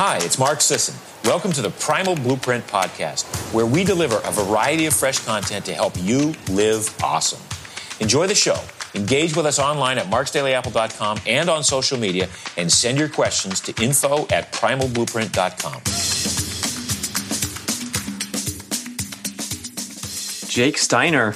Hi, 0.00 0.18
it's 0.18 0.38
Mark 0.38 0.60
Sisson. 0.60 0.94
Welcome 1.24 1.50
to 1.50 1.60
the 1.60 1.70
Primal 1.70 2.14
Blueprint 2.14 2.64
Podcast, 2.68 3.24
where 3.52 3.66
we 3.66 3.82
deliver 3.82 4.20
a 4.24 4.30
variety 4.30 4.86
of 4.86 4.94
fresh 4.94 5.18
content 5.18 5.64
to 5.64 5.74
help 5.74 5.92
you 5.96 6.34
live 6.50 6.96
awesome. 7.02 7.40
Enjoy 7.98 8.28
the 8.28 8.34
show. 8.36 8.60
Engage 8.94 9.34
with 9.34 9.44
us 9.44 9.58
online 9.58 9.98
at 9.98 10.06
marksdailyapple.com 10.06 11.18
and 11.26 11.50
on 11.50 11.64
social 11.64 11.98
media, 11.98 12.28
and 12.56 12.70
send 12.70 12.96
your 12.96 13.08
questions 13.08 13.60
to 13.62 13.82
info 13.82 14.28
at 14.28 14.52
primalblueprint.com. 14.52 15.82
Jake 20.48 20.78
Steiner, 20.78 21.34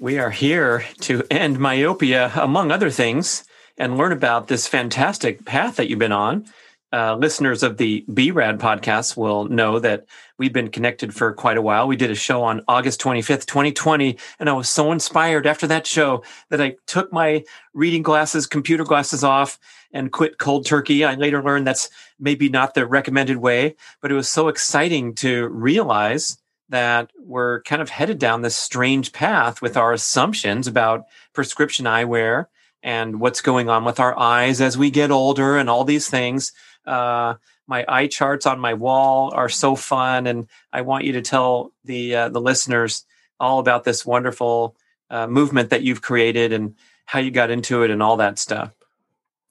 we 0.00 0.18
are 0.18 0.30
here 0.30 0.86
to 1.02 1.22
end 1.30 1.60
myopia, 1.60 2.32
among 2.34 2.72
other 2.72 2.90
things, 2.90 3.44
and 3.78 3.96
learn 3.96 4.10
about 4.10 4.48
this 4.48 4.66
fantastic 4.66 5.44
path 5.44 5.76
that 5.76 5.88
you've 5.88 6.00
been 6.00 6.10
on 6.10 6.46
uh, 6.94 7.16
listeners 7.16 7.64
of 7.64 7.76
the 7.76 8.04
BRAD 8.06 8.60
podcast 8.60 9.16
will 9.16 9.48
know 9.48 9.80
that 9.80 10.06
we've 10.38 10.52
been 10.52 10.70
connected 10.70 11.12
for 11.12 11.32
quite 11.32 11.56
a 11.56 11.62
while. 11.62 11.88
We 11.88 11.96
did 11.96 12.12
a 12.12 12.14
show 12.14 12.44
on 12.44 12.62
August 12.68 13.00
25th, 13.00 13.46
2020, 13.46 14.16
and 14.38 14.48
I 14.48 14.52
was 14.52 14.68
so 14.68 14.92
inspired 14.92 15.44
after 15.44 15.66
that 15.66 15.88
show 15.88 16.22
that 16.50 16.60
I 16.60 16.76
took 16.86 17.12
my 17.12 17.42
reading 17.72 18.02
glasses, 18.02 18.46
computer 18.46 18.84
glasses 18.84 19.24
off, 19.24 19.58
and 19.92 20.12
quit 20.12 20.38
cold 20.38 20.66
turkey. 20.66 21.04
I 21.04 21.16
later 21.16 21.42
learned 21.42 21.66
that's 21.66 21.90
maybe 22.20 22.48
not 22.48 22.74
the 22.74 22.86
recommended 22.86 23.38
way, 23.38 23.74
but 24.00 24.12
it 24.12 24.14
was 24.14 24.30
so 24.30 24.46
exciting 24.46 25.16
to 25.16 25.48
realize 25.48 26.38
that 26.68 27.10
we're 27.18 27.62
kind 27.62 27.82
of 27.82 27.90
headed 27.90 28.20
down 28.20 28.42
this 28.42 28.56
strange 28.56 29.12
path 29.12 29.60
with 29.60 29.76
our 29.76 29.92
assumptions 29.92 30.68
about 30.68 31.06
prescription 31.32 31.86
eyewear 31.86 32.46
and 32.84 33.18
what's 33.18 33.40
going 33.40 33.68
on 33.68 33.84
with 33.84 33.98
our 33.98 34.16
eyes 34.16 34.60
as 34.60 34.78
we 34.78 34.90
get 34.90 35.10
older 35.10 35.56
and 35.56 35.68
all 35.68 35.84
these 35.84 36.08
things 36.08 36.52
uh, 36.86 37.34
my 37.66 37.84
eye 37.88 38.06
charts 38.06 38.46
on 38.46 38.60
my 38.60 38.74
wall 38.74 39.32
are 39.34 39.48
so 39.48 39.74
fun, 39.74 40.26
and 40.26 40.46
I 40.72 40.82
want 40.82 41.04
you 41.04 41.12
to 41.12 41.22
tell 41.22 41.72
the 41.84 42.14
uh, 42.14 42.28
the 42.28 42.40
listeners 42.40 43.04
all 43.40 43.58
about 43.58 43.84
this 43.84 44.04
wonderful 44.04 44.76
uh, 45.10 45.26
movement 45.26 45.70
that 45.70 45.82
you've 45.82 46.02
created 46.02 46.52
and 46.52 46.74
how 47.06 47.18
you 47.18 47.30
got 47.30 47.50
into 47.50 47.82
it 47.82 47.90
and 47.90 48.02
all 48.02 48.16
that 48.18 48.38
stuff. 48.38 48.72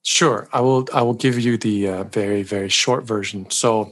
Sure, 0.03 0.47
I 0.53 0.61
will. 0.61 0.87
I 0.93 1.01
will 1.01 1.13
give 1.13 1.39
you 1.39 1.57
the 1.57 1.87
uh, 1.87 2.03
very 2.03 2.43
very 2.43 2.69
short 2.69 3.03
version. 3.03 3.49
So, 3.49 3.89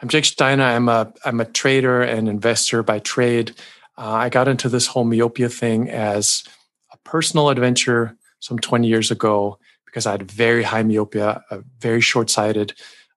I'm 0.00 0.08
Jake 0.08 0.24
Steiner. 0.24 0.64
I'm 0.64 0.88
a 0.88 1.12
I'm 1.24 1.40
a 1.40 1.44
trader 1.44 2.02
and 2.02 2.28
investor 2.28 2.82
by 2.82 2.98
trade. 2.98 3.54
Uh, 3.96 4.12
I 4.12 4.28
got 4.28 4.48
into 4.48 4.68
this 4.68 4.86
whole 4.86 5.04
myopia 5.04 5.48
thing 5.48 5.88
as 5.90 6.44
a 6.92 6.96
personal 6.98 7.50
adventure 7.50 8.16
some 8.40 8.58
20 8.58 8.88
years 8.88 9.10
ago 9.10 9.58
because 9.92 10.06
I 10.06 10.12
had 10.12 10.30
very 10.30 10.62
high 10.62 10.82
myopia, 10.82 11.44
uh, 11.50 11.58
very 11.78 12.00
short 12.00 12.30
sighted, 12.30 12.72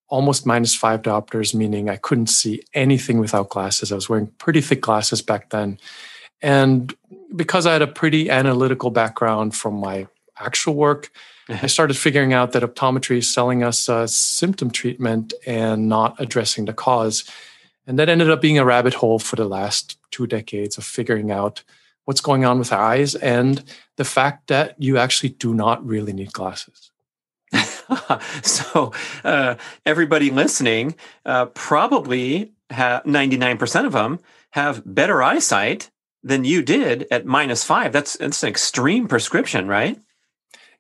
almost 0.09 0.45
minus 0.45 0.76
five 0.76 1.02
diopters, 1.02 1.56
meaning 1.56 1.90
I 1.90 1.95
couldn't 1.95 2.28
see 2.28 2.62
anything 2.73 3.20
without 3.20 3.50
glasses. 3.50 3.94
I 3.94 3.95
was 3.95 4.09
wearing 4.09 4.28
pretty 4.40 4.59
thick 4.59 4.82
glasses 4.82 5.22
back 5.22 5.52
then. 5.52 5.80
And 6.42 6.94
because 7.34 7.66
I 7.66 7.72
had 7.72 7.82
a 7.82 7.88
pretty 7.88 8.30
analytical 8.30 8.92
background 8.92 9.56
from 9.56 9.76
my 9.76 10.08
actual 10.38 10.76
work, 10.76 11.12
I 11.50 11.67
started 11.67 11.95
figuring 11.95 12.34
out 12.34 12.52
that 12.52 12.64
optometry 12.64 13.20
is 13.20 13.34
selling 13.34 13.64
us 13.64 13.88
a 13.88 14.06
symptom 14.10 14.70
treatment 14.70 15.34
and 15.45 15.88
not 15.88 16.20
addressing 16.20 16.66
the 16.66 16.73
cause. 16.73 17.23
And 17.88 17.98
that 18.00 18.10
ended 18.10 18.30
up 18.30 18.42
being 18.42 18.58
a 18.58 18.66
rabbit 18.66 18.95
hole 18.95 19.20
for 19.20 19.38
the 19.38 19.48
last 19.48 19.98
two 20.12 20.28
decades 20.28 20.78
of 20.78 20.84
figuring 20.84 21.32
out 21.32 21.64
what's 22.06 22.22
going 22.22 22.45
on 22.45 22.59
with 22.59 22.72
our 22.72 22.81
eyes 22.81 23.16
and 23.16 23.64
the 23.98 24.06
fact 24.06 24.48
that 24.48 24.75
you 24.81 24.98
actually 24.98 25.30
do 25.30 25.53
not 25.53 25.86
really 25.86 26.14
need 26.14 26.34
glasses. 26.34 26.92
so, 28.42 28.92
uh, 29.23 29.56
everybody 29.86 30.31
listening 30.31 30.95
uh, 31.26 31.45
probably 31.48 32.53
have 32.70 33.03
99% 33.03 33.86
of 33.86 33.92
them 33.92 34.20
have 34.52 34.81
better 34.86 35.22
eyesight 35.22 35.89
than 36.23 36.44
you 36.44 36.61
did 36.64 37.08
at 37.11 37.26
minus 37.26 37.64
five. 37.64 37.92
That's, 37.92 38.17
that's 38.17 38.42
an 38.43 38.49
extreme 38.49 39.08
prescription, 39.08 39.67
right? 39.67 39.99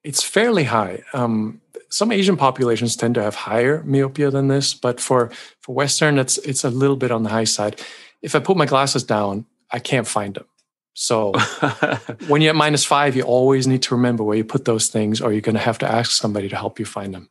It's 0.03 0.23
fairly 0.23 0.65
high. 0.65 1.03
Um, 1.13 1.61
some 1.89 2.11
Asian 2.11 2.35
populations 2.35 2.95
tend 2.95 3.15
to 3.15 3.23
have 3.23 3.35
higher 3.35 3.83
myopia 3.83 4.31
than 4.31 4.47
this, 4.47 4.73
but 4.73 4.99
for, 4.99 5.31
for 5.61 5.75
Western, 5.75 6.17
it's, 6.17 6.37
it's 6.39 6.63
a 6.63 6.69
little 6.69 6.95
bit 6.95 7.11
on 7.11 7.23
the 7.23 7.29
high 7.29 7.43
side. 7.43 7.81
If 8.21 8.35
I 8.35 8.39
put 8.39 8.57
my 8.57 8.65
glasses 8.65 9.03
down, 9.03 9.45
I 9.71 9.79
can't 9.79 10.07
find 10.07 10.33
them. 10.33 10.45
So 10.95 11.33
when 12.27 12.41
you're 12.41 12.51
at 12.51 12.55
minus 12.55 12.85
five, 12.85 13.15
you 13.15 13.23
always 13.23 13.67
need 13.67 13.83
to 13.83 13.95
remember 13.95 14.23
where 14.23 14.37
you 14.37 14.45
put 14.45 14.65
those 14.65 14.87
things, 14.87 15.21
or 15.21 15.31
you're 15.31 15.41
going 15.41 15.55
to 15.55 15.61
have 15.61 15.77
to 15.79 15.91
ask 15.91 16.11
somebody 16.11 16.49
to 16.49 16.55
help 16.55 16.79
you 16.79 16.85
find 16.85 17.13
them. 17.13 17.29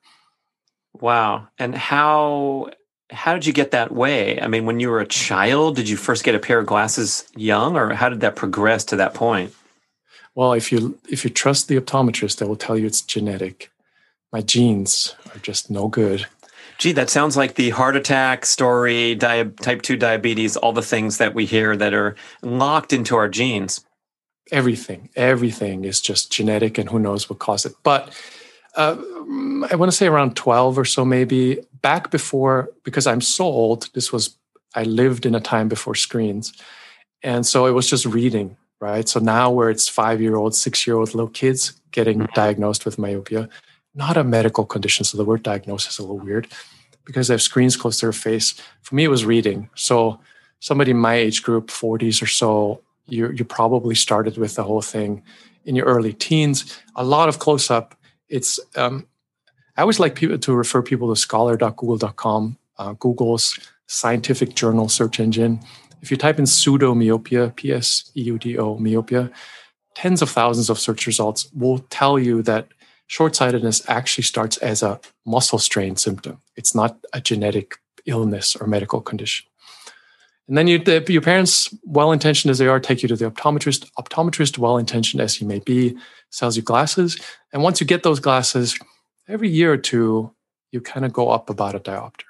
Wow. 0.92 1.48
And 1.58 1.74
how 1.74 2.70
how 3.10 3.34
did 3.34 3.46
you 3.46 3.52
get 3.52 3.70
that 3.70 3.92
way? 3.92 4.40
I 4.40 4.46
mean, 4.48 4.66
when 4.66 4.80
you 4.80 4.90
were 4.90 5.00
a 5.00 5.06
child, 5.06 5.76
did 5.76 5.88
you 5.88 5.96
first 5.96 6.24
get 6.24 6.34
a 6.34 6.38
pair 6.38 6.58
of 6.58 6.66
glasses 6.66 7.26
young, 7.36 7.76
or 7.76 7.94
how 7.94 8.08
did 8.08 8.20
that 8.20 8.36
progress 8.36 8.84
to 8.86 8.96
that 8.96 9.14
point? 9.14 9.54
Well, 10.34 10.52
if 10.52 10.70
you 10.70 10.98
if 11.08 11.24
you 11.24 11.30
trust 11.30 11.68
the 11.68 11.80
optometrist, 11.80 12.38
they 12.38 12.46
will 12.46 12.56
tell 12.56 12.76
you 12.76 12.86
it's 12.86 13.00
genetic. 13.00 13.70
My 14.30 14.42
genes 14.42 15.14
are 15.34 15.38
just 15.38 15.70
no 15.70 15.88
good. 15.88 16.26
Gee, 16.78 16.92
that 16.92 17.10
sounds 17.10 17.36
like 17.36 17.54
the 17.54 17.70
heart 17.70 17.96
attack 17.96 18.44
story, 18.46 19.14
di- 19.14 19.44
type 19.44 19.82
2 19.82 19.96
diabetes, 19.96 20.56
all 20.56 20.72
the 20.72 20.82
things 20.82 21.18
that 21.18 21.34
we 21.34 21.46
hear 21.46 21.76
that 21.76 21.94
are 21.94 22.16
locked 22.42 22.92
into 22.92 23.16
our 23.16 23.28
genes. 23.28 23.84
Everything, 24.50 25.08
everything 25.16 25.84
is 25.84 26.00
just 26.00 26.30
genetic 26.32 26.76
and 26.76 26.88
who 26.88 26.98
knows 26.98 27.30
what 27.30 27.38
caused 27.38 27.66
it. 27.66 27.74
But 27.82 28.12
uh, 28.76 28.96
I 29.70 29.76
want 29.76 29.90
to 29.90 29.96
say 29.96 30.06
around 30.06 30.36
12 30.36 30.78
or 30.78 30.84
so, 30.84 31.04
maybe 31.04 31.60
back 31.80 32.10
before, 32.10 32.70
because 32.82 33.06
I'm 33.06 33.20
so 33.20 33.44
old, 33.44 33.88
this 33.94 34.12
was, 34.12 34.36
I 34.74 34.82
lived 34.82 35.24
in 35.24 35.34
a 35.34 35.40
time 35.40 35.68
before 35.68 35.94
screens. 35.94 36.52
And 37.22 37.46
so 37.46 37.66
it 37.66 37.70
was 37.70 37.88
just 37.88 38.04
reading, 38.04 38.56
right? 38.80 39.08
So 39.08 39.20
now 39.20 39.50
where 39.50 39.70
it's 39.70 39.88
five 39.88 40.20
year 40.20 40.36
old, 40.36 40.54
six 40.54 40.86
year 40.86 40.96
old 40.96 41.14
little 41.14 41.30
kids 41.30 41.80
getting 41.92 42.18
mm-hmm. 42.18 42.34
diagnosed 42.34 42.84
with 42.84 42.98
myopia, 42.98 43.48
not 43.94 44.16
a 44.16 44.24
medical 44.24 44.64
condition. 44.64 45.04
So 45.04 45.16
the 45.16 45.24
word 45.24 45.42
diagnosis 45.42 45.94
is 45.94 45.98
a 45.98 46.02
little 46.02 46.18
weird 46.18 46.48
because 47.04 47.28
they 47.28 47.34
have 47.34 47.42
screens 47.42 47.76
close 47.76 47.98
to 48.00 48.06
their 48.06 48.12
face. 48.12 48.54
For 48.82 48.94
me, 48.94 49.04
it 49.04 49.08
was 49.08 49.24
reading. 49.24 49.70
So 49.74 50.20
somebody 50.60 50.90
in 50.90 50.98
my 50.98 51.14
age 51.14 51.42
group, 51.42 51.68
40s 51.68 52.22
or 52.22 52.26
so, 52.26 52.80
you, 53.06 53.30
you 53.30 53.44
probably 53.44 53.94
started 53.94 54.38
with 54.38 54.54
the 54.54 54.64
whole 54.64 54.80
thing 54.80 55.22
in 55.64 55.76
your 55.76 55.86
early 55.86 56.12
teens. 56.12 56.80
A 56.96 57.04
lot 57.04 57.28
of 57.28 57.38
close 57.38 57.70
up. 57.70 57.94
It's 58.28 58.58
um, 58.76 59.06
I 59.76 59.82
always 59.82 60.00
like 60.00 60.14
people 60.14 60.38
to 60.38 60.54
refer 60.54 60.82
people 60.82 61.12
to 61.14 61.20
scholar.google.com, 61.20 62.58
uh, 62.78 62.92
Google's 62.94 63.58
scientific 63.86 64.54
journal 64.54 64.88
search 64.88 65.20
engine. 65.20 65.60
If 66.00 66.10
you 66.10 66.16
type 66.16 66.38
in 66.38 66.46
pseudo 66.46 66.94
myopia, 66.94 67.50
P 67.50 67.72
S 67.72 68.10
E 68.16 68.22
U 68.22 68.38
D 68.38 68.56
O 68.58 68.78
myopia, 68.78 69.30
tens 69.94 70.22
of 70.22 70.30
thousands 70.30 70.70
of 70.70 70.78
search 70.78 71.06
results 71.06 71.48
will 71.52 71.78
tell 71.90 72.18
you 72.18 72.42
that 72.42 72.68
short 73.06 73.36
sightedness 73.36 73.88
actually 73.88 74.24
starts 74.24 74.56
as 74.58 74.82
a 74.82 75.00
muscle 75.26 75.58
strain 75.58 75.96
symptom. 75.96 76.40
It's 76.56 76.74
not 76.74 76.98
a 77.12 77.20
genetic 77.20 77.76
illness 78.06 78.56
or 78.56 78.66
medical 78.66 79.00
condition. 79.00 79.46
And 80.46 80.58
then 80.58 80.66
you, 80.66 80.78
the, 80.78 81.04
your 81.08 81.22
parents, 81.22 81.74
well 81.84 82.12
intentioned 82.12 82.50
as 82.50 82.58
they 82.58 82.66
are, 82.66 82.78
take 82.78 83.02
you 83.02 83.08
to 83.08 83.16
the 83.16 83.30
optometrist. 83.30 83.90
Optometrist, 83.98 84.58
well 84.58 84.76
intentioned 84.76 85.22
as 85.22 85.34
he 85.34 85.44
may 85.44 85.58
be, 85.58 85.96
sells 86.30 86.56
you 86.56 86.62
glasses. 86.62 87.18
And 87.52 87.62
once 87.62 87.80
you 87.80 87.86
get 87.86 88.02
those 88.02 88.20
glasses, 88.20 88.78
every 89.26 89.48
year 89.48 89.72
or 89.72 89.78
two, 89.78 90.34
you 90.70 90.80
kind 90.80 91.06
of 91.06 91.12
go 91.12 91.30
up 91.30 91.48
about 91.48 91.74
a 91.74 91.80
diopter. 91.80 92.24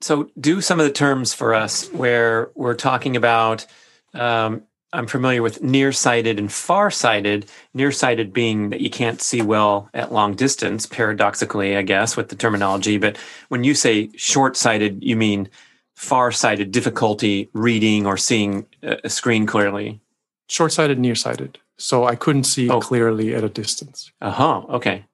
So, 0.00 0.30
do 0.38 0.60
some 0.60 0.80
of 0.80 0.86
the 0.86 0.92
terms 0.92 1.34
for 1.34 1.54
us 1.54 1.88
where 1.90 2.50
we're 2.54 2.74
talking 2.74 3.16
about 3.16 3.66
um, 4.12 4.62
I'm 4.94 5.08
familiar 5.08 5.42
with 5.42 5.62
nearsighted 5.62 6.38
and 6.38 6.50
farsighted. 6.50 7.46
Nearsighted 7.74 8.32
being 8.32 8.70
that 8.70 8.80
you 8.80 8.90
can't 8.90 9.20
see 9.20 9.42
well 9.42 9.90
at 9.92 10.12
long 10.12 10.34
distance, 10.34 10.86
paradoxically, 10.86 11.76
I 11.76 11.82
guess, 11.82 12.16
with 12.16 12.28
the 12.28 12.36
terminology. 12.36 12.96
But 12.98 13.18
when 13.48 13.64
you 13.64 13.74
say 13.74 14.10
short-sighted, 14.16 15.02
you 15.02 15.16
mean 15.16 15.48
farsighted, 15.94 16.70
difficulty 16.70 17.50
reading 17.52 18.06
or 18.06 18.16
seeing 18.16 18.66
a 18.82 19.10
screen 19.10 19.46
clearly. 19.46 20.00
Short-sighted, 20.48 20.98
nearsighted. 20.98 21.58
So 21.76 22.04
I 22.04 22.14
couldn't 22.14 22.44
see 22.44 22.70
oh. 22.70 22.80
clearly 22.80 23.34
at 23.34 23.42
a 23.42 23.48
distance. 23.48 24.12
Uh 24.20 24.30
huh. 24.30 24.62
Okay. 24.68 25.04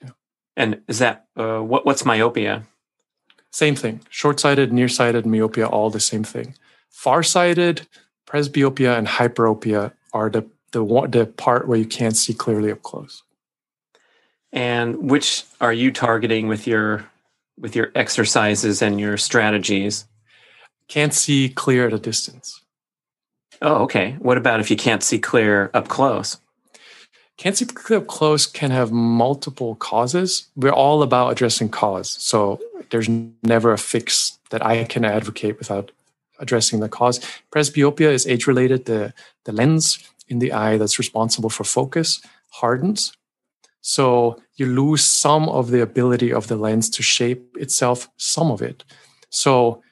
Yeah. 0.00 0.10
And 0.56 0.80
is 0.86 1.00
that 1.00 1.26
uh, 1.36 1.58
what? 1.58 1.84
What's 1.84 2.04
myopia? 2.04 2.62
Same 3.50 3.74
thing. 3.74 4.00
Short-sighted, 4.10 4.72
nearsighted, 4.72 5.26
myopia, 5.26 5.66
all 5.66 5.90
the 5.90 6.00
same 6.00 6.22
thing. 6.22 6.54
Farsighted 6.88 7.88
presbyopia 8.26 8.96
and 8.96 9.06
hyperopia 9.06 9.92
are 10.12 10.30
the 10.30 10.44
the 10.72 10.84
the 11.08 11.26
part 11.26 11.68
where 11.68 11.78
you 11.78 11.86
can't 11.86 12.16
see 12.16 12.34
clearly 12.34 12.70
up 12.70 12.82
close. 12.82 13.22
And 14.52 15.10
which 15.10 15.44
are 15.60 15.72
you 15.72 15.90
targeting 15.90 16.48
with 16.48 16.66
your 16.66 17.06
with 17.58 17.74
your 17.76 17.90
exercises 17.94 18.82
and 18.82 19.00
your 19.00 19.16
strategies? 19.16 20.06
Can't 20.88 21.14
see 21.14 21.48
clear 21.48 21.86
at 21.86 21.92
a 21.92 21.98
distance. 21.98 22.60
Oh, 23.62 23.82
okay. 23.84 24.16
What 24.18 24.36
about 24.36 24.60
if 24.60 24.70
you 24.70 24.76
can't 24.76 25.02
see 25.02 25.18
clear 25.18 25.70
up 25.72 25.88
close? 25.88 26.38
Can't 27.36 27.56
see 27.56 27.64
clear 27.64 28.00
up 28.00 28.06
close 28.06 28.46
can 28.46 28.70
have 28.70 28.92
multiple 28.92 29.74
causes. 29.76 30.48
We're 30.54 30.72
all 30.72 31.02
about 31.02 31.32
addressing 31.32 31.70
cause. 31.70 32.10
So 32.10 32.60
there's 32.90 33.08
never 33.42 33.72
a 33.72 33.78
fix 33.78 34.38
that 34.50 34.64
I 34.64 34.84
can 34.84 35.04
advocate 35.04 35.58
without 35.58 35.90
addressing 36.38 36.80
the 36.80 36.88
cause. 36.88 37.20
Presbyopia 37.50 38.10
is 38.12 38.26
age 38.26 38.46
related. 38.46 38.86
The, 38.86 39.12
the 39.44 39.52
lens 39.52 39.98
in 40.28 40.38
the 40.38 40.52
eye 40.52 40.78
that's 40.78 40.98
responsible 40.98 41.50
for 41.50 41.64
focus 41.64 42.20
hardens. 42.50 43.12
So 43.80 44.40
you 44.56 44.66
lose 44.66 45.04
some 45.04 45.48
of 45.48 45.70
the 45.70 45.82
ability 45.82 46.32
of 46.32 46.46
the 46.48 46.56
lens 46.56 46.88
to 46.90 47.02
shape 47.02 47.56
itself, 47.58 48.08
some 48.16 48.50
of 48.50 48.62
it. 48.62 48.84
So 49.30 49.82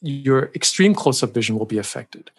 your 0.00 0.50
extreme 0.54 0.94
close 0.94 1.22
up 1.22 1.32
vision 1.32 1.58
will 1.58 1.66
be 1.66 1.78
affected. 1.78 2.30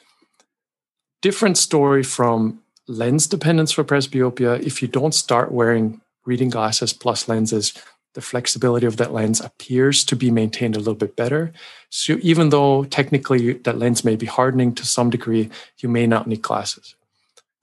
Different 1.22 1.58
story 1.58 2.04
from 2.04 2.62
lens 2.88 3.28
dependence 3.28 3.72
for 3.72 3.84
presbyopia. 3.84 4.62
If 4.62 4.82
you 4.82 4.88
don't 4.88 5.14
start 5.14 5.52
wearing 5.52 6.02
reading 6.26 6.50
glasses 6.50 6.94
plus 6.94 7.28
lenses, 7.28 7.74
the 8.18 8.22
flexibility 8.22 8.88
of 8.88 8.98
that 8.98 9.14
lens 9.14 9.40
appears 9.40 10.04
to 10.04 10.16
be 10.16 10.32
maintained 10.32 10.76
a 10.76 10.80
little 10.80 10.96
bit 10.96 11.16
better. 11.16 11.54
So 11.92 12.18
even 12.24 12.50
though 12.50 12.84
technically 12.86 13.54
that 13.54 13.78
lens 13.78 14.04
may 14.04 14.16
be 14.16 14.26
hardening 14.26 14.74
to 14.74 14.88
some 14.88 15.12
degree, 15.12 15.52
you 15.78 15.88
may 15.88 16.08
not 16.08 16.26
need 16.26 16.42
glasses. 16.42 16.96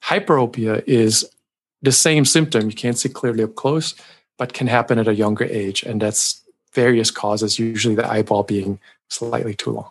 Hyperopia 0.05 0.85
is 0.87 1.29
the 1.83 1.91
same 1.91 2.25
symptom. 2.25 2.71
You 2.71 2.77
can't 2.77 2.97
see 2.97 3.09
clearly 3.09 3.43
up 3.43 3.56
close, 3.56 3.97
but 4.39 4.53
can 4.53 4.69
happen 4.69 5.01
at 5.01 5.09
a 5.09 5.17
younger 5.17 5.45
age. 5.45 5.83
And 5.83 6.01
that's 6.01 6.41
various 6.73 7.11
causes, 7.11 7.59
usually 7.59 7.97
the 7.97 8.09
eyeball 8.09 8.45
being 8.45 8.79
slightly 9.09 9.55
too 9.55 9.73
long, 9.73 9.91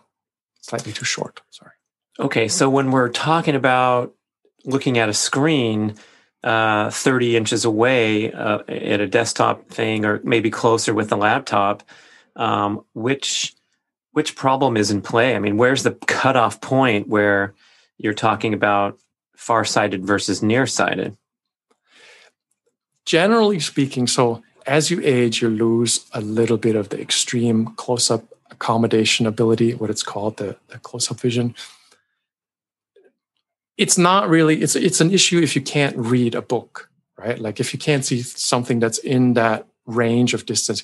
slightly 0.62 0.92
too 0.92 1.04
short. 1.04 1.42
Sorry. 1.50 1.72
Okay. 2.18 2.48
So 2.48 2.70
when 2.70 2.90
we're 2.90 3.10
talking 3.10 3.54
about 3.54 4.14
looking 4.64 4.96
at 4.96 5.10
a 5.10 5.14
screen, 5.14 5.96
uh, 6.44 6.90
30 6.90 7.38
inches 7.38 7.64
away 7.64 8.30
uh, 8.30 8.58
at 8.68 9.00
a 9.00 9.06
desktop 9.06 9.70
thing 9.70 10.04
or 10.04 10.20
maybe 10.24 10.50
closer 10.50 10.92
with 10.92 11.10
a 11.10 11.16
laptop 11.16 11.82
um, 12.36 12.84
which 12.92 13.54
which 14.12 14.36
problem 14.36 14.76
is 14.76 14.90
in 14.90 15.00
play? 15.02 15.34
I 15.34 15.38
mean 15.38 15.56
where's 15.56 15.82
the 15.82 15.92
cutoff 15.92 16.60
point 16.60 17.08
where 17.08 17.54
you're 17.96 18.12
talking 18.12 18.52
about 18.52 18.98
farsighted 19.36 20.04
versus 20.04 20.42
nearsighted? 20.42 21.16
Generally 23.06 23.60
speaking 23.60 24.06
so 24.06 24.42
as 24.66 24.90
you 24.90 25.00
age 25.02 25.40
you 25.40 25.48
lose 25.48 26.04
a 26.12 26.20
little 26.20 26.58
bit 26.58 26.76
of 26.76 26.90
the 26.90 27.00
extreme 27.00 27.66
close-up 27.76 28.24
accommodation 28.50 29.26
ability 29.26 29.74
what 29.74 29.90
it's 29.90 30.02
called 30.02 30.36
the, 30.36 30.56
the 30.68 30.78
close-up 30.78 31.18
vision 31.20 31.54
it's 33.76 33.98
not 33.98 34.28
really 34.28 34.62
it's 34.62 34.76
it's 34.76 35.00
an 35.00 35.10
issue 35.10 35.40
if 35.40 35.56
you 35.56 35.62
can't 35.62 35.96
read 35.96 36.34
a 36.34 36.42
book 36.42 36.88
right? 37.16 37.38
Like 37.38 37.60
if 37.60 37.72
you 37.72 37.78
can't 37.78 38.04
see 38.04 38.22
something 38.22 38.78
that's 38.78 38.98
in 38.98 39.34
that 39.34 39.66
range 39.86 40.34
of 40.34 40.46
distance. 40.46 40.82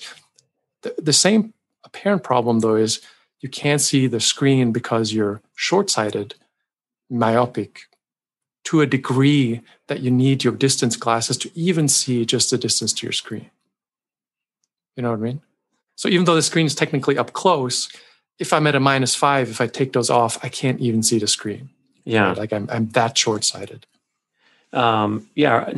The, 0.82 0.94
the 0.98 1.12
same 1.12 1.52
apparent 1.84 2.22
problem 2.22 2.60
though 2.60 2.76
is 2.76 3.00
you 3.40 3.48
can't 3.48 3.80
see 3.80 4.06
the 4.06 4.20
screen 4.20 4.72
because 4.72 5.12
you're 5.12 5.40
short-sighted 5.54 6.34
myopic 7.08 7.82
to 8.64 8.80
a 8.80 8.86
degree 8.86 9.62
that 9.88 10.00
you 10.00 10.10
need 10.10 10.44
your 10.44 10.54
distance 10.54 10.96
glasses 10.96 11.36
to 11.38 11.50
even 11.54 11.88
see 11.88 12.24
just 12.24 12.50
the 12.50 12.58
distance 12.58 12.92
to 12.92 13.06
your 13.06 13.12
screen. 13.12 13.50
You 14.96 15.02
know 15.02 15.10
what 15.10 15.18
i 15.18 15.22
mean? 15.22 15.40
So 15.96 16.08
even 16.08 16.24
though 16.24 16.34
the 16.34 16.42
screen 16.42 16.66
is 16.66 16.74
technically 16.74 17.18
up 17.18 17.32
close 17.32 17.88
if 18.38 18.54
i'm 18.54 18.66
at 18.66 18.74
a 18.74 18.80
minus 18.80 19.14
five 19.14 19.50
if 19.50 19.60
i 19.60 19.66
take 19.66 19.92
those 19.92 20.08
off 20.08 20.42
i 20.42 20.48
can't 20.48 20.80
even 20.80 21.02
see 21.02 21.18
the 21.18 21.26
screen 21.26 21.68
yeah. 22.04 22.28
Right? 22.28 22.38
Like 22.38 22.52
I'm, 22.52 22.68
I'm 22.70 22.88
that 22.90 23.16
short 23.16 23.44
sighted. 23.44 23.86
Um, 24.72 25.28
yeah, 25.34 25.72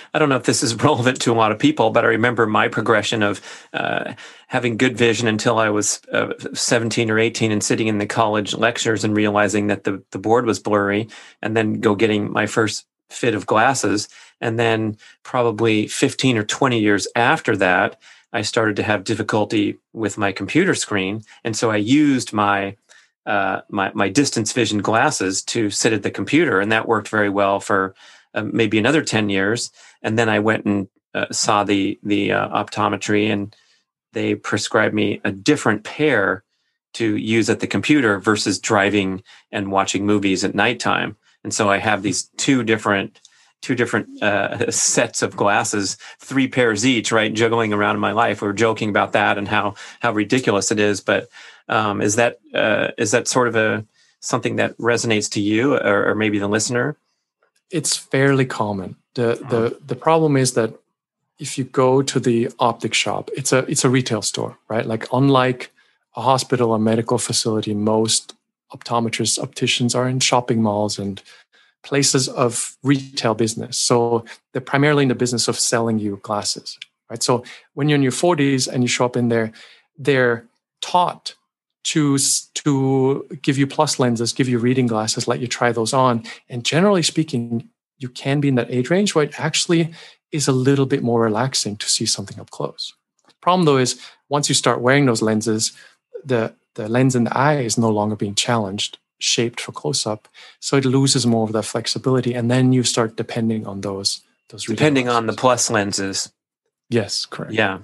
I 0.14 0.18
don't 0.18 0.28
know 0.28 0.36
if 0.36 0.44
this 0.44 0.62
is 0.62 0.74
relevant 0.74 1.20
to 1.22 1.32
a 1.32 1.34
lot 1.34 1.52
of 1.52 1.58
people, 1.58 1.90
but 1.90 2.04
I 2.04 2.08
remember 2.08 2.46
my 2.46 2.68
progression 2.68 3.22
of 3.22 3.40
uh, 3.72 4.14
having 4.46 4.76
good 4.76 4.96
vision 4.96 5.28
until 5.28 5.58
I 5.58 5.68
was 5.68 6.00
uh, 6.12 6.32
17 6.54 7.10
or 7.10 7.18
18 7.18 7.52
and 7.52 7.62
sitting 7.62 7.86
in 7.86 7.98
the 7.98 8.06
college 8.06 8.54
lectures 8.54 9.04
and 9.04 9.14
realizing 9.14 9.66
that 9.66 9.84
the, 9.84 10.02
the 10.10 10.18
board 10.18 10.46
was 10.46 10.58
blurry, 10.58 11.08
and 11.42 11.56
then 11.56 11.80
go 11.80 11.94
getting 11.94 12.32
my 12.32 12.46
first 12.46 12.86
fit 13.10 13.34
of 13.34 13.46
glasses. 13.46 14.08
And 14.40 14.58
then 14.58 14.96
probably 15.22 15.86
15 15.86 16.38
or 16.38 16.44
20 16.44 16.78
years 16.78 17.06
after 17.14 17.56
that, 17.58 18.00
I 18.32 18.42
started 18.42 18.76
to 18.76 18.82
have 18.84 19.04
difficulty 19.04 19.76
with 19.92 20.16
my 20.16 20.32
computer 20.32 20.74
screen. 20.74 21.22
And 21.44 21.56
so 21.56 21.70
I 21.70 21.76
used 21.76 22.32
my 22.32 22.76
uh, 23.26 23.60
my 23.68 23.92
my 23.94 24.08
distance 24.08 24.52
vision 24.52 24.78
glasses 24.78 25.42
to 25.44 25.70
sit 25.70 25.92
at 25.92 26.02
the 26.02 26.10
computer, 26.10 26.60
and 26.60 26.72
that 26.72 26.88
worked 26.88 27.08
very 27.08 27.28
well 27.28 27.60
for 27.60 27.94
uh, 28.34 28.42
maybe 28.42 28.78
another 28.78 29.02
ten 29.02 29.28
years. 29.28 29.70
And 30.02 30.18
then 30.18 30.28
I 30.28 30.38
went 30.38 30.64
and 30.64 30.88
uh, 31.14 31.26
saw 31.30 31.64
the 31.64 31.98
the 32.02 32.32
uh, 32.32 32.48
optometry, 32.48 33.30
and 33.30 33.54
they 34.12 34.34
prescribed 34.34 34.94
me 34.94 35.20
a 35.24 35.32
different 35.32 35.84
pair 35.84 36.44
to 36.94 37.16
use 37.16 37.48
at 37.48 37.60
the 37.60 37.66
computer 37.66 38.18
versus 38.18 38.58
driving 38.58 39.22
and 39.52 39.70
watching 39.70 40.04
movies 40.04 40.42
at 40.42 40.54
nighttime. 40.54 41.16
And 41.44 41.54
so 41.54 41.70
I 41.70 41.78
have 41.78 42.02
these 42.02 42.24
two 42.36 42.62
different 42.62 43.20
two 43.62 43.74
different 43.74 44.22
uh, 44.22 44.70
sets 44.70 45.22
of 45.22 45.36
glasses, 45.36 45.96
three 46.18 46.48
pairs 46.48 46.86
each, 46.86 47.12
right, 47.12 47.32
juggling 47.32 47.72
around 47.72 47.94
in 47.94 48.00
my 48.00 48.12
life. 48.12 48.40
We 48.40 48.48
are 48.48 48.54
joking 48.54 48.88
about 48.88 49.12
that 49.12 49.38
and 49.38 49.48
how 49.48 49.74
how 50.00 50.12
ridiculous 50.12 50.70
it 50.70 50.80
is, 50.80 51.00
but 51.00 51.28
um, 51.68 52.00
is 52.00 52.16
that 52.16 52.38
uh, 52.54 52.88
is 52.98 53.10
that 53.10 53.28
sort 53.28 53.48
of 53.48 53.56
a 53.56 53.84
something 54.20 54.56
that 54.56 54.76
resonates 54.78 55.30
to 55.32 55.40
you 55.40 55.74
or, 55.74 56.10
or 56.10 56.14
maybe 56.14 56.38
the 56.38 56.48
listener? 56.48 56.96
It's 57.70 57.96
fairly 57.96 58.46
common. 58.46 58.96
the 59.14 59.38
the 59.48 59.66
uh-huh. 59.66 59.74
The 59.86 59.96
problem 59.96 60.36
is 60.36 60.54
that 60.54 60.74
if 61.38 61.56
you 61.56 61.64
go 61.64 62.02
to 62.02 62.20
the 62.20 62.50
optic 62.58 62.94
shop, 62.94 63.30
it's 63.36 63.52
a 63.52 63.58
it's 63.70 63.84
a 63.84 63.90
retail 63.90 64.22
store, 64.22 64.58
right? 64.68 64.86
Like 64.86 65.06
unlike 65.12 65.72
a 66.16 66.22
hospital 66.22 66.72
or 66.72 66.78
medical 66.78 67.18
facility, 67.18 67.74
most 67.74 68.34
optometrists, 68.72 69.38
opticians 69.38 69.94
are 69.94 70.08
in 70.08 70.20
shopping 70.20 70.62
malls 70.62 70.98
and 70.98 71.22
places 71.82 72.28
of 72.28 72.76
retail 72.82 73.34
business. 73.34 73.78
So 73.78 74.24
they're 74.52 74.60
primarily 74.60 75.04
in 75.04 75.08
the 75.08 75.14
business 75.14 75.48
of 75.48 75.58
selling 75.58 75.98
you 75.98 76.20
glasses, 76.22 76.78
right? 77.08 77.22
So 77.22 77.44
when 77.74 77.88
you're 77.88 77.96
in 77.96 78.02
your 78.02 78.12
40s 78.12 78.68
and 78.68 78.82
you 78.82 78.88
show 78.88 79.06
up 79.06 79.16
in 79.16 79.28
there, 79.28 79.52
they're 79.98 80.44
taught 80.80 81.34
choose 81.82 82.42
to 82.54 83.26
give 83.42 83.58
you 83.58 83.66
plus 83.66 83.98
lenses, 83.98 84.32
give 84.32 84.48
you 84.48 84.58
reading 84.58 84.86
glasses, 84.86 85.26
let 85.26 85.40
you 85.40 85.46
try 85.46 85.72
those 85.72 85.92
on. 85.92 86.24
And 86.48 86.64
generally 86.64 87.02
speaking, 87.02 87.68
you 87.98 88.08
can 88.08 88.40
be 88.40 88.48
in 88.48 88.54
that 88.56 88.70
age 88.70 88.90
range 88.90 89.14
where 89.14 89.24
it 89.24 89.38
actually 89.38 89.92
is 90.32 90.46
a 90.46 90.52
little 90.52 90.86
bit 90.86 91.02
more 91.02 91.20
relaxing 91.20 91.76
to 91.76 91.88
see 91.88 92.06
something 92.06 92.38
up 92.38 92.50
close. 92.50 92.92
Problem 93.40 93.64
though 93.64 93.78
is 93.78 94.00
once 94.28 94.48
you 94.48 94.54
start 94.54 94.80
wearing 94.80 95.06
those 95.06 95.22
lenses, 95.22 95.72
the, 96.24 96.54
the 96.74 96.88
lens 96.88 97.16
in 97.16 97.24
the 97.24 97.36
eye 97.36 97.60
is 97.60 97.78
no 97.78 97.88
longer 97.88 98.16
being 98.16 98.34
challenged, 98.34 98.98
shaped 99.18 99.60
for 99.60 99.72
close 99.72 100.06
up. 100.06 100.28
So 100.60 100.76
it 100.76 100.84
loses 100.84 101.26
more 101.26 101.44
of 101.44 101.52
that 101.52 101.64
flexibility. 101.64 102.34
And 102.34 102.50
then 102.50 102.72
you 102.72 102.82
start 102.82 103.16
depending 103.16 103.66
on 103.66 103.80
those. 103.80 104.20
those 104.50 104.64
depending 104.66 105.08
on 105.08 105.26
the 105.26 105.32
plus 105.32 105.70
lenses. 105.70 106.30
Yes, 106.90 107.24
correct. 107.24 107.52
Yeah 107.52 107.78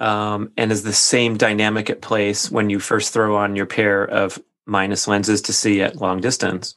um, 0.00 0.52
and 0.56 0.70
is 0.70 0.82
the 0.82 0.92
same 0.92 1.36
dynamic 1.36 1.90
at 1.90 2.00
place 2.00 2.50
when 2.50 2.70
you 2.70 2.80
first 2.80 3.12
throw 3.12 3.36
on 3.36 3.56
your 3.56 3.66
pair 3.66 4.04
of 4.04 4.38
minus 4.66 5.08
lenses 5.08 5.42
to 5.42 5.52
see 5.52 5.82
at 5.82 5.96
long 5.96 6.20
distance? 6.20 6.76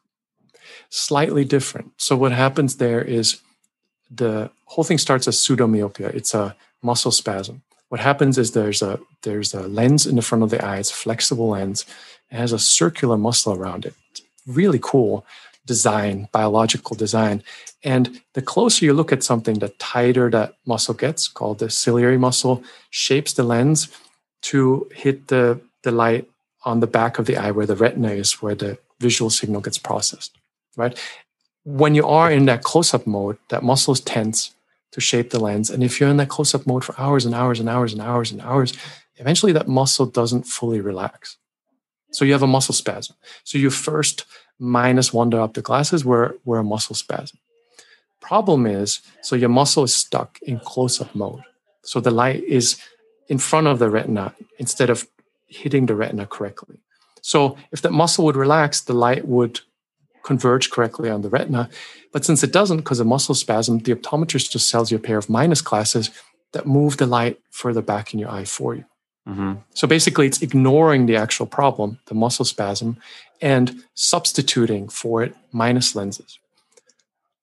Slightly 0.89 1.43
different. 1.43 1.91
So 1.97 2.15
what 2.15 2.31
happens 2.31 2.77
there 2.77 3.01
is 3.01 3.41
the 4.09 4.49
whole 4.65 4.83
thing 4.83 4.97
starts 4.97 5.27
as 5.27 5.37
pseudomyopia. 5.37 6.13
It's 6.13 6.33
a 6.33 6.55
muscle 6.81 7.11
spasm. 7.11 7.61
What 7.89 8.01
happens 8.01 8.37
is 8.37 8.51
there's 8.51 8.81
a 8.81 8.99
there's 9.23 9.53
a 9.53 9.67
lens 9.67 10.05
in 10.05 10.15
the 10.15 10.21
front 10.21 10.43
of 10.43 10.49
the 10.49 10.63
eye. 10.63 10.77
It's 10.77 10.91
a 10.91 10.95
flexible 10.95 11.49
lens. 11.49 11.85
It 12.31 12.37
has 12.37 12.53
a 12.53 12.59
circular 12.59 13.17
muscle 13.17 13.53
around 13.53 13.85
it. 13.85 13.93
It's 14.11 14.21
really 14.47 14.79
cool 14.81 15.25
design, 15.65 16.27
biological 16.31 16.95
design. 16.95 17.43
And 17.83 18.21
the 18.33 18.41
closer 18.41 18.85
you 18.85 18.93
look 18.93 19.11
at 19.11 19.23
something, 19.23 19.59
the 19.59 19.69
tighter 19.69 20.29
that 20.31 20.55
muscle 20.65 20.93
gets, 20.93 21.27
called 21.27 21.59
the 21.59 21.69
ciliary 21.69 22.17
muscle, 22.17 22.63
shapes 22.89 23.33
the 23.33 23.43
lens 23.43 23.87
to 24.41 24.89
hit 24.93 25.27
the, 25.27 25.59
the 25.83 25.91
light 25.91 26.29
on 26.65 26.79
the 26.79 26.87
back 26.87 27.19
of 27.19 27.25
the 27.25 27.37
eye 27.37 27.51
where 27.51 27.65
the 27.65 27.75
retina 27.75 28.09
is, 28.09 28.41
where 28.41 28.55
the 28.55 28.77
visual 28.99 29.29
signal 29.29 29.61
gets 29.61 29.77
processed, 29.77 30.37
right? 30.75 30.97
When 31.63 31.95
you 31.95 32.05
are 32.07 32.31
in 32.31 32.45
that 32.45 32.63
close 32.63 32.93
up 32.93 33.05
mode, 33.07 33.37
that 33.49 33.63
muscle 33.63 33.93
is 33.93 34.01
tense 34.01 34.53
to 34.91 35.01
shape 35.01 35.29
the 35.29 35.39
lens. 35.39 35.69
And 35.69 35.83
if 35.83 35.99
you're 35.99 36.09
in 36.09 36.17
that 36.17 36.29
close 36.29 36.55
up 36.55 36.65
mode 36.65 36.83
for 36.83 36.99
hours 36.99 37.25
and 37.25 37.35
hours 37.35 37.59
and 37.59 37.69
hours 37.69 37.93
and 37.93 38.01
hours 38.01 38.31
and 38.31 38.41
hours, 38.41 38.73
eventually 39.17 39.51
that 39.53 39.67
muscle 39.67 40.05
doesn't 40.05 40.43
fully 40.43 40.81
relax. 40.81 41.37
So 42.11 42.25
you 42.25 42.33
have 42.33 42.43
a 42.43 42.47
muscle 42.47 42.73
spasm. 42.73 43.15
So 43.43 43.57
you 43.57 43.69
first 43.69 44.25
minus 44.59 45.13
one 45.13 45.31
diopter 45.31 45.63
glasses 45.63 46.03
were, 46.05 46.37
were 46.45 46.59
a 46.59 46.63
muscle 46.63 46.95
spasm. 46.95 47.39
Problem 48.19 48.65
is, 48.65 48.99
so 49.21 49.35
your 49.35 49.49
muscle 49.49 49.83
is 49.83 49.93
stuck 49.93 50.39
in 50.41 50.59
close-up 50.59 51.15
mode. 51.15 51.41
So 51.83 51.99
the 51.99 52.11
light 52.11 52.43
is 52.43 52.77
in 53.29 53.37
front 53.37 53.67
of 53.67 53.79
the 53.79 53.89
retina 53.89 54.35
instead 54.57 54.89
of 54.89 55.07
hitting 55.47 55.85
the 55.85 55.95
retina 55.95 56.25
correctly. 56.25 56.77
So 57.21 57.57
if 57.71 57.81
that 57.81 57.91
muscle 57.91 58.25
would 58.25 58.35
relax, 58.35 58.81
the 58.81 58.93
light 58.93 59.25
would 59.25 59.61
converge 60.23 60.69
correctly 60.69 61.09
on 61.09 61.21
the 61.21 61.29
retina. 61.29 61.69
But 62.11 62.25
since 62.25 62.43
it 62.43 62.51
doesn't, 62.51 62.77
because 62.77 62.99
of 62.99 63.07
muscle 63.07 63.35
spasm, 63.35 63.79
the 63.79 63.95
optometrist 63.95 64.51
just 64.51 64.69
sells 64.69 64.91
you 64.91 64.97
a 64.97 65.01
pair 65.01 65.17
of 65.17 65.29
minus 65.29 65.61
glasses 65.61 66.11
that 66.51 66.67
move 66.67 66.97
the 66.97 67.05
light 67.05 67.39
further 67.51 67.81
back 67.81 68.13
in 68.13 68.19
your 68.19 68.29
eye 68.29 68.45
for 68.45 68.75
you. 68.75 68.85
Mm-hmm. 69.27 69.53
So 69.73 69.87
basically, 69.87 70.27
it's 70.27 70.41
ignoring 70.41 71.05
the 71.05 71.15
actual 71.15 71.45
problem, 71.45 71.99
the 72.07 72.15
muscle 72.15 72.45
spasm, 72.45 72.97
and 73.41 73.83
substituting 73.93 74.89
for 74.89 75.23
it 75.23 75.35
minus 75.51 75.95
lenses. 75.95 76.39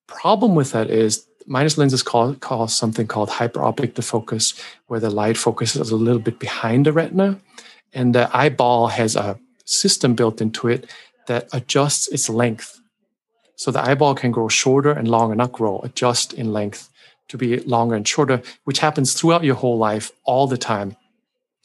Problem 0.06 0.54
with 0.54 0.72
that 0.72 0.90
is 0.90 1.26
minus 1.46 1.78
lenses 1.78 2.02
cause, 2.02 2.36
cause 2.40 2.76
something 2.76 3.06
called 3.06 3.30
hyperopic 3.30 3.92
defocus, 3.92 4.60
where 4.86 5.00
the 5.00 5.10
light 5.10 5.36
focuses 5.36 5.90
a 5.90 5.96
little 5.96 6.20
bit 6.20 6.38
behind 6.38 6.86
the 6.86 6.92
retina, 6.92 7.40
and 7.92 8.14
the 8.14 8.34
eyeball 8.36 8.88
has 8.88 9.16
a 9.16 9.38
system 9.64 10.14
built 10.14 10.40
into 10.40 10.68
it 10.68 10.90
that 11.26 11.48
adjusts 11.52 12.08
its 12.08 12.28
length. 12.28 12.80
So 13.56 13.70
the 13.70 13.82
eyeball 13.82 14.14
can 14.14 14.30
grow 14.30 14.48
shorter 14.48 14.92
and 14.92 15.08
longer, 15.08 15.34
not 15.34 15.52
grow, 15.52 15.80
adjust 15.80 16.32
in 16.34 16.52
length 16.52 16.90
to 17.28 17.38
be 17.38 17.58
longer 17.60 17.94
and 17.94 18.06
shorter, 18.06 18.42
which 18.64 18.78
happens 18.78 19.14
throughout 19.14 19.44
your 19.44 19.56
whole 19.56 19.78
life 19.78 20.12
all 20.24 20.46
the 20.46 20.58
time. 20.58 20.96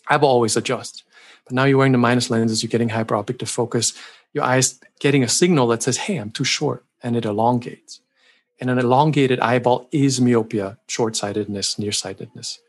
Eyeball 0.09 0.29
always 0.29 0.57
adjusts. 0.57 1.03
But 1.45 1.53
now 1.53 1.65
you're 1.65 1.77
wearing 1.77 1.91
the 1.91 1.97
minus 1.97 2.29
lenses, 2.29 2.63
you're 2.63 2.69
getting 2.69 2.89
hyperopic 2.89 3.37
defocus. 3.37 3.95
Your 4.33 4.43
eyes 4.43 4.79
getting 4.99 5.23
a 5.23 5.27
signal 5.27 5.67
that 5.67 5.83
says, 5.83 5.97
hey, 5.97 6.17
I'm 6.17 6.31
too 6.31 6.43
short, 6.43 6.85
and 7.03 7.15
it 7.15 7.25
elongates. 7.25 8.01
And 8.59 8.69
an 8.69 8.77
elongated 8.77 9.39
eyeball 9.39 9.87
is 9.91 10.21
myopia, 10.21 10.77
short 10.87 11.15
sightedness, 11.15 11.79
nearsightedness. 11.79 12.59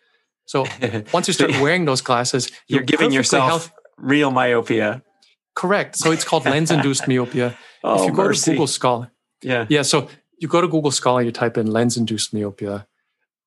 So 0.47 0.67
once 1.13 1.29
you 1.29 1.35
start 1.35 1.51
wearing 1.61 1.85
those 1.85 2.01
glasses, 2.01 2.51
you're, 2.67 2.81
you're 2.81 2.85
giving 2.85 3.13
yourself 3.13 3.49
health- 3.49 3.73
real 3.97 4.31
myopia. 4.31 5.03
Correct. 5.55 5.97
So 5.97 6.11
it's 6.11 6.25
called 6.25 6.47
lens 6.47 6.71
induced 6.71 7.07
myopia. 7.09 7.57
oh, 7.85 8.01
if 8.01 8.07
you 8.07 8.13
go 8.13 8.25
mercy. 8.25 8.45
to 8.45 8.51
Google 8.53 8.67
Scholar, 8.67 9.11
yeah, 9.43 9.67
yeah. 9.69 9.83
So 9.83 10.09
you 10.39 10.49
go 10.49 10.61
to 10.61 10.69
Google 10.69 10.91
Scholar, 10.91 11.23
you 11.23 11.31
type 11.31 11.59
in 11.59 11.67
lens 11.67 11.97
induced 11.97 12.33
myopia, 12.33 12.87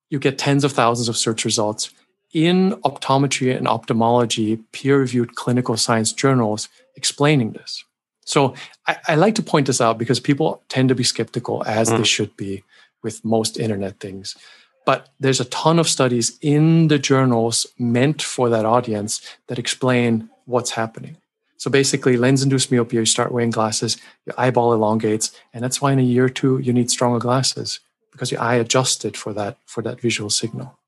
you 0.08 0.18
get 0.18 0.38
tens 0.38 0.62
of 0.62 0.72
thousands 0.72 1.08
of 1.08 1.16
search 1.16 1.44
results. 1.44 1.90
In 2.32 2.72
optometry 2.84 3.56
and 3.56 3.66
ophthalmology, 3.66 4.56
peer 4.72 4.98
reviewed 4.98 5.36
clinical 5.36 5.76
science 5.76 6.12
journals 6.12 6.68
explaining 6.94 7.52
this. 7.52 7.84
So 8.26 8.54
I, 8.86 8.96
I, 9.08 9.14
like 9.14 9.36
to 9.36 9.42
point 9.42 9.68
this 9.68 9.80
out 9.80 9.98
because 9.98 10.20
people 10.20 10.62
tend 10.68 10.88
to 10.90 10.94
be 10.94 11.04
skeptical, 11.04 11.62
as 11.64 11.88
mm. 11.88 11.96
they 11.96 12.04
should 12.04 12.36
be 12.36 12.64
with 13.02 13.24
most 13.24 13.58
internet 13.58 14.00
things. 14.00 14.36
But 14.84 15.08
there's 15.18 15.40
a 15.40 15.46
ton 15.46 15.78
of 15.78 15.88
studies 15.88 16.36
in 16.42 16.88
the 16.88 16.98
journals 16.98 17.66
meant 17.78 18.20
for 18.20 18.48
that 18.50 18.64
audience 18.64 19.20
that 19.46 19.58
explain 19.58 20.28
what's 20.44 20.72
happening. 20.72 21.16
So 21.56 21.70
basically, 21.70 22.16
lens 22.16 22.42
induced 22.42 22.70
myopia, 22.70 23.00
you 23.00 23.06
start 23.06 23.32
wearing 23.32 23.50
glasses, 23.50 23.96
your 24.26 24.34
eyeball 24.36 24.72
elongates, 24.72 25.32
and 25.54 25.62
that's 25.62 25.80
why 25.80 25.92
in 25.92 25.98
a 25.98 26.02
year 26.02 26.24
or 26.24 26.28
two 26.28 26.58
you 26.58 26.72
need 26.72 26.90
stronger 26.90 27.18
glasses 27.18 27.80
because 28.12 28.32
your 28.32 28.40
eye 28.40 28.56
adjusted 28.56 29.16
for 29.16 29.32
that 29.34 29.56
for 29.66 29.82
that 29.82 30.00
visual 30.00 30.30
signal. 30.30 30.78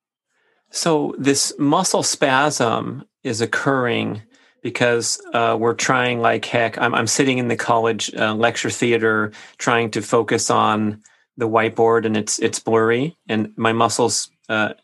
So 0.71 1.15
this 1.19 1.53
muscle 1.59 2.03
spasm 2.03 3.07
is 3.23 3.41
occurring 3.41 4.23
because 4.63 5.21
uh, 5.33 5.57
we're 5.59 5.75
trying 5.75 6.21
like 6.21 6.45
heck. 6.45 6.79
I'm, 6.79 6.95
I'm 6.95 7.07
sitting 7.07 7.39
in 7.39 7.49
the 7.49 7.57
college 7.57 8.15
uh, 8.15 8.35
lecture 8.35 8.71
theater 8.71 9.33
trying 9.59 9.91
to 9.93 10.03
focus 10.03 10.51
on 10.51 11.03
the 11.37 11.49
whiteboard, 11.49 12.05
and 12.05 12.17
it's 12.17 12.39
it's 12.39 12.59
blurry, 12.59 13.17
and 13.29 13.53
my 13.57 13.73
muscles 13.73 14.31
uh, 14.49 14.75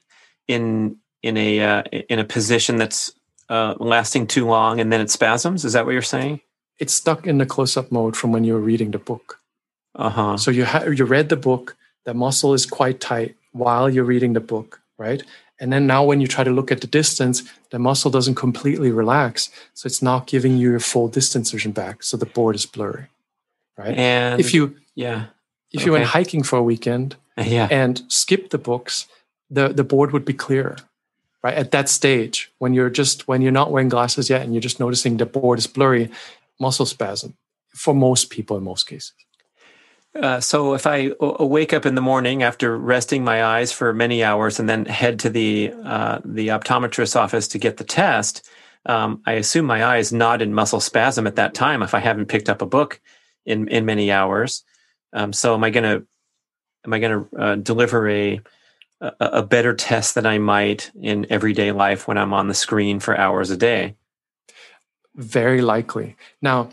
in 0.48 0.96
in 1.22 1.36
a 1.36 1.60
uh, 1.60 1.82
in 2.08 2.18
a 2.18 2.24
position 2.24 2.76
that's 2.76 3.12
uh, 3.48 3.74
lasting 3.78 4.26
too 4.26 4.46
long, 4.46 4.80
and 4.80 4.92
then 4.92 5.00
it 5.00 5.10
spasms. 5.10 5.64
Is 5.64 5.72
that 5.72 5.84
what 5.84 5.92
you're 5.92 6.02
saying? 6.02 6.40
It's 6.78 6.94
stuck 6.94 7.26
in 7.26 7.38
the 7.38 7.46
close-up 7.46 7.92
mode 7.92 8.16
from 8.16 8.32
when 8.32 8.44
you 8.44 8.54
were 8.54 8.60
reading 8.60 8.90
the 8.90 8.98
book. 8.98 9.38
Uh 9.94 10.10
huh. 10.10 10.36
So 10.36 10.50
you 10.50 10.64
ha- 10.64 10.84
you 10.84 11.04
read 11.04 11.28
the 11.28 11.36
book. 11.36 11.76
The 12.04 12.14
muscle 12.14 12.54
is 12.54 12.66
quite 12.66 13.00
tight 13.00 13.36
while 13.52 13.88
you're 13.88 14.04
reading 14.04 14.34
the 14.34 14.40
book, 14.40 14.80
right? 14.98 15.22
And 15.60 15.72
then 15.72 15.86
now 15.86 16.04
when 16.04 16.20
you 16.20 16.26
try 16.26 16.44
to 16.44 16.50
look 16.50 16.72
at 16.72 16.80
the 16.80 16.86
distance, 16.86 17.42
the 17.70 17.78
muscle 17.78 18.10
doesn't 18.10 18.34
completely 18.34 18.90
relax. 18.90 19.50
So 19.74 19.86
it's 19.86 20.02
not 20.02 20.26
giving 20.26 20.56
you 20.56 20.70
your 20.70 20.80
full 20.80 21.08
distance 21.08 21.50
vision 21.50 21.72
back. 21.72 22.02
So 22.02 22.16
the 22.16 22.26
board 22.26 22.56
is 22.56 22.66
blurry. 22.66 23.06
Right. 23.78 23.96
And 23.96 24.40
if 24.40 24.52
you 24.54 24.76
yeah. 24.94 25.26
If 25.72 25.80
okay. 25.80 25.86
you 25.86 25.92
went 25.92 26.04
hiking 26.04 26.44
for 26.44 26.56
a 26.56 26.62
weekend 26.62 27.16
yeah. 27.36 27.66
and 27.68 28.02
skipped 28.06 28.50
the 28.50 28.58
books, 28.58 29.08
the, 29.50 29.68
the 29.68 29.82
board 29.82 30.12
would 30.12 30.24
be 30.24 30.32
clearer. 30.32 30.76
Right. 31.42 31.54
At 31.54 31.72
that 31.72 31.88
stage, 31.88 32.52
when 32.58 32.74
you're 32.74 32.90
just 32.90 33.28
when 33.28 33.42
you're 33.42 33.52
not 33.52 33.70
wearing 33.70 33.88
glasses 33.88 34.30
yet 34.30 34.42
and 34.42 34.54
you're 34.54 34.62
just 34.62 34.80
noticing 34.80 35.16
the 35.16 35.26
board 35.26 35.58
is 35.58 35.66
blurry, 35.66 36.10
muscle 36.58 36.86
spasm 36.86 37.36
for 37.74 37.94
most 37.94 38.30
people 38.30 38.56
in 38.56 38.64
most 38.64 38.84
cases. 38.84 39.12
Uh, 40.14 40.38
so 40.38 40.74
if 40.74 40.86
I 40.86 41.08
w- 41.08 41.44
wake 41.44 41.72
up 41.72 41.86
in 41.86 41.96
the 41.96 42.00
morning 42.00 42.42
after 42.42 42.76
resting 42.76 43.24
my 43.24 43.44
eyes 43.44 43.72
for 43.72 43.92
many 43.92 44.22
hours 44.22 44.60
and 44.60 44.68
then 44.68 44.84
head 44.86 45.18
to 45.20 45.30
the 45.30 45.72
uh, 45.84 46.20
the 46.24 46.48
optometrist's 46.48 47.16
office 47.16 47.48
to 47.48 47.58
get 47.58 47.78
the 47.78 47.84
test, 47.84 48.48
um, 48.86 49.22
I 49.26 49.32
assume 49.32 49.64
my 49.66 49.82
eye 49.82 49.98
is 49.98 50.12
not 50.12 50.40
in 50.40 50.54
muscle 50.54 50.80
spasm 50.80 51.26
at 51.26 51.36
that 51.36 51.54
time 51.54 51.82
if 51.82 51.94
I 51.94 51.98
haven't 51.98 52.26
picked 52.26 52.48
up 52.48 52.62
a 52.62 52.66
book 52.66 53.00
in 53.44 53.66
in 53.68 53.84
many 53.84 54.12
hours. 54.12 54.62
Um, 55.12 55.32
so 55.32 55.54
am 55.54 55.64
I 55.64 55.70
going 55.70 55.84
to 55.84 56.06
am 56.84 56.92
I 56.92 56.98
going 57.00 57.24
to 57.24 57.36
uh, 57.36 57.54
deliver 57.56 58.08
a, 58.08 58.40
a 59.00 59.12
a 59.20 59.42
better 59.42 59.74
test 59.74 60.14
than 60.14 60.26
I 60.26 60.38
might 60.38 60.92
in 61.00 61.26
everyday 61.28 61.72
life 61.72 62.06
when 62.06 62.18
I'm 62.18 62.32
on 62.32 62.46
the 62.46 62.54
screen 62.54 63.00
for 63.00 63.18
hours 63.18 63.50
a 63.50 63.56
day? 63.56 63.96
Very 65.16 65.60
likely. 65.60 66.16
Now, 66.40 66.70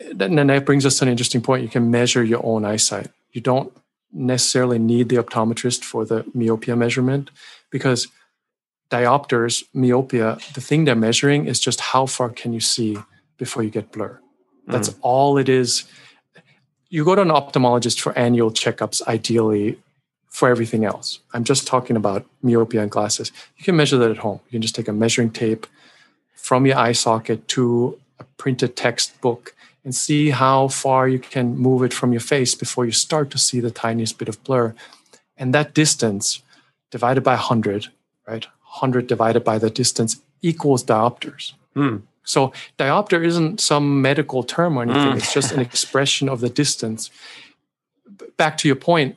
and 0.00 0.38
then 0.38 0.46
that 0.48 0.64
brings 0.64 0.84
us 0.84 0.98
to 0.98 1.04
an 1.04 1.10
interesting 1.10 1.40
point. 1.40 1.62
You 1.62 1.68
can 1.68 1.90
measure 1.90 2.24
your 2.24 2.44
own 2.44 2.64
eyesight. 2.64 3.08
You 3.32 3.40
don't 3.40 3.72
necessarily 4.12 4.78
need 4.78 5.08
the 5.08 5.16
optometrist 5.16 5.84
for 5.84 6.04
the 6.04 6.24
myopia 6.34 6.76
measurement 6.76 7.30
because 7.70 8.08
diopters, 8.90 9.64
myopia, 9.72 10.38
the 10.54 10.60
thing 10.60 10.84
they're 10.84 10.94
measuring 10.94 11.46
is 11.46 11.58
just 11.58 11.80
how 11.80 12.06
far 12.06 12.28
can 12.30 12.52
you 12.52 12.60
see 12.60 12.96
before 13.38 13.62
you 13.62 13.70
get 13.70 13.90
blur. 13.92 14.18
That's 14.66 14.90
mm. 14.90 14.98
all 15.02 15.36
it 15.38 15.48
is. 15.48 15.84
You 16.88 17.04
go 17.04 17.14
to 17.14 17.22
an 17.22 17.28
ophthalmologist 17.28 18.00
for 18.00 18.16
annual 18.16 18.50
checkups, 18.50 19.02
ideally 19.08 19.78
for 20.28 20.48
everything 20.48 20.84
else. 20.84 21.20
I'm 21.32 21.44
just 21.44 21.66
talking 21.66 21.96
about 21.96 22.24
myopia 22.42 22.82
and 22.82 22.90
glasses. 22.90 23.32
You 23.56 23.64
can 23.64 23.76
measure 23.76 23.96
that 23.98 24.10
at 24.10 24.18
home. 24.18 24.40
You 24.46 24.52
can 24.52 24.62
just 24.62 24.74
take 24.74 24.88
a 24.88 24.92
measuring 24.92 25.30
tape 25.30 25.66
from 26.34 26.66
your 26.66 26.76
eye 26.76 26.92
socket 26.92 27.46
to 27.48 27.98
a 28.18 28.24
printed 28.36 28.76
textbook 28.76 29.53
and 29.84 29.94
see 29.94 30.30
how 30.30 30.68
far 30.68 31.06
you 31.06 31.18
can 31.18 31.56
move 31.56 31.82
it 31.82 31.92
from 31.92 32.12
your 32.12 32.20
face 32.20 32.54
before 32.54 32.86
you 32.86 32.92
start 32.92 33.30
to 33.30 33.38
see 33.38 33.60
the 33.60 33.70
tiniest 33.70 34.18
bit 34.18 34.28
of 34.28 34.42
blur. 34.42 34.74
And 35.36 35.52
that 35.54 35.74
distance 35.74 36.42
divided 36.90 37.22
by 37.22 37.34
100, 37.34 37.88
right? 38.26 38.46
100 38.46 39.06
divided 39.06 39.44
by 39.44 39.58
the 39.58 39.70
distance 39.70 40.20
equals 40.40 40.82
diopters. 40.82 41.52
Mm. 41.76 42.02
So 42.22 42.52
diopter 42.78 43.22
isn't 43.24 43.60
some 43.60 44.00
medical 44.00 44.42
term 44.42 44.78
or 44.78 44.82
anything. 44.82 45.12
Mm. 45.12 45.16
It's 45.16 45.34
just 45.34 45.52
an 45.52 45.60
expression 45.68 46.28
of 46.28 46.40
the 46.40 46.48
distance. 46.48 47.10
Back 48.36 48.56
to 48.58 48.68
your 48.68 48.76
point, 48.76 49.16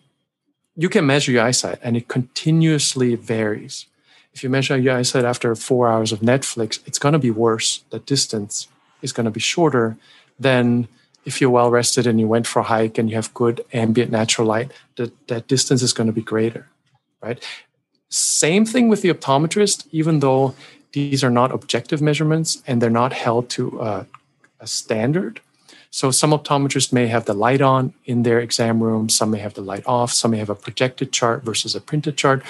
you 0.76 0.90
can 0.90 1.06
measure 1.06 1.32
your 1.32 1.44
eyesight 1.44 1.80
and 1.82 1.96
it 1.96 2.08
continuously 2.08 3.16
varies. 3.16 3.86
If 4.34 4.44
you 4.44 4.50
measure 4.50 4.78
your 4.78 4.98
eyesight 4.98 5.26
after 5.26 5.56
four 5.56 5.88
hours 5.88 6.12
of 6.12 6.20
Netflix, 6.20 6.80
it's 6.86 7.00
going 7.00 7.14
to 7.14 7.20
be 7.20 7.32
worse. 7.32 7.84
The 7.90 8.00
distance 8.00 8.68
is 9.02 9.14
going 9.14 9.26
to 9.26 9.32
be 9.32 9.40
shorter 9.40 9.98
then 10.40 10.88
if 11.26 11.42
you're 11.42 11.50
well 11.50 11.70
rested 11.70 12.08
and 12.08 12.20
you 12.20 12.28
went 12.28 12.48
for 12.48 12.60
a 12.60 12.64
hike 12.64 12.98
and 12.98 13.10
you 13.10 13.16
have 13.16 13.34
good 13.34 13.64
ambient 13.74 14.12
natural 14.12 14.48
light, 14.48 14.72
that, 14.96 15.28
that 15.28 15.48
distance 15.48 15.82
is 15.82 15.92
going 15.92 16.08
to 16.08 16.14
be 16.14 16.22
greater, 16.22 16.68
right? 17.22 17.44
Same 18.10 18.66
thing 18.66 18.88
with 18.88 19.02
the 19.02 19.14
optometrist, 19.14 19.88
even 19.92 20.22
though 20.22 20.56
these 20.94 21.24
are 21.24 21.30
not 21.30 21.52
objective 21.52 22.02
measurements 22.02 22.64
and 22.66 22.82
they're 22.82 22.90
not 22.90 23.12
held 23.12 23.50
to 23.50 23.82
uh, 23.82 24.04
a 24.60 24.68
standard. 24.68 25.42
So 25.90 26.12
some 26.12 26.32
optometrists 26.32 26.94
may 26.94 27.08
have 27.08 27.26
the 27.26 27.34
light 27.34 27.62
on 27.62 27.94
in 28.06 28.24
their 28.24 28.40
exam 28.40 28.82
room, 28.82 29.10
some 29.10 29.32
may 29.32 29.40
have 29.40 29.56
the 29.56 29.62
light 29.62 29.84
off, 29.86 30.14
some 30.14 30.32
may 30.32 30.38
have 30.38 30.50
a 30.50 30.56
projected 30.56 31.12
chart 31.12 31.44
versus 31.44 31.76
a 31.76 31.82
printed 31.82 32.18
chart. 32.18 32.44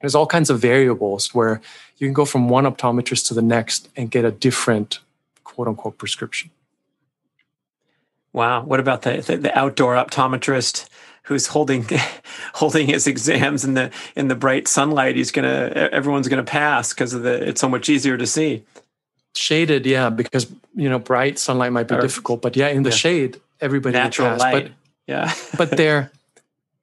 There's 0.00 0.14
all 0.14 0.26
kinds 0.26 0.50
of 0.50 0.60
variables 0.60 1.34
where 1.34 1.60
you 1.96 2.06
can 2.06 2.14
go 2.14 2.24
from 2.24 2.48
one 2.48 2.64
optometrist 2.64 3.26
to 3.28 3.34
the 3.34 3.42
next 3.42 3.88
and 3.96 4.10
get 4.10 4.24
a 4.24 4.30
different 4.30 5.00
quote 5.42 5.66
unquote 5.66 5.98
prescription. 5.98 6.50
Wow. 8.38 8.62
What 8.62 8.78
about 8.78 9.02
the, 9.02 9.16
the, 9.16 9.36
the 9.36 9.58
outdoor 9.58 9.96
optometrist 9.96 10.88
who's 11.24 11.48
holding 11.48 11.84
holding 12.54 12.86
his 12.86 13.08
exams 13.08 13.64
in 13.64 13.74
the 13.74 13.90
in 14.14 14.28
the 14.28 14.36
bright 14.36 14.68
sunlight? 14.68 15.16
He's 15.16 15.32
gonna 15.32 15.88
everyone's 15.90 16.28
gonna 16.28 16.44
pass 16.44 16.94
because 16.94 17.14
of 17.14 17.24
the 17.24 17.48
it's 17.48 17.60
so 17.60 17.68
much 17.68 17.88
easier 17.88 18.16
to 18.16 18.28
see. 18.28 18.62
Shaded, 19.34 19.86
yeah, 19.86 20.08
because 20.08 20.46
you 20.76 20.88
know 20.88 21.00
bright 21.00 21.40
sunlight 21.40 21.72
might 21.72 21.88
be 21.88 21.96
or, 21.96 22.00
difficult, 22.00 22.40
but 22.40 22.54
yeah, 22.54 22.68
in 22.68 22.84
the 22.84 22.90
yeah. 22.90 22.96
shade, 22.96 23.40
everybody 23.60 23.94
natural 23.94 24.28
pass. 24.28 24.38
light. 24.38 24.64
But 24.66 24.72
yeah, 25.08 25.34
but 25.58 25.76
they're 25.76 26.12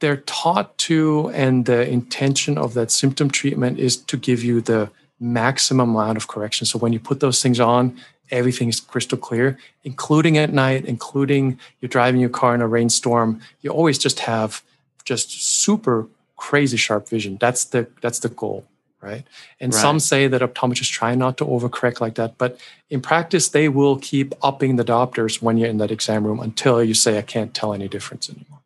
they're 0.02 0.18
taught 0.18 0.78
to, 0.80 1.32
and 1.34 1.66
the 1.66 1.90
intention 1.90 2.58
of 2.58 2.74
that 2.74 2.92
symptom 2.92 3.30
treatment 3.30 3.80
is 3.80 3.96
to 3.96 4.18
give 4.18 4.44
you 4.44 4.60
the 4.60 4.92
maximum 5.22 5.96
amount 5.96 6.18
of 6.18 6.28
correction. 6.28 6.66
So 6.66 6.78
when 6.80 6.92
you 6.92 7.00
put 7.00 7.22
those 7.22 7.42
things 7.42 7.62
on, 7.62 7.98
everything 8.32 8.70
is 8.70 8.80
crystal 8.80 9.18
clear, 9.18 9.58
including 9.84 10.38
at 10.38 10.54
night, 10.54 10.86
including 10.86 11.60
you're 11.80 11.90
driving 11.90 12.22
your 12.22 12.30
car 12.30 12.56
in 12.56 12.62
a 12.62 12.68
rainstorm. 12.68 13.42
You 13.62 13.72
always 13.72 13.98
just 13.98 14.22
have 14.22 14.64
just 15.04 15.32
super 15.32 16.08
crazy 16.36 16.78
sharp 16.78 17.08
vision. 17.08 17.38
That's 17.40 17.66
the 17.66 17.88
that's 18.02 18.20
the 18.20 18.30
goal, 18.30 18.66
right? 19.02 19.24
And 19.60 19.74
Right. 19.74 19.82
some 19.82 20.00
say 20.00 20.28
that 20.28 20.42
optometrists 20.42 20.92
try 20.92 21.16
not 21.16 21.38
to 21.38 21.46
overcorrect 21.46 22.02
like 22.02 22.16
that, 22.16 22.38
but 22.38 22.60
in 22.90 23.02
practice, 23.02 23.50
they 23.50 23.70
will 23.70 23.98
keep 23.98 24.34
upping 24.42 24.76
the 24.76 24.84
diopters 24.84 25.42
when 25.42 25.58
you're 25.58 25.70
in 25.70 25.78
that 25.78 25.92
exam 25.92 26.26
room 26.26 26.40
until 26.40 26.84
you 26.84 26.94
say, 26.94 27.18
I 27.18 27.22
can't 27.22 27.54
tell 27.54 27.74
any 27.74 27.88
difference 27.88 28.30
anymore. 28.30 28.60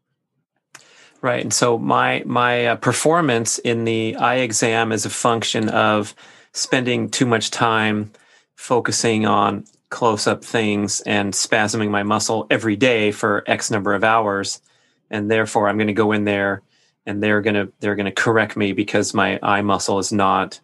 Right. 1.21 1.43
And 1.43 1.53
so 1.53 1.77
my 1.77 2.23
my 2.25 2.67
uh, 2.67 2.75
performance 2.77 3.57
in 3.59 3.83
the 3.83 4.15
eye 4.15 4.37
exam 4.37 4.91
is 4.91 5.05
a 5.05 5.09
function 5.09 5.69
of 5.69 6.15
spending 6.53 7.09
too 7.09 7.25
much 7.25 7.51
time 7.51 8.11
focusing 8.59 9.25
on 9.25 9.63
close 9.89 10.27
up 10.27 10.43
things 10.43 10.99
and 11.01 11.33
spasming 11.33 11.89
my 11.89 12.03
muscle 12.03 12.45
every 12.49 12.75
day 12.75 13.09
for 13.09 13.41
X 13.47 13.71
number 13.71 13.93
of 13.93 14.03
hours, 14.03 14.61
and 15.09 15.31
therefore 15.31 15.69
I'm 15.69 15.77
going 15.77 15.87
to 15.87 15.93
go 15.93 16.11
in 16.11 16.25
there 16.25 16.61
and 17.05 17.23
they're 17.23 17.39
going 17.41 17.55
to 17.55 17.71
they're 17.79 17.95
going 17.95 18.05
to 18.05 18.11
correct 18.11 18.57
me 18.57 18.73
because 18.73 19.13
my 19.13 19.39
eye 19.41 19.61
muscle 19.61 19.97
is 19.97 20.11
not 20.11 20.59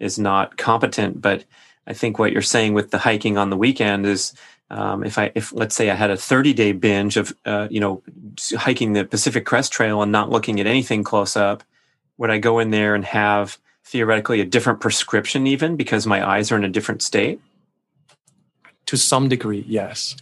is 0.00 0.18
not 0.18 0.56
competent. 0.56 1.20
But 1.20 1.44
I 1.86 1.92
think 1.92 2.18
what 2.18 2.32
you're 2.32 2.40
saying 2.40 2.72
with 2.72 2.90
the 2.90 2.98
hiking 2.98 3.36
on 3.36 3.50
the 3.50 3.58
weekend 3.58 4.06
is 4.06 4.32
um, 4.70 5.04
if 5.04 5.18
I 5.18 5.30
if 5.34 5.52
let's 5.52 5.76
say 5.76 5.90
I 5.90 5.94
had 5.94 6.10
a 6.10 6.16
30 6.16 6.54
day 6.54 6.72
binge 6.72 7.18
of 7.18 7.36
uh, 7.44 7.68
you 7.70 7.78
know 7.78 8.02
hiking 8.56 8.94
the 8.94 9.04
Pacific 9.04 9.44
Crest 9.44 9.70
Trail 9.70 10.00
and 10.00 10.10
not 10.10 10.30
looking 10.30 10.60
at 10.60 10.66
anything 10.66 11.04
close 11.04 11.36
up, 11.36 11.62
would 12.16 12.30
I 12.30 12.38
go 12.38 12.58
in 12.58 12.70
there 12.70 12.94
and 12.94 13.04
have 13.04 13.58
theoretically 13.84 14.40
a 14.40 14.44
different 14.44 14.80
prescription 14.80 15.46
even 15.46 15.76
because 15.76 16.06
my 16.06 16.26
eyes 16.26 16.50
are 16.50 16.56
in 16.56 16.64
a 16.64 16.68
different 16.68 17.02
state? 17.02 17.40
To 18.86 18.96
some 18.96 19.28
degree, 19.28 19.64
yes. 19.66 20.16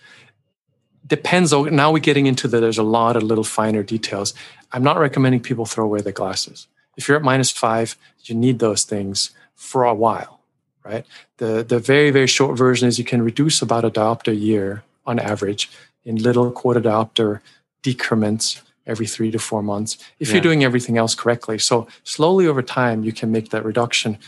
Depends. 1.06 1.52
Now 1.52 1.92
we're 1.92 1.98
getting 1.98 2.26
into 2.26 2.48
the, 2.48 2.60
there's 2.60 2.78
a 2.78 2.82
lot 2.82 3.16
of 3.16 3.22
little 3.22 3.44
finer 3.44 3.82
details. 3.82 4.34
I'm 4.72 4.82
not 4.82 4.98
recommending 4.98 5.40
people 5.40 5.66
throw 5.66 5.84
away 5.84 6.00
their 6.00 6.12
glasses. 6.12 6.68
If 6.96 7.08
you're 7.08 7.16
at 7.16 7.22
minus 7.22 7.50
five, 7.50 7.96
you 8.24 8.34
need 8.34 8.58
those 8.58 8.84
things 8.84 9.30
for 9.54 9.84
a 9.84 9.94
while, 9.94 10.40
right? 10.84 11.04
The, 11.38 11.64
the 11.64 11.78
very, 11.78 12.10
very 12.10 12.26
short 12.26 12.56
version 12.56 12.88
is 12.88 12.98
you 12.98 13.04
can 13.04 13.22
reduce 13.22 13.62
about 13.62 13.84
a 13.84 13.90
diopter 13.90 14.32
a 14.32 14.36
year 14.36 14.84
on 15.06 15.18
average 15.18 15.70
in 16.04 16.16
little 16.16 16.50
quarter 16.50 16.80
diopter 16.80 17.40
decrements 17.82 18.62
every 18.86 19.06
three 19.06 19.30
to 19.30 19.38
four 19.38 19.62
months 19.62 19.96
if 20.18 20.28
Yeah. 20.28 20.34
you're 20.34 20.42
doing 20.42 20.64
everything 20.64 20.98
else 20.98 21.14
correctly. 21.14 21.58
So 21.58 21.86
slowly 22.04 22.46
over 22.46 22.62
time, 22.62 23.04
you 23.04 23.12
can 23.12 23.30
make 23.30 23.50
that 23.50 23.64
reduction. 23.64 24.18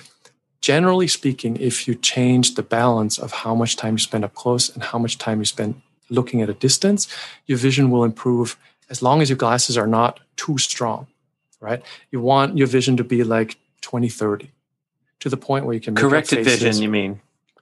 Generally 0.60 1.08
speaking, 1.08 1.56
if 1.56 1.86
you 1.86 1.94
change 1.94 2.54
the 2.54 2.62
balance 2.62 3.18
of 3.18 3.32
how 3.32 3.54
much 3.54 3.76
time 3.76 3.94
you 3.94 3.98
spend 3.98 4.24
up 4.24 4.34
close 4.34 4.70
and 4.70 4.82
how 4.82 4.98
much 4.98 5.18
time 5.18 5.38
you 5.40 5.44
spend 5.44 5.82
looking 6.08 6.40
at 6.40 6.48
a 6.48 6.54
distance, 6.54 7.08
your 7.46 7.58
vision 7.58 7.90
will 7.90 8.04
improve 8.04 8.56
as 8.90 9.02
long 9.02 9.20
as 9.20 9.28
your 9.28 9.36
glasses 9.36 9.76
are 9.76 9.86
not 9.86 10.20
too 10.36 10.56
strong, 10.58 11.06
right? 11.60 11.82
You 12.10 12.20
want 12.20 12.56
your 12.56 12.66
vision 12.66 12.96
to 12.96 13.04
be 13.04 13.24
like 13.24 13.56
20 13.80 14.08
30 14.08 14.50
to 15.20 15.28
the 15.28 15.36
point 15.36 15.64
where 15.64 15.74
you 15.74 15.80
can 15.80 15.94
make 15.94 16.00
Corrected 16.02 16.44
vision, 16.44 16.82
you 16.82 16.88
mean? 16.88 17.20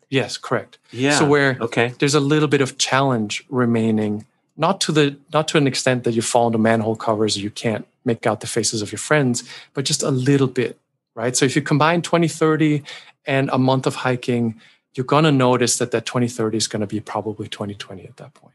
Yes, 0.09 0.37
correct. 0.37 0.79
Yeah. 0.91 1.19
So 1.19 1.25
where 1.25 1.57
okay. 1.61 1.95
there's 1.99 2.15
a 2.15 2.21
little 2.21 2.49
bit 2.49 2.61
of 2.61 2.77
challenge 2.77 3.45
remaining, 3.49 4.27
not 4.57 4.81
to 4.83 4.93
the 4.93 5.17
not 5.33 5.49
to 5.49 5.59
an 5.59 5.67
extent 5.67 6.05
that 6.05 6.13
you 6.13 6.23
fall 6.23 6.47
into 6.47 6.59
manhole 6.59 6.97
covers, 6.97 7.37
you 7.37 7.51
can't 7.51 7.87
make 8.05 8.27
out 8.27 8.41
the 8.41 8.47
faces 8.47 8.83
of 8.83 8.93
your 8.93 8.99
friends, 8.99 9.45
but 9.75 9.85
just 9.85 10.03
a 10.03 10.11
little 10.11 10.47
bit, 10.47 10.79
right? 11.15 11.37
So 11.37 11.45
if 11.45 11.57
you 11.57 11.63
combine 11.63 12.03
2030 12.03 12.83
and 13.27 13.49
a 13.51 13.59
month 13.59 13.87
of 13.87 13.97
hiking, 13.97 14.61
you're 14.95 15.07
going 15.07 15.25
to 15.25 15.33
notice 15.33 15.79
that 15.79 15.91
that 15.93 16.05
2030 16.07 16.57
is 16.57 16.67
going 16.67 16.81
to 16.81 16.87
be 16.87 17.01
probably 17.01 17.49
2020 17.49 18.05
at 18.05 18.17
that 18.17 18.35
point. 18.35 18.55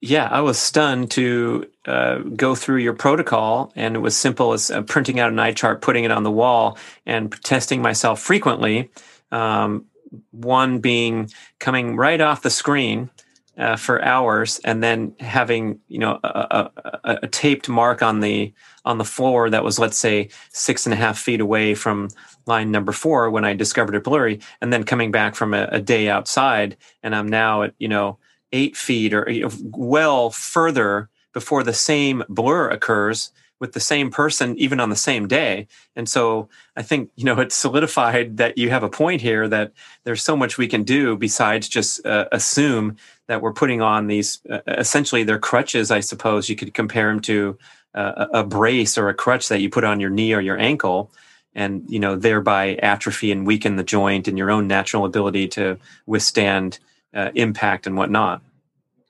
Yeah, 0.00 0.28
I 0.30 0.42
was 0.42 0.58
stunned 0.58 1.10
to 1.12 1.66
uh, 1.86 2.18
go 2.18 2.54
through 2.54 2.78
your 2.78 2.92
protocol, 2.92 3.72
and 3.74 3.96
it 3.96 4.00
was 4.00 4.14
simple 4.14 4.52
as 4.52 4.70
uh, 4.70 4.82
printing 4.82 5.18
out 5.18 5.32
an 5.32 5.38
eye 5.38 5.52
chart, 5.52 5.80
putting 5.80 6.04
it 6.04 6.10
on 6.10 6.24
the 6.24 6.30
wall, 6.30 6.76
and 7.06 7.32
testing 7.42 7.80
myself 7.80 8.20
frequently. 8.20 8.90
Um, 9.32 9.86
one 10.30 10.80
being 10.80 11.30
coming 11.58 11.96
right 11.96 12.20
off 12.20 12.42
the 12.42 12.50
screen 12.50 13.08
uh, 13.58 13.76
for 13.76 14.02
hours, 14.02 14.60
and 14.64 14.82
then 14.82 15.14
having 15.20 15.78
you 15.88 15.98
know 15.98 16.18
a, 16.24 16.28
a, 16.28 16.70
a- 17.04 17.18
a 17.22 17.28
taped 17.28 17.68
mark 17.68 18.02
on 18.02 18.20
the 18.20 18.52
on 18.84 18.98
the 18.98 19.04
floor 19.04 19.48
that 19.50 19.64
was 19.64 19.78
let's 19.78 19.96
say 19.96 20.28
six 20.50 20.86
and 20.86 20.92
a 20.92 20.96
half 20.96 21.18
feet 21.18 21.40
away 21.40 21.74
from 21.74 22.08
line 22.46 22.70
number 22.70 22.92
four 22.92 23.30
when 23.30 23.44
I 23.44 23.54
discovered 23.54 23.94
it 23.94 24.04
blurry, 24.04 24.40
and 24.60 24.72
then 24.72 24.84
coming 24.84 25.10
back 25.10 25.34
from 25.34 25.54
a, 25.54 25.68
a 25.70 25.80
day 25.80 26.08
outside, 26.08 26.76
and 27.02 27.14
I'm 27.14 27.28
now 27.28 27.62
at 27.62 27.74
you 27.78 27.88
know 27.88 28.18
eight 28.52 28.76
feet 28.76 29.12
or 29.14 29.26
well 29.62 30.30
further 30.30 31.08
before 31.32 31.62
the 31.62 31.72
same 31.72 32.22
blur 32.28 32.68
occurs 32.70 33.32
with 33.64 33.72
the 33.72 33.80
same 33.80 34.10
person 34.10 34.54
even 34.58 34.78
on 34.78 34.90
the 34.90 35.02
same 35.10 35.26
day 35.26 35.66
and 35.96 36.06
so 36.06 36.46
i 36.76 36.82
think 36.82 37.10
you 37.16 37.24
know 37.24 37.40
it's 37.44 37.56
solidified 37.56 38.36
that 38.36 38.58
you 38.58 38.68
have 38.68 38.82
a 38.82 38.90
point 38.90 39.22
here 39.22 39.48
that 39.48 39.72
there's 40.04 40.22
so 40.22 40.36
much 40.36 40.58
we 40.58 40.68
can 40.68 40.82
do 40.82 41.16
besides 41.16 41.66
just 41.66 42.04
uh, 42.04 42.26
assume 42.30 42.94
that 43.26 43.40
we're 43.40 43.54
putting 43.54 43.80
on 43.80 44.06
these 44.06 44.42
uh, 44.50 44.60
essentially 44.66 45.24
they're 45.24 45.38
crutches 45.38 45.90
i 45.90 46.00
suppose 46.00 46.50
you 46.50 46.56
could 46.56 46.74
compare 46.74 47.08
them 47.08 47.20
to 47.20 47.56
uh, 47.94 48.26
a 48.34 48.44
brace 48.44 48.98
or 48.98 49.08
a 49.08 49.14
crutch 49.14 49.48
that 49.48 49.62
you 49.62 49.70
put 49.70 49.84
on 49.84 49.98
your 49.98 50.10
knee 50.10 50.34
or 50.34 50.42
your 50.42 50.58
ankle 50.58 51.10
and 51.54 51.84
you 51.88 51.98
know 51.98 52.16
thereby 52.16 52.74
atrophy 52.82 53.32
and 53.32 53.46
weaken 53.46 53.76
the 53.76 53.84
joint 53.84 54.28
and 54.28 54.36
your 54.36 54.50
own 54.50 54.66
natural 54.66 55.06
ability 55.06 55.48
to 55.48 55.78
withstand 56.06 56.78
uh, 57.14 57.30
impact 57.34 57.86
and 57.86 57.96
whatnot. 57.96 58.42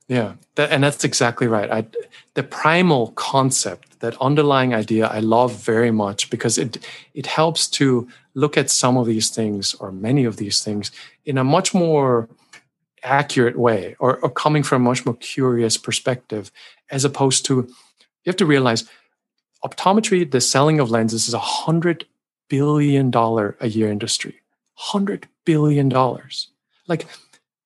Yeah, 0.08 0.34
that, 0.56 0.70
and 0.70 0.84
that's 0.84 1.02
exactly 1.04 1.46
right. 1.46 1.70
I, 1.70 1.86
the 2.34 2.42
primal 2.42 3.12
concept, 3.12 4.00
that 4.00 4.20
underlying 4.20 4.74
idea, 4.74 5.06
I 5.06 5.20
love 5.20 5.54
very 5.54 5.90
much 5.90 6.28
because 6.28 6.58
it 6.58 6.86
it 7.14 7.26
helps 7.26 7.68
to 7.68 8.06
look 8.34 8.58
at 8.58 8.70
some 8.70 8.98
of 8.98 9.06
these 9.06 9.30
things 9.30 9.74
or 9.74 9.90
many 9.92 10.24
of 10.24 10.36
these 10.36 10.62
things 10.62 10.90
in 11.24 11.38
a 11.38 11.44
much 11.44 11.72
more 11.72 12.28
accurate 13.02 13.56
way, 13.56 13.96
or, 13.98 14.18
or 14.18 14.30
coming 14.30 14.62
from 14.62 14.82
a 14.82 14.88
much 14.88 15.06
more 15.06 15.16
curious 15.16 15.76
perspective, 15.78 16.50
as 16.90 17.04
opposed 17.04 17.44
to 17.46 17.54
you 17.54 18.30
have 18.30 18.36
to 18.36 18.46
realize 18.46 18.84
optometry, 19.64 20.30
the 20.30 20.40
selling 20.40 20.80
of 20.80 20.90
lenses, 20.90 21.28
is 21.28 21.34
a 21.34 21.38
hundred 21.38 22.04
billion 22.48 23.10
dollar 23.10 23.56
a 23.60 23.68
year 23.68 23.90
industry. 23.90 24.40
Hundred 24.74 25.28
billion 25.44 25.88
dollars. 25.88 26.48
Like 26.88 27.06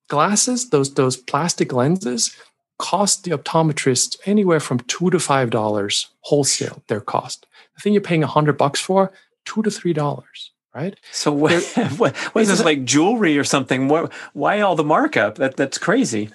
glasses, 0.08 0.70
those 0.70 0.94
those 0.94 1.16
plastic 1.16 1.72
lenses 1.72 2.36
cost 2.78 3.24
the 3.24 3.32
optometrist 3.32 4.16
anywhere 4.24 4.60
from 4.60 4.80
two 4.80 5.10
to 5.10 5.18
five 5.18 5.50
dollars 5.50 6.08
wholesale. 6.22 6.82
Their 6.88 7.00
cost. 7.00 7.46
The 7.76 7.82
thing 7.82 7.92
you're 7.92 8.02
paying 8.02 8.24
a 8.24 8.28
hundred 8.28 8.58
bucks 8.58 8.80
for, 8.80 9.12
two 9.44 9.62
to 9.62 9.70
three 9.70 9.92
dollars, 9.92 10.52
right? 10.74 10.98
So 11.12 11.32
what, 11.32 11.62
what, 11.96 12.16
what 12.16 12.42
is 12.42 12.48
this 12.48 12.64
like 12.64 12.84
jewelry 12.84 13.38
or 13.38 13.44
something? 13.44 13.88
What, 13.88 14.12
why 14.32 14.60
all 14.60 14.76
the 14.76 14.84
markup? 14.84 15.36
That 15.36 15.56
that's 15.56 15.78
crazy. 15.78 16.30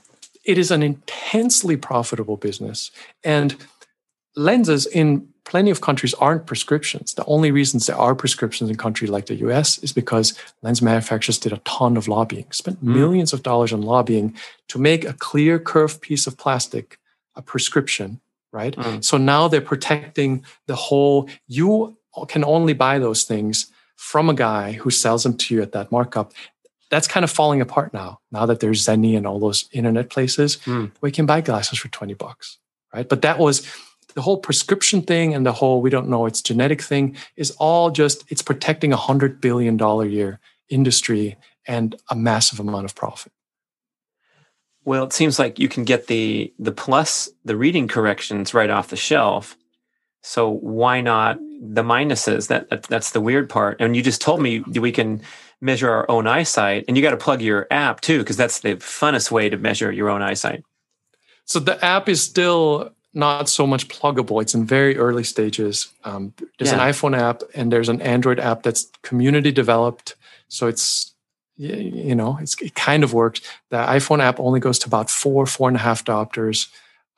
It 0.45 0.57
is 0.57 0.71
an 0.71 0.83
intensely 0.83 1.77
profitable 1.77 2.37
business, 2.37 2.91
and 3.23 3.55
lenses 4.35 4.85
in 4.85 5.32
plenty 5.45 5.69
of 5.71 5.81
countries 5.81 6.13
aren't 6.15 6.45
prescriptions. 6.45 7.13
The 7.13 7.25
only 7.25 7.51
reasons 7.51 7.85
there 7.85 7.97
are 7.97 8.15
prescriptions 8.15 8.69
in 8.69 8.77
countries 8.77 9.09
like 9.09 9.25
the 9.25 9.35
US 9.47 9.77
is 9.79 9.91
because 9.93 10.33
lens 10.61 10.81
manufacturers 10.81 11.37
did 11.37 11.51
a 11.53 11.57
ton 11.65 11.97
of 11.97 12.07
lobbying, 12.07 12.45
spent 12.51 12.83
Mm. 12.83 12.95
millions 12.95 13.33
of 13.33 13.43
dollars 13.43 13.73
on 13.73 13.81
lobbying 13.81 14.35
to 14.69 14.79
make 14.79 15.03
a 15.05 15.13
clear 15.13 15.59
curved 15.59 16.01
piece 16.01 16.27
of 16.27 16.37
plastic 16.37 16.97
a 17.35 17.41
prescription, 17.41 18.21
right? 18.51 18.75
Mm. 18.75 19.03
So 19.03 19.17
now 19.17 19.47
they're 19.47 19.59
protecting 19.61 20.45
the 20.67 20.75
whole, 20.75 21.27
you 21.47 21.97
can 22.27 22.43
only 22.43 22.73
buy 22.73 22.99
those 22.99 23.23
things 23.23 23.71
from 23.95 24.29
a 24.29 24.33
guy 24.33 24.73
who 24.73 24.89
sells 24.91 25.23
them 25.23 25.35
to 25.37 25.55
you 25.55 25.61
at 25.61 25.71
that 25.71 25.91
markup. 25.91 26.31
That's 26.91 27.07
kind 27.07 27.23
of 27.23 27.31
falling 27.31 27.59
apart 27.59 27.91
now, 27.93 28.19
now 28.31 28.45
that 28.45 28.59
there's 28.59 28.85
Zenni 28.85 29.17
and 29.17 29.25
all 29.25 29.39
those 29.39 29.65
internet 29.71 30.09
places 30.09 30.57
Mm. 30.65 30.91
where 30.99 31.09
you 31.09 31.13
can 31.13 31.25
buy 31.25 31.41
glasses 31.41 31.79
for 31.79 31.87
20 31.89 32.13
bucks, 32.13 32.59
right? 32.93 33.07
But 33.09 33.23
that 33.23 33.39
was 33.39 33.65
the 34.15 34.21
whole 34.21 34.37
prescription 34.37 35.01
thing 35.01 35.33
and 35.33 35.45
the 35.45 35.51
whole 35.51 35.81
we 35.81 35.89
don't 35.89 36.09
know 36.09 36.25
it's 36.25 36.41
genetic 36.41 36.81
thing 36.81 37.15
is 37.35 37.51
all 37.51 37.91
just 37.91 38.23
it's 38.29 38.41
protecting 38.41 38.93
a 38.93 38.97
hundred 38.97 39.41
billion 39.41 39.77
dollar 39.77 40.05
year 40.05 40.39
industry 40.69 41.37
and 41.67 41.95
a 42.09 42.15
massive 42.15 42.59
amount 42.59 42.85
of 42.85 42.95
profit. 42.95 43.31
Well, 44.85 45.05
it 45.05 45.13
seems 45.13 45.39
like 45.39 45.59
you 45.59 45.69
can 45.69 45.85
get 45.85 46.07
the 46.07 46.53
the 46.59 46.71
plus 46.71 47.29
the 47.45 47.55
reading 47.55 47.87
corrections 47.87 48.53
right 48.53 48.69
off 48.69 48.89
the 48.89 48.97
shelf. 48.97 49.57
So 50.21 50.49
why 50.49 51.01
not 51.01 51.37
the 51.61 51.83
minuses? 51.83 52.47
That, 52.47 52.69
that 52.69 52.83
that's 52.83 53.11
the 53.11 53.21
weird 53.21 53.49
part. 53.49 53.79
And 53.79 53.95
you 53.95 54.01
just 54.01 54.21
told 54.21 54.41
me 54.41 54.59
we 54.59 54.91
can 54.91 55.21
measure 55.61 55.89
our 55.89 56.09
own 56.11 56.27
eyesight, 56.27 56.85
and 56.87 56.97
you 56.97 57.03
got 57.03 57.11
to 57.11 57.17
plug 57.17 57.41
your 57.41 57.67
app 57.71 58.01
too, 58.01 58.19
because 58.19 58.35
that's 58.35 58.59
the 58.59 58.75
funnest 58.75 59.31
way 59.31 59.49
to 59.49 59.57
measure 59.57 59.91
your 59.91 60.09
own 60.09 60.21
eyesight. 60.21 60.63
So 61.45 61.59
the 61.59 61.83
app 61.83 62.09
is 62.09 62.21
still 62.21 62.93
not 63.13 63.47
so 63.49 63.67
much 63.67 63.87
pluggable. 63.87 64.41
It's 64.41 64.55
in 64.55 64.65
very 64.65 64.97
early 64.97 65.23
stages. 65.23 65.89
Um, 66.03 66.33
there's 66.57 66.71
Yeah. 66.71 66.83
an 66.83 66.91
iPhone 66.91 67.17
app 67.17 67.41
and 67.53 67.71
there's 67.71 67.89
an 67.89 68.01
Android 68.01 68.39
app 68.39 68.63
that's 68.63 68.89
community 69.03 69.51
developed. 69.51 70.15
So 70.47 70.67
it's 70.67 71.11
you 71.55 72.15
know 72.15 72.39
it's, 72.41 72.59
it 72.61 72.73
kind 72.73 73.03
of 73.03 73.13
works. 73.13 73.41
The 73.69 73.77
iPhone 73.77 74.19
app 74.21 74.39
only 74.39 74.59
goes 74.59 74.79
to 74.79 74.87
about 74.87 75.09
four 75.09 75.45
four 75.45 75.67
and 75.67 75.77
a 75.77 75.81
half 75.81 76.03
diopters 76.03 76.67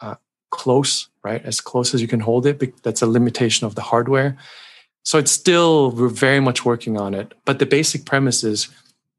uh, 0.01 0.15
close, 0.49 1.07
right? 1.23 1.43
As 1.45 1.61
close 1.61 1.93
as 1.93 2.01
you 2.01 2.07
can 2.07 2.19
hold 2.19 2.45
it. 2.45 2.83
That's 2.83 3.01
a 3.01 3.07
limitation 3.07 3.65
of 3.65 3.75
the 3.75 3.81
hardware. 3.81 4.37
So 5.03 5.19
it's 5.19 5.31
still, 5.31 5.91
we're 5.91 6.07
very 6.09 6.39
much 6.39 6.65
working 6.65 6.97
on 6.97 7.13
it. 7.13 7.33
But 7.45 7.59
the 7.59 7.65
basic 7.67 8.05
premise 8.05 8.43
is 8.43 8.69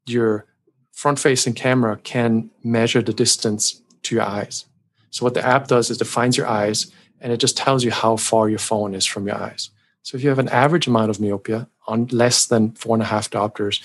your 0.05 0.45
front 0.91 1.17
facing 1.17 1.53
camera 1.53 1.97
can 2.03 2.49
measure 2.63 3.01
the 3.01 3.13
distance 3.13 3.81
to 4.03 4.15
your 4.15 4.25
eyes. 4.25 4.65
So 5.09 5.25
what 5.25 5.33
the 5.33 5.45
app 5.45 5.67
does 5.67 5.89
is 5.89 6.01
it 6.01 6.05
finds 6.05 6.37
your 6.37 6.47
eyes 6.47 6.91
and 7.19 7.33
it 7.33 7.37
just 7.37 7.57
tells 7.57 7.83
you 7.83 7.91
how 7.91 8.17
far 8.17 8.49
your 8.49 8.59
phone 8.59 8.93
is 8.93 9.05
from 9.05 9.27
your 9.27 9.37
eyes. 9.37 9.69
So 10.03 10.15
if 10.17 10.23
you 10.23 10.29
have 10.29 10.39
an 10.39 10.49
average 10.49 10.87
amount 10.87 11.09
of 11.09 11.19
myopia 11.19 11.67
on 11.87 12.07
less 12.07 12.45
than 12.45 12.71
four 12.71 12.95
and 12.95 13.03
a 13.03 13.07
half 13.07 13.29
diopters, 13.29 13.81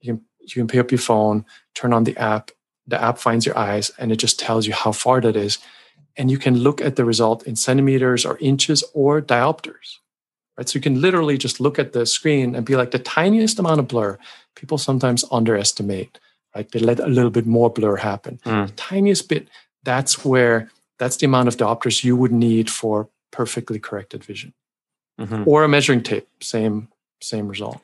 you 0.00 0.14
can 0.14 0.24
you 0.40 0.60
can 0.60 0.68
pick 0.68 0.80
up 0.80 0.90
your 0.90 0.98
phone, 0.98 1.44
turn 1.74 1.92
on 1.92 2.04
the 2.04 2.16
app, 2.18 2.50
the 2.86 3.02
app 3.02 3.18
finds 3.18 3.46
your 3.46 3.56
eyes, 3.56 3.90
and 3.98 4.12
it 4.12 4.16
just 4.16 4.38
tells 4.38 4.66
you 4.66 4.74
how 4.74 4.92
far 4.92 5.20
that 5.20 5.36
is. 5.36 5.58
And 6.16 6.30
you 6.30 6.38
can 6.38 6.58
look 6.58 6.80
at 6.80 6.96
the 6.96 7.04
result 7.04 7.44
in 7.44 7.56
centimeters 7.56 8.24
or 8.24 8.38
inches 8.38 8.84
or 8.92 9.20
diopters. 9.20 9.98
Right. 10.56 10.68
So 10.68 10.76
you 10.76 10.82
can 10.82 11.00
literally 11.00 11.36
just 11.36 11.58
look 11.60 11.78
at 11.78 11.92
the 11.92 12.06
screen 12.06 12.54
and 12.54 12.64
be 12.64 12.76
like 12.76 12.92
the 12.92 12.98
tiniest 13.00 13.58
amount 13.58 13.80
of 13.80 13.88
blur. 13.88 14.18
People 14.54 14.78
sometimes 14.78 15.24
underestimate, 15.32 16.20
right? 16.54 16.70
They 16.70 16.78
let 16.78 17.00
a 17.00 17.08
little 17.08 17.30
bit 17.30 17.46
more 17.46 17.70
blur 17.70 17.96
happen. 17.96 18.38
Mm. 18.44 18.68
The 18.68 18.72
tiniest 18.74 19.28
bit, 19.28 19.48
that's 19.84 20.24
where 20.24 20.70
that's 20.98 21.16
the 21.16 21.26
amount 21.26 21.48
of 21.48 21.56
diopters 21.56 22.04
you 22.04 22.16
would 22.16 22.32
need 22.32 22.70
for 22.70 23.08
perfectly 23.30 23.78
corrected 23.78 24.24
vision. 24.24 24.52
Mm-hmm. 25.20 25.44
Or 25.46 25.62
a 25.62 25.68
measuring 25.68 26.02
tape, 26.02 26.28
same 26.42 26.88
same 27.20 27.48
result. 27.48 27.80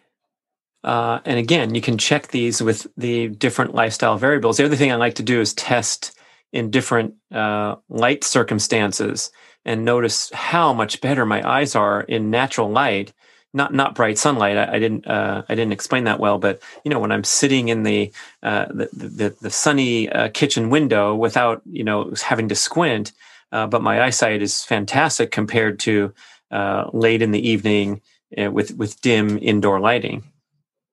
Uh, 0.83 1.21
and 1.25 1.39
again, 1.39 1.75
you 1.75 1.81
can 1.81 1.99
check 1.99 2.29
these 2.29 2.63
with 2.63 2.87
the 2.97 3.29
different 3.29 3.75
lifestyle 3.75 4.17
variables. 4.17 4.57
The 4.57 4.65
other 4.65 4.77
thing 4.77 4.91
I 4.91 4.97
like 4.97 5.15
to 5.17 5.23
do 5.23 5.41
is 5.41 5.53
test 5.55 6.19
in 6.53 6.71
different 6.71 7.15
uh, 7.31 7.77
light 7.89 8.25
circumstances 8.25 9.31
and 9.65 9.85
notice 9.85 10.31
how 10.33 10.73
much 10.73 11.01
better 11.01 11.27
my 11.27 11.47
eyes 11.49 11.77
are 11.77 12.01
in 12.03 12.31
natural 12.31 12.71
light, 12.71 13.13
not 13.53 13.75
not 13.75 13.95
bright 13.95 14.19
sunlight. 14.19 14.57
I, 14.57 14.75
I 14.75 14.79
didn't 14.79 15.07
uh, 15.07 15.43
I 15.49 15.55
didn't 15.55 15.73
explain 15.73 16.05
that 16.05 16.21
well, 16.21 16.39
but 16.39 16.63
you 16.85 16.91
know 16.91 16.99
when 16.99 17.13
I'm 17.13 17.25
sitting 17.25 17.69
in 17.69 17.83
the 17.83 18.13
uh, 18.43 18.67
the, 18.67 18.89
the, 18.93 19.37
the 19.41 19.51
sunny 19.51 20.09
uh, 20.09 20.29
kitchen 20.29 20.71
window 20.71 21.15
without 21.15 21.63
you 21.65 21.85
know 21.85 22.13
having 22.23 22.49
to 22.49 22.55
squint, 22.55 23.13
uh, 23.53 23.67
but 23.67 23.83
my 23.83 24.03
eyesight 24.03 24.43
is 24.43 24.63
fantastic 24.63 25.31
compared 25.31 25.79
to 25.81 26.13
late 26.93 27.23
in 27.23 27.31
the 27.33 27.49
evening 27.49 28.01
with 28.37 28.77
with 28.77 29.01
dim 29.01 29.39
indoor 29.39 29.81
lighting. 29.81 30.25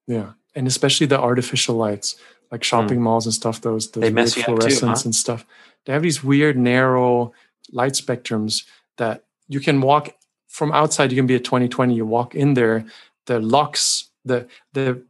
Yeah, 0.07 0.31
and 0.55 0.67
especially 0.67 1.07
the 1.07 1.19
artificial 1.19 1.75
lights, 1.75 2.15
like 2.51 2.63
shopping 2.63 2.99
mm. 2.99 3.03
malls 3.03 3.25
and 3.25 3.33
stuff. 3.33 3.61
Those 3.61 3.91
those 3.91 4.11
weird 4.11 4.27
fluorescents 4.29 4.79
too, 4.79 4.85
huh? 4.85 5.01
and 5.05 5.15
stuff. 5.15 5.45
They 5.85 5.93
have 5.93 6.01
these 6.01 6.23
weird 6.23 6.57
narrow 6.57 7.33
light 7.71 7.93
spectrums 7.93 8.63
that 8.97 9.23
you 9.47 9.59
can 9.59 9.81
walk 9.81 10.16
from 10.47 10.71
outside. 10.71 11.11
You 11.11 11.17
can 11.17 11.27
be 11.27 11.39
twenty 11.39 11.67
twenty. 11.67 11.95
You 11.95 12.05
walk 12.05 12.35
in 12.35 12.53
there, 12.53 12.85
the 13.25 13.39
lux, 13.39 14.09
the 14.25 14.47
the 14.73 15.01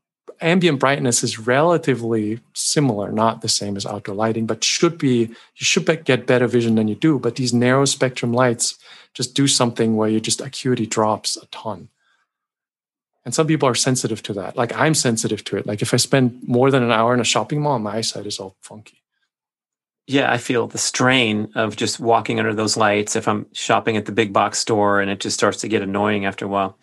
ambient 0.41 0.79
brightness 0.79 1.23
is 1.23 1.39
relatively 1.39 2.39
similar, 2.53 3.11
not 3.11 3.41
the 3.41 3.49
same 3.49 3.75
as 3.75 3.85
outdoor 3.85 4.15
lighting, 4.15 4.45
but 4.45 4.63
should 4.63 4.97
be 4.97 5.19
you 5.19 5.65
should 5.65 6.05
get 6.05 6.27
better 6.27 6.47
vision 6.47 6.75
than 6.75 6.87
you 6.87 6.95
do. 6.95 7.19
But 7.19 7.35
these 7.35 7.53
narrow 7.53 7.85
spectrum 7.85 8.33
lights 8.33 8.77
just 9.13 9.33
do 9.33 9.47
something 9.47 9.95
where 9.95 10.09
your 10.09 10.19
just 10.19 10.41
acuity 10.41 10.85
drops 10.85 11.37
a 11.37 11.45
ton. 11.47 11.89
And 13.25 13.33
some 13.33 13.47
people 13.47 13.67
are 13.67 13.75
sensitive 13.75 14.23
to 14.23 14.33
that. 14.33 14.55
Like 14.55 14.73
I'm 14.73 14.93
sensitive 14.93 15.43
to 15.45 15.57
it. 15.57 15.65
Like 15.65 15.81
if 15.81 15.93
I 15.93 15.97
spend 15.97 16.39
more 16.47 16.71
than 16.71 16.83
an 16.83 16.91
hour 16.91 17.13
in 17.13 17.19
a 17.19 17.25
shopping 17.25 17.61
mall, 17.61 17.79
my 17.79 17.97
eyesight 17.97 18.25
is 18.25 18.39
all 18.39 18.55
funky. 18.61 19.01
Yeah, 20.07 20.31
I 20.31 20.37
feel 20.37 20.67
the 20.67 20.77
strain 20.77 21.51
of 21.55 21.75
just 21.75 21.99
walking 21.99 22.39
under 22.39 22.53
those 22.53 22.77
lights 22.77 23.17
if 23.17 23.27
I'm 23.27 23.45
shopping 23.51 23.97
at 23.97 24.05
the 24.05 24.13
big 24.13 24.31
box 24.31 24.57
store 24.57 25.01
and 25.01 25.11
it 25.11 25.19
just 25.19 25.35
starts 25.35 25.59
to 25.61 25.67
get 25.67 25.81
annoying 25.81 26.25
after 26.25 26.45
a 26.45 26.47
while. 26.47 26.77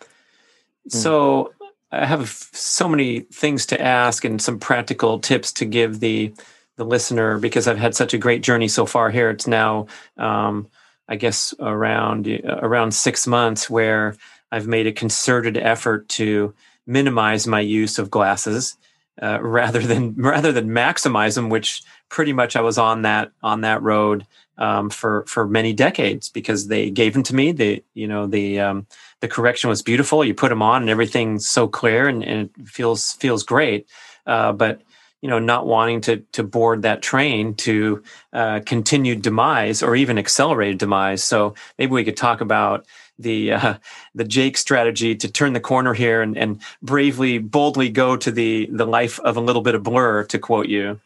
Mm. 0.87 0.93
So 0.93 1.53
I 1.91 2.05
have 2.05 2.29
so 2.29 2.87
many 2.87 3.21
things 3.21 3.65
to 3.67 3.81
ask 3.81 4.25
and 4.25 4.39
some 4.39 4.59
practical 4.59 5.19
tips 5.19 5.51
to 5.53 5.65
give 5.65 5.99
the 5.99 6.33
the 6.77 6.85
listener 6.85 7.39
because 7.39 7.69
I've 7.69 7.77
had 7.77 7.95
such 7.95 8.13
a 8.13 8.17
great 8.17 8.43
journey 8.43 8.67
so 8.67 8.85
far 8.85 9.09
here. 9.09 9.29
It's 9.29 9.47
now 9.47 9.87
um, 10.17 10.67
I 11.07 11.15
guess 11.15 11.53
around 11.59 12.27
around 12.45 12.91
six 12.93 13.25
months 13.25 13.69
where 13.69 14.15
I've 14.51 14.67
made 14.67 14.85
a 14.85 14.91
concerted 14.91 15.57
effort 15.57 16.09
to 16.09 16.53
minimize 16.85 17.47
my 17.47 17.59
use 17.59 17.97
of 17.97 18.11
glasses 18.11 18.77
uh, 19.21 19.39
rather 19.41 19.79
than 19.79 20.15
rather 20.15 20.51
than 20.51 20.69
maximize 20.69 21.35
them, 21.35 21.49
which 21.49 21.81
pretty 22.09 22.33
much 22.33 22.55
I 22.55 22.61
was 22.61 22.77
on 22.77 23.03
that 23.03 23.31
on 23.41 23.61
that 23.61 23.81
road 23.81 24.25
um, 24.57 24.89
for 24.89 25.25
for 25.27 25.47
many 25.47 25.73
decades 25.73 26.29
because 26.29 26.67
they 26.67 26.89
gave 26.89 27.13
them 27.13 27.23
to 27.23 27.35
me. 27.35 27.51
The 27.51 27.83
you 27.93 28.07
know 28.07 28.27
the 28.27 28.59
um, 28.59 28.87
the 29.21 29.27
correction 29.27 29.69
was 29.69 29.81
beautiful. 29.81 30.23
You 30.23 30.33
put 30.33 30.49
them 30.49 30.61
on 30.61 30.81
and 30.81 30.89
everything's 30.89 31.47
so 31.47 31.67
clear 31.67 32.07
and, 32.07 32.23
and 32.23 32.49
it 32.57 32.67
feels 32.67 33.13
feels 33.13 33.43
great. 33.43 33.87
Uh, 34.25 34.53
but 34.53 34.81
you 35.21 35.29
know, 35.29 35.39
not 35.39 35.65
wanting 35.65 36.01
to 36.01 36.17
to 36.33 36.43
board 36.43 36.83
that 36.83 37.01
train 37.01 37.55
to 37.55 38.03
uh, 38.33 38.59
continued 38.65 39.21
demise 39.21 39.81
or 39.81 39.95
even 39.95 40.17
accelerated 40.17 40.77
demise. 40.77 41.23
So 41.23 41.55
maybe 41.79 41.91
we 41.93 42.03
could 42.03 42.17
talk 42.17 42.41
about 42.41 42.85
the 43.17 43.53
uh, 43.53 43.73
the 44.13 44.23
Jake 44.23 44.57
strategy 44.57 45.15
to 45.15 45.31
turn 45.31 45.53
the 45.53 45.59
corner 45.59 45.93
here 45.93 46.21
and, 46.21 46.37
and 46.37 46.61
bravely, 46.81 47.39
boldly 47.39 47.89
go 47.89 48.15
to 48.17 48.31
the 48.31 48.69
the 48.71 48.85
life 48.85 49.19
of 49.21 49.37
a 49.37 49.41
little 49.41 49.61
bit 49.61 49.75
of 49.75 49.83
blur, 49.83 50.23
to 50.25 50.37
quote 50.37 50.67
you. 50.67 50.99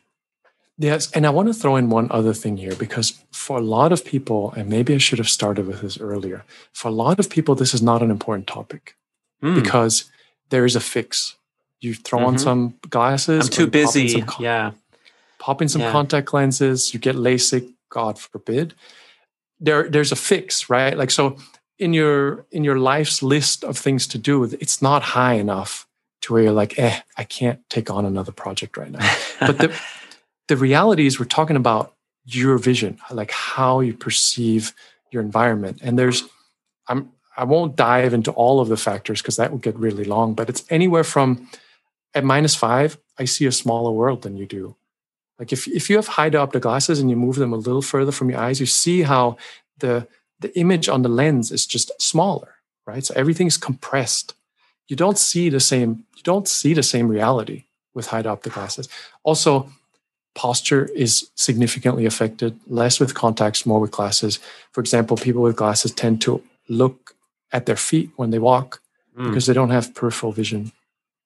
Yes, 0.82 1.12
and 1.12 1.28
I 1.28 1.30
want 1.30 1.50
to 1.50 1.54
throw 1.54 1.76
in 1.76 1.90
one 1.90 2.08
other 2.10 2.34
thing 2.34 2.56
here 2.56 2.74
because 2.74 3.22
for 3.32 3.58
a 3.58 3.62
lot 3.62 3.92
of 3.92 4.06
people, 4.06 4.54
and 4.56 4.70
maybe 4.70 4.96
I 4.96 4.98
should 4.98 5.18
have 5.18 5.28
started 5.28 5.68
with 5.68 5.82
this 5.82 6.00
earlier. 6.00 6.46
For 6.72 6.88
a 6.88 6.92
lot 6.92 7.20
of 7.20 7.30
people, 7.30 7.54
this 7.54 7.74
is 7.74 7.82
not 7.82 8.02
an 8.02 8.10
important 8.10 8.48
topic 8.48 8.96
mm. 9.44 9.62
because 9.62 10.06
there 10.52 10.64
is 10.64 10.78
a 10.78 10.80
fix. 10.80 11.36
You 11.82 11.94
throw 11.94 12.20
mm-hmm. 12.20 12.28
on 12.28 12.38
some 12.40 12.76
glasses. 12.90 13.48
I'm 13.48 13.52
too 13.52 13.68
busy. 13.68 14.22
Con- 14.22 14.42
yeah. 14.42 14.72
Pop 15.38 15.62
in 15.62 15.68
some 15.68 15.82
yeah. 15.82 15.92
contact 15.92 16.34
lenses. 16.34 16.94
You 16.94 17.00
get 17.00 17.16
LASIK. 17.16 17.74
God 17.90 18.18
forbid. 18.18 18.74
There, 19.60 19.90
there's 19.90 20.14
a 20.14 20.16
fix, 20.16 20.70
right? 20.70 20.98
Like 20.98 21.12
so 21.12 21.38
in 21.80 21.94
your 21.94 22.46
in 22.52 22.64
your 22.64 22.78
life's 22.78 23.24
list 23.24 23.64
of 23.64 23.78
things 23.78 24.06
to 24.06 24.18
do 24.18 24.44
it's 24.44 24.82
not 24.82 25.02
high 25.02 25.34
enough 25.34 25.88
to 26.22 26.34
where 26.34 26.44
you're 26.44 26.52
like 26.52 26.78
eh 26.78 27.00
i 27.18 27.24
can't 27.24 27.62
take 27.70 27.90
on 27.90 28.06
another 28.06 28.34
project 28.34 28.78
right 28.78 28.92
now 28.92 29.16
but 29.40 29.58
the 29.58 29.82
the 30.50 30.58
reality 30.58 31.06
is 31.06 31.20
we're 31.20 31.26
talking 31.26 31.56
about 31.56 31.96
your 32.26 32.58
vision 32.58 32.98
like 33.12 33.32
how 33.32 33.80
you 33.80 33.94
perceive 33.94 34.74
your 35.12 35.24
environment 35.24 35.80
and 35.82 35.98
there's 35.98 36.26
i'm 36.90 37.10
i 37.38 37.44
won't 37.44 37.78
dive 37.78 38.14
into 38.14 38.32
all 38.32 38.60
of 38.60 38.68
the 38.68 38.78
factors 38.78 39.22
because 39.22 39.38
that 39.38 39.52
would 39.52 39.62
get 39.62 39.76
really 39.78 40.04
long 40.04 40.34
but 40.34 40.50
it's 40.50 40.66
anywhere 40.70 41.06
from 41.06 41.50
at 42.14 42.26
minus 42.26 42.56
five 42.56 42.98
i 43.18 43.26
see 43.26 43.46
a 43.46 43.52
smaller 43.52 43.92
world 43.92 44.22
than 44.24 44.36
you 44.36 44.46
do 44.46 44.76
like 45.40 45.54
if, 45.54 45.68
if 45.70 45.90
you 45.90 45.96
have 45.96 46.08
high 46.08 46.30
diopter 46.30 46.60
glasses 46.60 47.00
and 47.00 47.10
you 47.10 47.16
move 47.16 47.38
them 47.38 47.54
a 47.54 47.58
little 47.58 47.82
further 47.82 48.12
from 48.12 48.30
your 48.30 48.40
eyes 48.40 48.60
you 48.60 48.66
see 48.66 49.04
how 49.04 49.38
the 49.80 50.06
the 50.40 50.58
image 50.58 50.88
on 50.88 51.02
the 51.02 51.10
lens 51.10 51.52
is 51.52 51.66
just 51.66 51.92
smaller, 52.02 52.56
right? 52.86 53.06
So 53.06 53.14
everything's 53.16 53.58
compressed. 53.58 54.34
You 54.88 54.96
don't 54.96 55.18
see 55.18 55.50
the 55.50 55.60
same, 55.60 56.06
you 56.16 56.24
don't 56.24 56.48
see 56.48 56.74
the 56.74 56.84
same 56.84 57.08
reality 57.08 57.66
with 57.94 58.08
high 58.08 58.24
diopter 58.24 58.52
glasses. 58.52 58.88
Also, 59.24 59.70
posture 60.40 60.86
is 60.96 61.30
significantly 61.36 62.06
affected, 62.06 62.58
less 62.66 62.98
with 62.98 63.14
contacts, 63.14 63.66
more 63.66 63.82
with 63.82 63.92
glasses. 63.92 64.40
For 64.72 64.80
example, 64.80 65.18
people 65.18 65.42
with 65.42 65.58
glasses 65.58 65.92
tend 65.92 66.22
to 66.22 66.42
look 66.70 67.14
at 67.52 67.66
their 67.66 67.76
feet 67.76 68.10
when 68.16 68.30
they 68.32 68.40
walk 68.40 68.82
mm. 69.18 69.28
because 69.28 69.48
they 69.48 69.54
don't 69.54 69.72
have 69.72 69.94
peripheral 69.94 70.32
vision, 70.32 70.72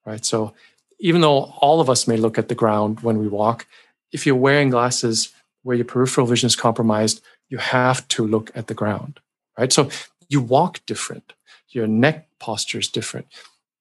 right? 0.03 0.25
So 0.25 0.55
even 0.99 1.21
though 1.21 1.53
all 1.61 1.79
of 1.79 1.91
us 1.91 2.07
may 2.07 2.17
look 2.17 2.39
at 2.39 2.47
the 2.47 2.55
ground 2.55 3.01
when 3.01 3.19
we 3.19 3.27
walk, 3.27 3.67
if 4.11 4.25
you're 4.25 4.45
wearing 4.47 4.71
glasses 4.71 5.31
where 5.61 5.77
your 5.77 5.85
peripheral 5.85 6.25
vision 6.25 6.47
is 6.47 6.55
compromised, 6.55 7.21
you 7.49 7.59
have 7.59 8.07
to 8.07 8.25
look 8.25 8.49
at 8.55 8.65
the 8.65 8.73
ground, 8.73 9.19
right? 9.59 9.71
So 9.71 9.91
you 10.27 10.41
walk 10.41 10.83
different, 10.87 11.33
your 11.69 11.85
neck 11.85 12.27
posture 12.39 12.79
is 12.79 12.87
different. 12.87 13.27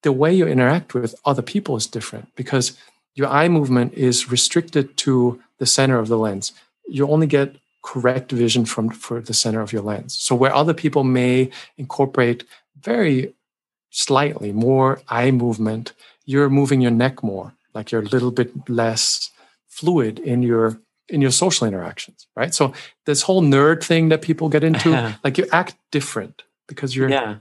The 0.02 0.12
way 0.12 0.34
you 0.34 0.46
interact 0.46 0.92
with 0.92 1.14
other 1.24 1.42
people 1.42 1.74
is 1.76 1.86
different 1.86 2.28
because 2.36 2.76
your 3.14 3.28
eye 3.28 3.48
movement 3.48 3.94
is 3.94 4.30
restricted 4.30 4.96
to 4.98 5.40
the 5.58 5.66
center 5.66 5.98
of 5.98 6.08
the 6.08 6.18
lens. 6.18 6.52
You 6.88 7.08
only 7.08 7.26
get 7.26 7.56
correct 7.82 8.30
vision 8.30 8.64
from 8.64 8.90
for 8.90 9.20
the 9.20 9.34
center 9.34 9.60
of 9.60 9.72
your 9.72 9.82
lens. 9.82 10.16
So 10.18 10.34
where 10.34 10.54
other 10.54 10.74
people 10.74 11.04
may 11.04 11.50
incorporate 11.76 12.44
very 12.80 13.34
slightly 13.90 14.52
more 14.52 15.02
eye 15.08 15.30
movement, 15.30 15.92
you're 16.24 16.48
moving 16.48 16.80
your 16.80 16.90
neck 16.90 17.22
more, 17.22 17.52
like 17.74 17.90
you're 17.90 18.02
a 18.02 18.06
little 18.06 18.30
bit 18.30 18.68
less 18.68 19.30
fluid 19.68 20.18
in 20.18 20.42
your 20.42 20.78
in 21.08 21.20
your 21.20 21.30
social 21.30 21.66
interactions, 21.66 22.26
right? 22.36 22.54
So 22.54 22.72
this 23.04 23.22
whole 23.22 23.42
nerd 23.42 23.84
thing 23.84 24.08
that 24.08 24.22
people 24.22 24.48
get 24.48 24.64
into, 24.64 25.14
like 25.24 25.36
you 25.36 25.46
act 25.52 25.74
different 25.90 26.42
because 26.68 26.96
you're 26.96 27.10
yeah. 27.10 27.36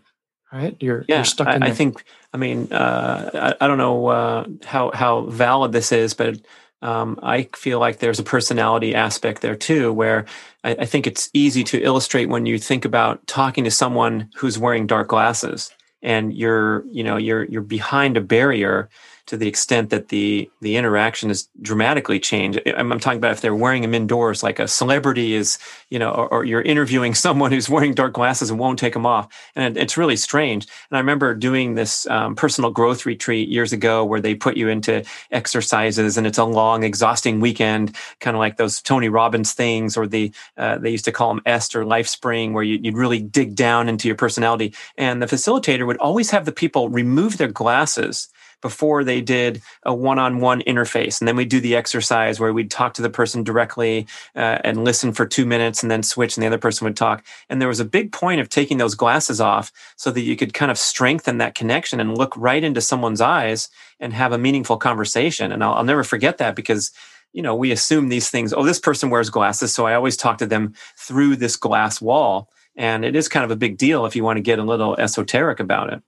Right. 0.60 0.76
You're 0.80 1.06
yeah. 1.08 1.18
You're 1.18 1.26
stuck 1.26 1.48
I, 1.48 1.56
in. 1.56 1.64
I 1.64 1.72
think. 1.72 2.04
I 2.34 2.38
mean, 2.38 2.72
uh, 2.72 3.56
I, 3.60 3.66
I, 3.66 3.68
don't 3.68 3.78
know 3.78 4.08
uh, 4.08 4.48
how 4.64 4.92
how 4.94 5.22
valid 5.26 5.74
this 5.74 5.92
is, 5.92 6.14
but 6.14 6.40
um, 6.82 7.20
I 7.22 7.50
feel 7.56 7.80
like 7.80 8.00
there's 8.00 8.20
a 8.20 8.24
personality 8.24 8.96
aspect 8.96 9.42
there 9.42 9.56
too, 9.56 9.92
where 9.92 10.26
I, 10.64 10.72
I 10.72 10.86
think 10.86 11.08
it's 11.08 11.30
easy 11.34 11.64
to 11.66 11.82
illustrate 11.82 12.30
when 12.30 12.46
you 12.46 12.58
think 12.58 12.86
about 12.86 13.26
talking 13.28 13.66
to 13.66 13.72
someone 13.72 14.30
who's 14.36 14.58
wearing 14.58 14.88
dark 14.88 15.10
glasses 15.10 15.72
and 16.02 16.34
you're 16.34 16.84
you 16.88 17.04
know 17.04 17.18
you're 17.18 17.44
you're 17.46 17.62
behind 17.62 18.18
a 18.18 18.22
barrier 18.22 18.90
to 19.28 19.38
the 19.38 19.48
extent 19.48 19.90
that 19.90 20.10
the 20.10 20.50
the 20.62 20.76
interaction 20.76 21.30
is 21.30 21.48
dramatically 21.62 22.20
changed. 22.20 22.60
I'm, 22.66 22.92
I'm, 22.92 23.00
talking 23.00 23.18
about 23.18 23.32
if 23.32 23.42
they're 23.42 23.56
wearing 23.56 23.82
them 23.82 23.94
indoors, 23.94 24.44
like 24.44 24.60
a 24.60 24.68
celebrity 24.68 25.34
is, 25.34 25.58
you 25.90 26.00
know, 26.00 26.12
or, 26.12 26.28
or, 26.30 26.44
you're 26.44 26.62
interviewing 26.62 27.14
someone 27.26 27.52
who's 27.52 27.70
wearing 27.70 27.94
dark 27.94 28.14
glasses 28.14 28.50
and 28.50 28.60
won't 28.60 28.80
take 28.80 28.94
them 28.94 29.06
off, 29.06 29.28
and 29.56 29.78
it, 29.78 29.82
it's 29.82 29.98
really 29.98 30.16
strange. 30.16 30.68
And 30.90 30.98
I 30.98 31.00
remember 31.00 31.34
doing 31.34 31.76
this 31.76 32.08
um, 32.08 32.36
personal 32.36 32.72
growth 32.72 33.06
retreat 33.06 33.50
years 33.50 33.74
ago 33.74 34.04
where 34.04 34.22
they 34.22 34.36
put 34.36 34.58
you 34.58 34.70
into 34.70 35.04
exercises, 35.32 36.18
and 36.18 36.28
it's 36.28 36.38
a 36.38 36.46
long, 36.46 36.84
exhausting 36.84 37.40
weekend, 37.40 37.96
kind 38.20 38.36
of 38.36 38.40
like 38.40 38.58
those 38.58 38.82
Tony 38.82 39.10
Robbins 39.10 39.54
things, 39.54 39.98
or 39.98 40.08
the 40.08 40.32
uh, 40.58 40.78
they 40.78 40.90
used 40.90 41.06
to 41.06 41.12
call 41.12 41.34
them 41.34 41.42
EST 41.46 41.76
or 41.76 41.86
Lifespring, 41.86 42.54
where 42.54 42.64
you, 42.64 42.80
you'd 42.82 42.98
really 42.98 43.20
dig 43.20 43.56
down 43.56 43.90
into 43.90 44.08
your 44.08 44.18
personality. 44.18 44.74
And 44.98 45.22
the 45.22 45.26
facilitator 45.26 45.86
would 45.86 45.98
always 45.98 46.32
have 46.32 46.46
the 46.46 46.52
people 46.52 46.90
remove 46.90 47.38
their 47.38 47.48
glasses 47.48 48.30
before 48.62 49.04
they 49.04 49.22
did 49.22 49.62
a 49.84 49.94
one-on-one 49.94 50.62
interface. 50.62 51.20
And 51.20 51.28
then 51.28 51.36
we'd 51.36 51.50
do 51.50 51.60
the 51.60 51.76
exercise 51.76 52.40
where 52.40 52.54
we'd 52.54 52.72
talk 52.72 52.94
to 52.96 53.02
the 53.02 53.10
person 53.10 53.44
directly 53.44 54.08
uh, 54.36 54.60
and 54.64 54.84
listen 54.84 55.12
for 55.14 55.26
two 55.26 55.46
minutes 55.46 55.82
and 55.82 55.92
then 55.92 56.04
switch 56.04 56.38
and 56.38 56.44
the 56.44 56.48
other 56.48 56.58
person 56.58 56.86
would 56.86 56.98
talk. 56.98 57.24
And 57.50 57.60
there 57.60 57.68
was 57.68 57.80
a 57.80 57.86
big 57.86 58.12
point 58.12 58.42
of 58.42 58.50
taking 58.50 58.78
those 58.78 58.96
glasses 58.96 59.42
off 59.42 59.72
so 59.96 60.12
that 60.12 60.22
you 60.22 60.36
could 60.36 60.54
kind 60.54 60.72
of 60.72 60.78
strengthen 60.78 61.38
that 61.40 61.56
connection 61.56 62.00
and 62.00 62.18
look 62.18 62.36
right 62.38 62.64
into 62.64 62.82
someone's 62.82 63.22
eyes 63.22 63.70
and 64.00 64.14
have 64.14 64.32
a 64.32 64.38
meaningful 64.38 64.78
conversation. 64.78 65.52
And 65.52 65.64
i'll, 65.64 65.74
I'll 65.74 65.84
never 65.84 66.04
forget 66.04 66.38
that 66.38 66.56
because 66.56 66.92
you 67.34 67.42
know 67.42 67.56
we 67.56 67.72
assume 67.72 68.10
these 68.10 68.30
things 68.30 68.54
oh 68.54 68.64
this 68.64 68.80
person 68.80 69.10
wears 69.10 69.30
glasses. 69.30 69.74
So 69.74 69.86
i 69.86 69.94
always 69.94 70.18
talk 70.18 70.38
to 70.40 70.46
them 70.46 70.74
through 70.98 71.38
this 71.38 71.56
glass 71.56 72.02
wall. 72.02 72.50
And 72.76 73.04
it 73.04 73.18
is 73.18 73.28
kind 73.28 73.44
of 73.44 73.52
a 73.52 73.58
big 73.58 73.78
deal 73.78 74.06
if 74.06 74.16
you 74.16 74.24
want 74.24 74.38
to 74.38 74.42
get 74.42 74.60
a 74.60 74.64
little 74.64 74.96
esoteric 74.98 75.60
about 75.60 75.92
it 75.92 76.02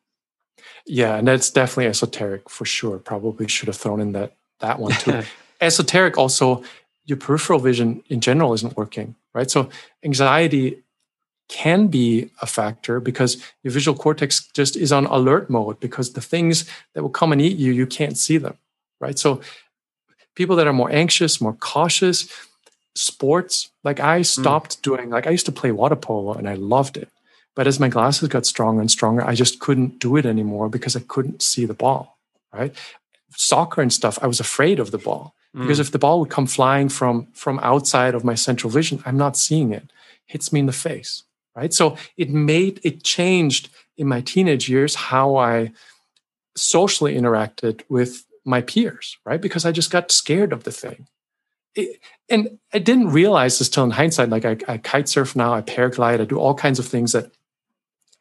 yeah, 0.86 1.16
and 1.16 1.28
that's 1.28 1.50
definitely 1.50 1.88
esoteric 1.88 2.50
for 2.50 2.66
sure. 2.66 2.98
Probably 2.98 3.48
should 3.48 3.68
have 3.68 3.78
thrown 3.78 4.02
in 4.02 4.12
that 4.14 4.36
that 4.60 4.80
one 4.80 4.92
too. 4.94 5.24
esoteric 5.62 6.18
also 6.18 6.64
your 7.06 7.18
peripheral 7.18 7.60
vision 7.60 8.04
in 8.10 8.22
general 8.22 8.54
isn't 8.54 8.78
working, 8.78 9.16
right? 9.34 9.50
So 9.50 9.70
anxiety 10.04 10.84
can 11.50 11.88
be 11.88 12.30
a 12.42 12.46
factor 12.46 13.00
because 13.00 13.44
your 13.62 13.72
visual 13.72 13.98
cortex 13.98 14.48
just 14.54 14.76
is 14.76 14.92
on 14.92 15.06
alert 15.08 15.50
mode 15.50 15.80
because 15.80 16.14
the 16.14 16.22
things 16.22 16.66
that 16.94 17.04
will 17.04 17.10
come 17.10 17.32
and 17.32 17.42
eat 17.42 17.58
you, 17.58 17.74
you 17.74 17.86
can't 17.86 18.18
see 18.18 18.38
them, 18.38 18.58
right? 19.02 19.20
So 19.20 19.42
people 20.36 20.56
that 20.56 20.68
are 20.68 20.74
more 20.74 20.92
anxious, 20.92 21.42
more 21.42 21.54
cautious, 21.54 22.30
sports, 22.96 23.70
like 23.84 24.00
I 24.00 24.20
hmm. 24.20 24.24
stopped 24.24 24.78
mm. 24.78 24.82
doing, 24.82 25.10
like 25.10 25.28
I 25.28 25.32
used 25.32 25.46
to 25.48 25.52
play 25.52 25.72
water 25.72 25.96
polo 25.96 26.34
and 26.34 26.48
I 26.48 26.56
loved 26.56 26.98
it. 26.98 27.10
But 27.56 27.68
as 27.68 27.80
my 27.80 27.88
glasses 27.88 28.30
got 28.30 28.46
stronger 28.46 28.82
and 28.82 28.90
stronger, 28.90 29.24
I 29.24 29.36
just 29.36 29.60
couldn't 29.60 30.00
do 30.00 30.16
it 30.16 30.26
anymore 30.26 30.70
because 30.70 30.96
I 30.96 31.02
couldn't 31.02 31.42
see 31.42 31.66
the 31.66 31.74
ball, 31.74 32.18
right? 32.52 32.76
Soccer 33.36 33.82
and 33.82 33.94
stuff, 33.94 34.18
I 34.22 34.28
was 34.28 34.40
afraid 34.40 34.80
of 34.80 34.92
the 34.92 34.98
ball 34.98 35.36
mm. 35.56 35.62
because 35.62 35.80
if 35.80 35.92
the 35.92 36.00
ball 36.00 36.20
would 36.20 36.30
come 36.30 36.48
flying 36.48 36.90
from 36.90 37.28
from 37.34 37.60
outside 37.60 38.16
of 38.16 38.24
my 38.24 38.36
central 38.36 38.72
vision, 38.72 39.02
I'm 39.06 39.18
not 39.18 39.38
seeing 39.38 39.72
it. 39.72 39.92
Hits 40.26 40.52
me 40.52 40.62
in 40.62 40.66
the 40.66 40.72
face, 40.72 41.24
right? 41.56 41.74
So 41.74 41.98
it 42.18 42.30
made 42.30 42.80
it 42.84 43.04
changed 43.04 43.70
in 43.98 44.08
my 44.08 44.22
teenage 44.22 44.70
years 44.70 44.96
how 44.96 45.36
I 45.36 45.72
socially 46.56 47.16
interacted 47.16 47.82
with 47.90 48.26
my 48.46 48.62
peers, 48.62 49.18
right? 49.26 49.42
Because 49.42 49.66
I 49.66 49.72
just 49.72 49.92
got 49.92 50.12
scared 50.12 50.54
of 50.54 50.64
the 50.64 50.72
thing. 50.72 51.08
It, 51.76 52.00
and 52.30 52.60
I 52.74 52.80
didn't 52.80 53.10
realize 53.10 53.58
this 53.60 53.70
till 53.70 53.84
in 53.84 53.92
hindsight. 53.92 54.30
Like 54.30 54.46
I, 54.46 54.58
I 54.68 54.78
kite 54.78 55.10
surf 55.10 55.36
now, 55.36 55.54
I 55.54 55.62
paraglide, 55.62 56.22
I 56.22 56.26
do 56.26 56.40
all 56.40 56.54
kinds 56.54 56.80
of 56.80 56.88
things 56.88 57.14
that 57.14 57.32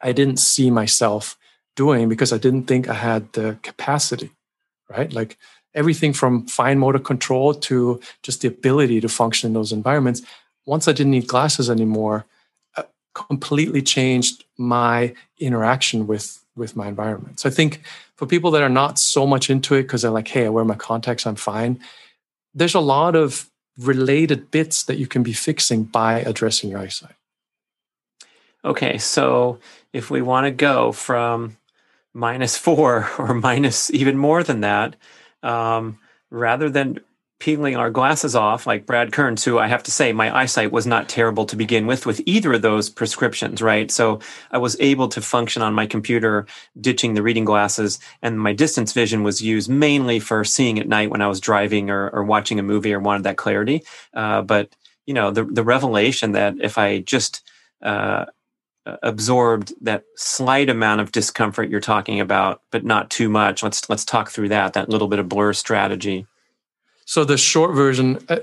I 0.03 0.11
didn't 0.11 0.37
see 0.37 0.69
myself 0.69 1.37
doing 1.75 2.09
because 2.09 2.33
I 2.33 2.37
didn't 2.37 2.65
think 2.65 2.87
I 2.87 2.93
had 2.93 3.31
the 3.33 3.57
capacity, 3.63 4.31
right? 4.89 5.11
Like 5.11 5.37
everything 5.73 6.13
from 6.13 6.45
fine 6.45 6.77
motor 6.77 6.99
control 6.99 7.53
to 7.53 7.99
just 8.21 8.41
the 8.41 8.49
ability 8.49 9.01
to 9.01 9.09
function 9.09 9.47
in 9.47 9.53
those 9.53 9.71
environments. 9.71 10.21
Once 10.65 10.87
I 10.87 10.91
didn't 10.91 11.11
need 11.11 11.27
glasses 11.27 11.69
anymore, 11.69 12.25
uh, 12.77 12.83
completely 13.15 13.81
changed 13.81 14.43
my 14.57 15.15
interaction 15.39 16.05
with 16.05 16.39
with 16.55 16.75
my 16.75 16.87
environment. 16.87 17.39
So 17.39 17.49
I 17.49 17.51
think 17.51 17.81
for 18.15 18.27
people 18.27 18.51
that 18.51 18.61
are 18.61 18.69
not 18.69 18.99
so 18.99 19.25
much 19.25 19.49
into 19.49 19.73
it 19.73 19.83
because 19.83 20.03
they're 20.03 20.11
like, 20.11 20.27
"Hey, 20.27 20.45
I 20.45 20.49
wear 20.49 20.65
my 20.65 20.75
contacts, 20.75 21.25
I'm 21.25 21.35
fine." 21.35 21.79
There's 22.53 22.75
a 22.75 22.79
lot 22.79 23.15
of 23.15 23.49
related 23.79 24.51
bits 24.51 24.83
that 24.83 24.97
you 24.97 25.07
can 25.07 25.23
be 25.23 25.33
fixing 25.33 25.83
by 25.83 26.19
addressing 26.19 26.69
your 26.69 26.79
eyesight. 26.79 27.15
Okay, 28.65 28.97
so 28.97 29.59
if 29.91 30.09
we 30.09 30.21
want 30.21 30.45
to 30.45 30.51
go 30.51 30.91
from 30.91 31.57
minus 32.13 32.57
four 32.57 33.09
or 33.17 33.33
minus 33.33 33.91
even 33.91 34.17
more 34.17 34.43
than 34.43 34.61
that, 34.61 34.95
um, 35.41 35.99
rather 36.29 36.69
than 36.69 36.99
peeling 37.39 37.75
our 37.75 37.89
glasses 37.89 38.35
off, 38.35 38.65
like 38.65 38.85
Brad 38.85 39.11
Kearns, 39.11 39.43
who 39.43 39.59
I 39.59 39.67
have 39.67 39.83
to 39.83 39.91
say, 39.91 40.13
my 40.13 40.33
eyesight 40.33 40.71
was 40.71 40.87
not 40.87 41.09
terrible 41.09 41.45
to 41.47 41.57
begin 41.57 41.85
with, 41.85 42.05
with 42.05 42.21
either 42.25 42.53
of 42.53 42.61
those 42.61 42.89
prescriptions, 42.89 43.61
right? 43.61 43.91
So 43.91 44.21
I 44.49 44.59
was 44.59 44.77
able 44.79 45.09
to 45.09 45.19
function 45.19 45.61
on 45.61 45.73
my 45.73 45.85
computer, 45.85 46.45
ditching 46.79 47.15
the 47.15 47.21
reading 47.21 47.43
glasses, 47.43 47.99
and 48.21 48.39
my 48.39 48.53
distance 48.53 48.93
vision 48.93 49.23
was 49.23 49.41
used 49.41 49.69
mainly 49.69 50.21
for 50.21 50.45
seeing 50.45 50.79
at 50.79 50.87
night 50.87 51.09
when 51.09 51.21
I 51.21 51.27
was 51.27 51.41
driving 51.41 51.89
or, 51.89 52.09
or 52.11 52.23
watching 52.23 52.59
a 52.59 52.63
movie 52.63 52.93
or 52.93 53.01
wanted 53.01 53.23
that 53.23 53.35
clarity. 53.35 53.83
Uh, 54.13 54.41
but 54.41 54.73
you 55.05 55.13
know, 55.13 55.31
the 55.31 55.43
the 55.43 55.65
revelation 55.65 56.31
that 56.31 56.55
if 56.61 56.77
I 56.77 56.99
just 56.99 57.41
uh, 57.81 58.25
absorbed 58.85 59.73
that 59.81 60.03
slight 60.15 60.69
amount 60.69 61.01
of 61.01 61.11
discomfort 61.11 61.69
you're 61.69 61.79
talking 61.79 62.19
about, 62.19 62.61
but 62.71 62.83
not 62.83 63.09
too 63.09 63.29
much. 63.29 63.63
Let's 63.63 63.89
let's 63.89 64.05
talk 64.05 64.29
through 64.29 64.49
that 64.49 64.73
that 64.73 64.89
little 64.89 65.07
bit 65.07 65.19
of 65.19 65.29
blur 65.29 65.53
strategy. 65.53 66.27
So 67.05 67.23
the 67.23 67.37
short 67.37 67.75
version, 67.75 68.23
uh, 68.29 68.39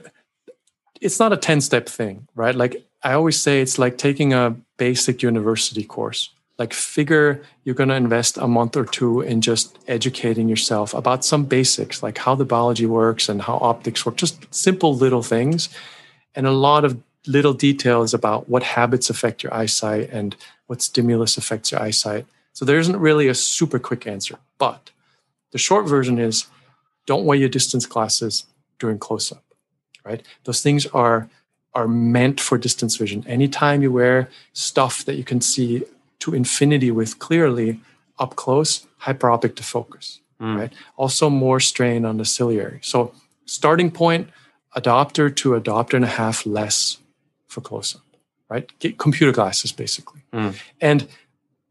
it's 1.01 1.19
not 1.19 1.33
a 1.33 1.37
ten 1.37 1.61
step 1.61 1.89
thing, 1.89 2.29
right? 2.35 2.55
Like 2.55 2.85
I 3.03 3.13
always 3.13 3.41
say, 3.41 3.61
it's 3.61 3.79
like 3.79 3.99
taking 3.99 4.33
a 4.33 4.57
basic 4.77 5.23
university 5.23 5.85
course. 5.85 6.31
Like 6.59 6.75
figure 6.75 7.43
you're 7.65 7.75
going 7.75 7.89
to 7.89 7.95
invest 7.95 8.37
a 8.37 8.47
month 8.47 8.77
or 8.77 8.85
two 8.85 9.23
in 9.23 9.41
just 9.41 9.79
educating 9.89 10.47
yourself 10.47 10.93
about 10.93 11.25
some 11.25 11.45
basics, 11.45 12.03
like 12.03 12.19
how 12.19 12.35
the 12.35 12.45
biology 12.45 12.85
works 12.85 13.31
and 13.31 13.41
how 13.41 13.57
optics 13.63 14.05
work, 14.05 14.17
just 14.17 14.53
simple 14.55 14.95
little 14.95 15.23
things, 15.23 15.71
and 16.35 16.47
a 16.47 16.51
lot 16.51 16.85
of 16.85 17.03
little 17.27 17.53
details 17.53 18.15
about 18.15 18.49
what 18.49 18.63
habits 18.63 19.11
affect 19.11 19.43
your 19.43 19.53
eyesight 19.53 20.11
and 20.11 20.37
what 20.67 20.83
stimulus 20.83 21.37
affects 21.37 21.71
your 21.71 21.83
eyesight. 21.83 22.27
So 22.53 22.65
there 22.65 22.79
isn't 22.79 22.99
really 22.99 23.29
a 23.29 23.35
super 23.35 23.79
quick 23.79 24.07
answer. 24.07 24.39
But 24.59 24.91
the 25.53 25.59
short 25.59 25.87
version 25.89 26.19
is 26.19 26.47
don't 27.07 27.25
wear 27.25 27.39
your 27.39 27.49
distance 27.49 27.87
glasses 27.87 28.47
during 28.79 28.99
close 28.99 29.33
up, 29.33 29.45
right? 30.05 30.23
Those 30.45 30.63
things 30.63 30.87
are 30.87 31.29
are 31.75 31.87
meant 31.87 32.41
for 32.41 32.59
distance 32.59 32.97
vision. 32.97 33.25
Anytime 33.29 33.81
you 33.81 33.93
wear 33.93 34.29
stuff 34.53 35.05
that 35.05 35.15
you 35.15 35.23
can 35.23 35.41
see 35.41 35.85
to 36.19 36.35
infinity 36.35 36.91
with 36.91 37.19
clearly 37.21 37.81
up 38.19 38.35
close, 38.37 38.87
hyperopic 39.03 39.55
defocus, 39.55 40.19
mm. 40.41 40.57
right? 40.57 40.73
Also 40.97 41.31
more 41.31 41.61
strain 41.61 42.05
on 42.05 42.17
the 42.17 42.25
ciliary. 42.25 42.81
So 42.83 43.15
starting 43.45 43.91
point, 43.91 44.29
a 44.75 44.81
diopter 44.81 45.35
to 45.37 45.55
a 45.55 45.61
diopter 45.61 45.95
and 45.95 46.05
a 46.05 46.09
half 46.09 46.45
less 46.45 46.99
for 47.51 47.61
close 47.61 47.95
up, 47.95 48.03
right? 48.49 48.71
Get 48.79 48.97
computer 48.99 49.33
glasses, 49.33 49.73
basically. 49.73 50.23
Mm. 50.33 50.55
And 50.81 51.09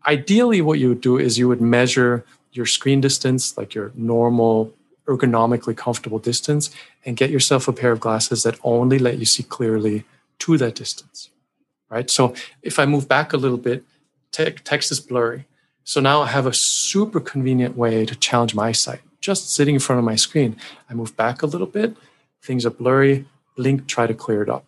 ideally, 0.06 0.62
what 0.62 0.78
you 0.78 0.90
would 0.90 1.02
do 1.02 1.18
is 1.18 1.38
you 1.38 1.48
would 1.48 1.62
measure 1.62 2.26
your 2.52 2.66
screen 2.66 3.02
distance, 3.02 3.58
like 3.58 3.74
your 3.74 3.92
normal, 3.96 4.74
ergonomically 5.08 5.76
comfortable 5.76 6.20
distance, 6.20 6.70
and 7.06 7.16
get 7.16 7.30
yourself 7.30 7.68
a 7.68 7.74
pair 7.74 7.92
of 7.92 8.00
glasses 8.00 8.44
that 8.44 8.60
only 8.64 9.00
let 9.00 9.18
you 9.18 9.26
see 9.26 9.44
clearly 9.44 10.04
to 10.40 10.58
that 10.58 10.76
distance, 10.76 11.30
right? 11.90 12.10
So 12.10 12.34
if 12.62 12.78
I 12.78 12.86
move 12.86 13.08
back 13.08 13.34
a 13.34 13.38
little 13.38 13.58
bit, 13.58 13.84
te- 14.32 14.52
text 14.52 14.92
is 14.92 15.00
blurry. 15.00 15.46
So 15.84 16.02
now 16.02 16.22
I 16.22 16.28
have 16.28 16.46
a 16.46 16.54
super 16.54 17.20
convenient 17.20 17.76
way 17.78 18.06
to 18.06 18.16
challenge 18.16 18.54
my 18.54 18.72
sight. 18.72 19.02
Just 19.22 19.50
sitting 19.50 19.76
in 19.76 19.82
front 19.82 20.00
of 20.00 20.06
my 20.06 20.16
screen, 20.16 20.56
I 20.90 20.94
move 20.94 21.16
back 21.16 21.42
a 21.42 21.48
little 21.48 21.68
bit, 21.68 21.96
things 22.42 22.66
are 22.66 22.70
blurry, 22.70 23.26
blink, 23.56 23.88
try 23.88 24.08
to 24.08 24.14
clear 24.14 24.44
it 24.44 24.50
up 24.50 24.66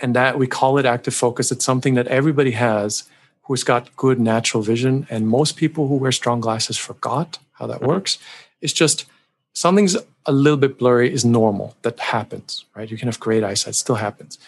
and 0.00 0.14
that 0.16 0.38
we 0.38 0.46
call 0.46 0.78
it 0.78 0.86
active 0.86 1.14
focus. 1.14 1.52
It's 1.52 1.64
something 1.64 1.94
that 1.94 2.06
everybody 2.08 2.52
has 2.52 3.04
who's 3.42 3.64
got 3.64 3.94
good 3.96 4.20
natural 4.20 4.62
vision. 4.62 5.06
And 5.10 5.28
most 5.28 5.56
people 5.56 5.88
who 5.88 5.96
wear 5.96 6.12
strong 6.12 6.40
glasses 6.40 6.76
forgot 6.76 7.38
how 7.52 7.66
that 7.66 7.82
works. 7.82 8.18
It's 8.60 8.72
just 8.72 9.06
something's 9.52 9.96
a 10.26 10.32
little 10.32 10.56
bit 10.56 10.78
blurry 10.78 11.12
is 11.12 11.24
normal. 11.24 11.76
That 11.82 11.98
happens, 11.98 12.64
right? 12.74 12.90
You 12.90 12.96
can 12.96 13.08
have 13.08 13.20
great 13.20 13.42
eyesight, 13.42 13.74
still 13.74 13.96
happens. 13.96 14.38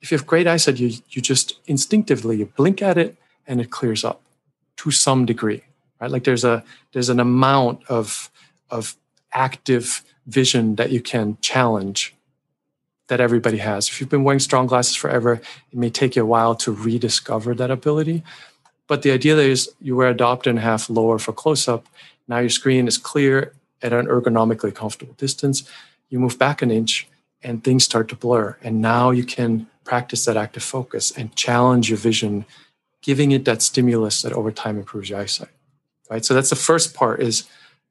If 0.00 0.10
you 0.10 0.18
have 0.18 0.26
great 0.26 0.46
eyesight, 0.46 0.78
you 0.78 0.92
you 1.10 1.22
just 1.22 1.58
instinctively 1.66 2.38
you 2.38 2.46
blink 2.46 2.82
at 2.82 2.98
it 2.98 3.16
and 3.46 3.60
it 3.60 3.70
clears 3.70 4.04
up 4.04 4.20
to 4.78 4.90
some 4.90 5.26
degree, 5.26 5.62
right? 6.00 6.10
Like 6.10 6.24
there's 6.24 6.44
a 6.44 6.64
there's 6.92 7.08
an 7.08 7.20
amount 7.20 7.82
of 7.88 8.30
of 8.70 8.96
active 9.32 10.02
vision 10.26 10.76
that 10.76 10.90
you 10.90 11.00
can 11.00 11.36
challenge 11.40 12.14
that 13.12 13.20
everybody 13.20 13.58
has. 13.58 13.90
If 13.90 14.00
you've 14.00 14.08
been 14.08 14.24
wearing 14.24 14.40
strong 14.40 14.66
glasses 14.66 14.96
forever, 14.96 15.34
it 15.34 15.78
may 15.78 15.90
take 15.90 16.16
you 16.16 16.22
a 16.22 16.26
while 16.26 16.54
to 16.54 16.72
rediscover 16.72 17.54
that 17.54 17.70
ability. 17.70 18.22
But 18.86 19.02
the 19.02 19.10
idea 19.10 19.36
is 19.36 19.70
you 19.82 19.94
wear 19.94 20.08
a 20.08 20.14
diopter 20.14 20.46
and 20.46 20.58
half 20.58 20.88
lower 20.88 21.18
for 21.18 21.34
close 21.34 21.68
up. 21.68 21.86
Now 22.26 22.38
your 22.38 22.48
screen 22.48 22.88
is 22.88 22.96
clear 22.96 23.52
at 23.82 23.92
an 23.92 24.06
ergonomically 24.06 24.74
comfortable 24.74 25.12
distance. 25.18 25.68
You 26.08 26.20
move 26.20 26.38
back 26.38 26.62
an 26.62 26.70
inch 26.70 27.06
and 27.42 27.62
things 27.62 27.84
start 27.84 28.08
to 28.08 28.16
blur. 28.16 28.56
And 28.62 28.80
now 28.80 29.10
you 29.10 29.24
can 29.24 29.66
practice 29.84 30.24
that 30.24 30.38
active 30.38 30.62
focus 30.62 31.10
and 31.10 31.36
challenge 31.36 31.90
your 31.90 31.98
vision, 31.98 32.46
giving 33.02 33.30
it 33.32 33.44
that 33.44 33.60
stimulus 33.60 34.22
that 34.22 34.32
over 34.32 34.50
time 34.50 34.78
improves 34.78 35.10
your 35.10 35.20
eyesight. 35.20 35.50
Right. 36.10 36.24
So 36.24 36.32
that's 36.32 36.48
the 36.48 36.56
first 36.56 36.94
part 36.94 37.20
is 37.20 37.44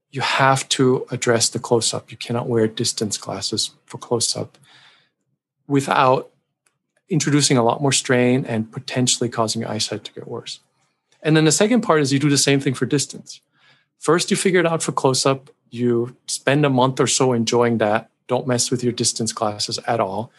you 0.10 0.22
have 0.22 0.68
to 0.70 1.06
address 1.12 1.48
the 1.48 1.60
close 1.60 1.94
up. 1.94 2.10
You 2.10 2.18
cannot 2.18 2.48
wear 2.48 2.66
distance 2.66 3.20
glasses 3.20 3.70
for 3.86 4.00
close 4.00 4.36
up 4.36 4.58
without 5.72 6.30
introducing 7.08 7.58
a 7.58 7.64
lot 7.64 7.82
more 7.82 7.94
strain 7.94 8.46
and 8.46 8.70
potentially 8.72 9.30
causing 9.30 9.62
your 9.62 9.72
eyesight 9.72 10.04
to 10.04 10.14
get 10.14 10.28
worse. 10.28 10.60
And 11.24 11.36
then 11.38 11.46
the 11.46 11.52
second 11.52 11.82
part 11.82 12.02
is 12.02 12.12
you 12.12 12.20
do 12.20 12.30
the 12.30 12.38
same 12.38 12.60
thing 12.60 12.74
for 12.74 12.86
distance. 12.86 13.40
First, 13.98 14.32
you 14.32 14.38
figure 14.38 14.60
it 14.60 14.66
out 14.66 14.84
for 14.84 14.92
close 14.92 15.26
up. 15.26 15.50
You 15.70 16.18
spend 16.28 16.66
a 16.66 16.70
month 16.70 17.00
or 17.00 17.08
so 17.08 17.32
enjoying 17.32 17.78
that. 17.78 18.10
Don't 18.28 18.48
mess 18.48 18.70
with 18.70 18.84
your 18.84 18.92
distance 18.92 19.32
glasses 19.32 19.80
at 19.88 20.02
all. 20.02 20.32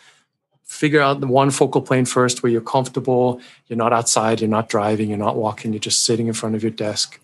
Figure 0.64 1.00
out 1.00 1.20
the 1.20 1.26
one 1.26 1.50
focal 1.50 1.80
plane 1.80 2.04
first 2.04 2.42
where 2.42 2.52
you're 2.52 2.60
comfortable. 2.60 3.40
You're 3.68 3.78
not 3.78 3.92
outside, 3.94 4.40
you're 4.40 4.50
not 4.50 4.68
driving, 4.68 5.08
you're 5.08 5.18
not 5.18 5.36
walking, 5.36 5.72
you're 5.72 5.80
just 5.80 6.04
sitting 6.04 6.26
in 6.26 6.34
front 6.34 6.54
of 6.54 6.62
your 6.62 6.70
desk. 6.70 7.20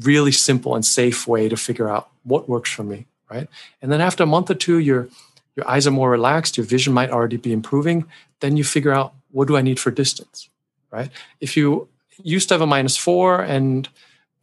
Really 0.00 0.32
simple 0.32 0.74
and 0.74 0.84
safe 0.84 1.26
way 1.26 1.48
to 1.48 1.56
figure 1.56 1.88
out 1.88 2.10
what 2.24 2.48
works 2.48 2.70
for 2.70 2.82
me, 2.82 3.06
right? 3.30 3.48
And 3.80 3.90
then 3.90 4.02
after 4.02 4.22
a 4.22 4.26
month 4.26 4.50
or 4.50 4.54
two, 4.54 4.78
you're 4.78 5.08
your 5.56 5.68
eyes 5.68 5.86
are 5.86 5.92
more 5.92 6.10
relaxed, 6.10 6.56
your 6.56 6.66
vision 6.66 6.92
might 6.92 7.10
already 7.10 7.36
be 7.36 7.52
improving, 7.52 8.06
then 8.40 8.56
you 8.56 8.64
figure 8.64 8.92
out 8.92 9.14
what 9.30 9.48
do 9.48 9.56
I 9.56 9.62
need 9.62 9.80
for 9.80 9.90
distance, 9.90 10.48
right? 10.90 11.10
If 11.40 11.56
you 11.56 11.88
used 12.22 12.48
to 12.48 12.54
have 12.54 12.60
a 12.60 12.66
minus 12.66 12.96
four 12.96 13.40
and 13.40 13.88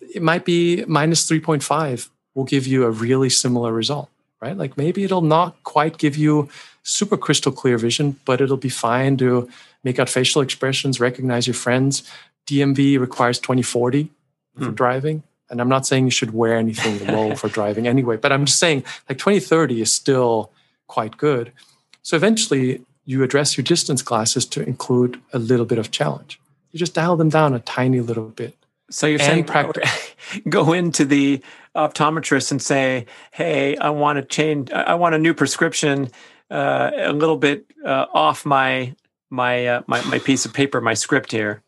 it 0.01 0.21
might 0.21 0.45
be 0.45 0.83
minus 0.87 1.29
3.5 1.29 2.09
will 2.33 2.43
give 2.43 2.65
you 2.65 2.85
a 2.85 2.91
really 2.91 3.29
similar 3.29 3.71
result, 3.73 4.09
right? 4.41 4.57
Like 4.57 4.77
maybe 4.77 5.03
it'll 5.03 5.21
not 5.21 5.61
quite 5.63 5.97
give 5.97 6.15
you 6.15 6.49
super 6.83 7.17
crystal 7.17 7.51
clear 7.51 7.77
vision, 7.77 8.19
but 8.25 8.41
it'll 8.41 8.57
be 8.57 8.69
fine 8.69 9.17
to 9.17 9.49
make 9.83 9.99
out 9.99 10.09
facial 10.09 10.41
expressions, 10.41 10.99
recognize 10.99 11.47
your 11.47 11.53
friends. 11.53 12.03
DMV 12.47 12.99
requires 12.99 13.39
2040 13.39 14.09
for 14.57 14.65
hmm. 14.65 14.71
driving. 14.71 15.23
And 15.49 15.61
I'm 15.61 15.69
not 15.69 15.85
saying 15.85 16.05
you 16.05 16.11
should 16.11 16.33
wear 16.33 16.57
anything 16.57 17.05
low 17.07 17.35
for 17.41 17.49
driving 17.49 17.87
anyway, 17.87 18.17
but 18.17 18.31
I'm 18.31 18.45
just 18.45 18.59
saying 18.59 18.83
like 19.07 19.17
2030 19.17 19.81
is 19.81 19.91
still 19.91 20.51
quite 20.89 21.15
good. 21.15 21.53
So 22.01 22.17
eventually, 22.17 22.81
you 23.05 23.23
address 23.23 23.57
your 23.57 23.63
distance 23.63 24.01
glasses 24.01 24.45
to 24.47 24.61
include 24.61 25.21
a 25.31 25.39
little 25.39 25.65
bit 25.65 25.77
of 25.77 25.91
challenge. 25.91 26.41
You 26.71 26.79
just 26.79 26.93
dial 26.93 27.15
them 27.15 27.29
down 27.29 27.53
a 27.53 27.59
tiny 27.59 28.01
little 28.01 28.27
bit. 28.27 28.55
So 28.91 29.07
you're 29.07 29.19
saying 29.19 29.45
practice. 29.45 30.13
go 30.49 30.73
into 30.73 31.05
the 31.05 31.41
optometrist 31.75 32.51
and 32.51 32.61
say, 32.61 33.05
"Hey, 33.31 33.77
I 33.77 33.91
want 33.91 34.17
to 34.17 34.23
change. 34.23 34.71
I 34.71 34.95
want 34.95 35.15
a 35.15 35.19
new 35.19 35.33
prescription, 35.33 36.09
uh, 36.51 36.91
a 36.95 37.13
little 37.13 37.37
bit 37.37 37.65
uh, 37.85 38.05
off 38.13 38.45
my 38.45 38.95
my, 39.29 39.67
uh, 39.67 39.81
my 39.87 40.01
my 40.05 40.19
piece 40.19 40.45
of 40.45 40.53
paper, 40.53 40.81
my 40.81 40.95
script 40.95 41.31
here, 41.31 41.61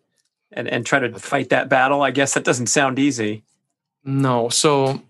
and 0.51 0.67
and 0.67 0.85
try 0.85 0.99
to 0.99 1.17
fight 1.19 1.49
that 1.49 1.69
battle." 1.69 2.01
I 2.01 2.11
guess 2.11 2.33
that 2.33 2.43
doesn't 2.43 2.67
sound 2.67 2.97
easy. 2.97 3.43
No. 4.03 4.49
So 4.49 5.01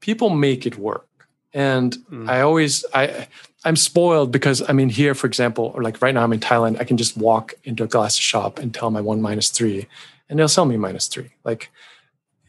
people 0.00 0.28
make 0.28 0.66
it 0.66 0.78
work 0.78 1.07
and 1.52 1.96
mm. 2.10 2.28
i 2.28 2.40
always 2.40 2.84
i 2.94 3.26
i'm 3.64 3.76
spoiled 3.76 4.30
because 4.30 4.62
i 4.68 4.72
mean 4.72 4.88
here 4.88 5.14
for 5.14 5.26
example 5.26 5.72
or 5.74 5.82
like 5.82 6.00
right 6.02 6.14
now 6.14 6.22
i'm 6.22 6.32
in 6.32 6.40
thailand 6.40 6.78
i 6.80 6.84
can 6.84 6.96
just 6.96 7.16
walk 7.16 7.54
into 7.64 7.82
a 7.82 7.86
glass 7.86 8.16
shop 8.16 8.58
and 8.58 8.74
tell 8.74 8.90
my 8.90 9.00
one 9.00 9.20
minus 9.20 9.48
three 9.48 9.86
and 10.28 10.38
they'll 10.38 10.48
sell 10.48 10.64
me 10.64 10.76
minus 10.76 11.08
three. 11.08 11.30
Like 11.44 11.70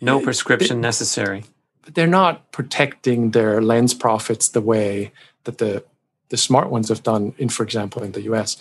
no 0.01 0.21
prescription 0.21 0.81
necessary. 0.81 1.43
but 1.83 1.95
they're 1.95 2.07
not 2.07 2.51
protecting 2.51 3.31
their 3.31 3.61
lens 3.61 3.93
profits 3.93 4.49
the 4.49 4.61
way 4.61 5.11
that 5.43 5.57
the 5.57 5.83
the 6.29 6.37
smart 6.37 6.69
ones 6.69 6.89
have 6.89 7.03
done 7.03 7.33
in 7.37 7.49
for 7.49 7.63
example 7.63 8.03
in 8.03 8.11
the 8.11 8.21
us 8.21 8.57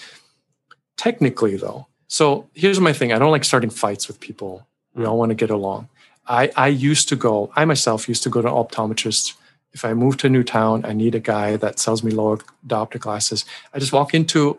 technically 0.97 1.57
though 1.57 1.87
so 2.11 2.49
here's 2.55 2.81
my 2.81 2.95
thing. 2.95 3.13
I 3.13 3.19
don't 3.19 3.31
like 3.31 3.45
starting 3.45 3.69
fights 3.69 4.09
with 4.09 4.19
people. 4.19 4.67
We 4.95 5.05
mm. 5.05 5.09
all 5.09 5.19
want 5.19 5.29
to 5.29 5.35
get 5.35 5.51
along. 5.51 5.89
I 6.27 6.51
i 6.57 6.69
used 6.69 7.09
to 7.11 7.17
go 7.17 7.51
i 7.57 7.65
myself 7.65 8.09
used 8.09 8.23
to 8.25 8.31
go 8.31 8.43
to 8.43 8.49
optometrists 8.49 9.35
if 9.79 9.85
I 9.85 9.95
move 9.95 10.17
to 10.19 10.27
a 10.27 10.31
new 10.31 10.43
town, 10.43 10.85
I 10.85 10.93
need 10.93 11.15
a 11.15 11.21
guy 11.21 11.55
that 11.55 11.79
sells 11.79 12.03
me 12.03 12.11
lower 12.11 12.39
diopter 12.67 12.99
glasses. 12.99 13.45
I 13.73 13.79
just 13.79 13.93
walk 13.93 14.13
into, 14.13 14.59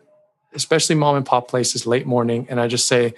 especially 0.53 0.95
mom 0.95 1.17
and 1.17 1.25
pop 1.25 1.49
places 1.49 1.85
late 1.85 2.07
morning, 2.07 2.47
and 2.49 2.57
I 2.57 2.69
just 2.69 2.87
say, 2.87 3.13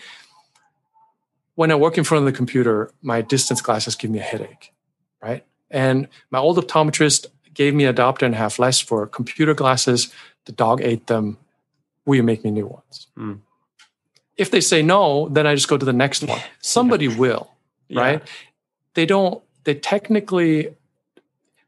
when 1.54 1.70
I 1.70 1.76
work 1.76 2.00
in 2.00 2.04
front 2.04 2.26
of 2.26 2.34
the 2.34 2.36
computer, 2.36 2.90
my 3.04 3.22
distance 3.22 3.62
glasses 3.62 3.96
give 3.96 4.10
me 4.10 4.18
a 4.18 4.24
headache, 4.24 4.74
right? 5.22 5.46
And 5.70 6.08
my 6.32 6.40
old 6.40 6.58
optometrist 6.58 7.28
gave 7.54 7.76
me 7.76 7.86
a 7.86 7.94
diopter 7.94 8.24
and 8.24 8.34
a 8.34 8.38
half 8.38 8.58
less 8.58 8.80
for 8.80 9.06
computer 9.06 9.54
glasses. 9.54 10.12
The 10.46 10.54
dog 10.54 10.82
ate 10.82 11.06
them. 11.06 11.38
Will 12.08 12.16
you 12.16 12.24
make 12.24 12.44
me 12.44 12.50
new 12.50 12.66
ones? 12.66 13.08
Mm. 13.16 13.42
If 14.38 14.50
they 14.50 14.62
say 14.62 14.82
no, 14.82 15.30
then 15.30 15.46
I 15.46 15.54
just 15.54 15.68
go 15.68 15.78
to 15.78 15.86
the 15.86 15.94
next 15.94 16.24
one. 16.24 16.42
Somebody 16.62 17.10
will, 17.10 17.52
right? 17.92 18.22
Yeah. 18.22 18.32
They 18.96 19.06
don't, 19.06 19.44
they 19.66 19.76
technically 19.76 20.76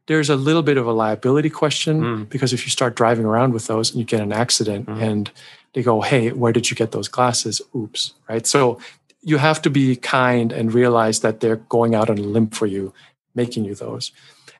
there's 0.06 0.30
a 0.30 0.36
little 0.36 0.62
bit 0.62 0.76
of 0.76 0.86
a 0.86 0.92
liability 0.92 1.50
question 1.50 2.00
mm. 2.00 2.28
because 2.28 2.52
if 2.52 2.64
you 2.64 2.70
start 2.70 2.94
driving 2.94 3.24
around 3.24 3.54
with 3.54 3.66
those 3.66 3.90
and 3.90 3.98
you 3.98 4.04
get 4.04 4.20
an 4.20 4.32
accident 4.32 4.86
mm. 4.86 5.00
and 5.00 5.30
they 5.72 5.82
go, 5.82 6.00
hey, 6.00 6.30
where 6.30 6.52
did 6.52 6.70
you 6.70 6.76
get 6.76 6.92
those 6.92 7.08
glasses? 7.08 7.60
Oops, 7.74 8.12
right? 8.28 8.46
So 8.46 8.78
you 9.22 9.38
have 9.38 9.62
to 9.62 9.70
be 9.70 9.96
kind 9.96 10.52
and 10.52 10.74
realize 10.74 11.20
that 11.20 11.40
they're 11.40 11.56
going 11.56 11.94
out 11.94 12.10
on 12.10 12.18
a 12.18 12.22
limb 12.22 12.48
for 12.48 12.66
you, 12.66 12.92
making 13.34 13.64
you 13.64 13.74
those. 13.74 14.12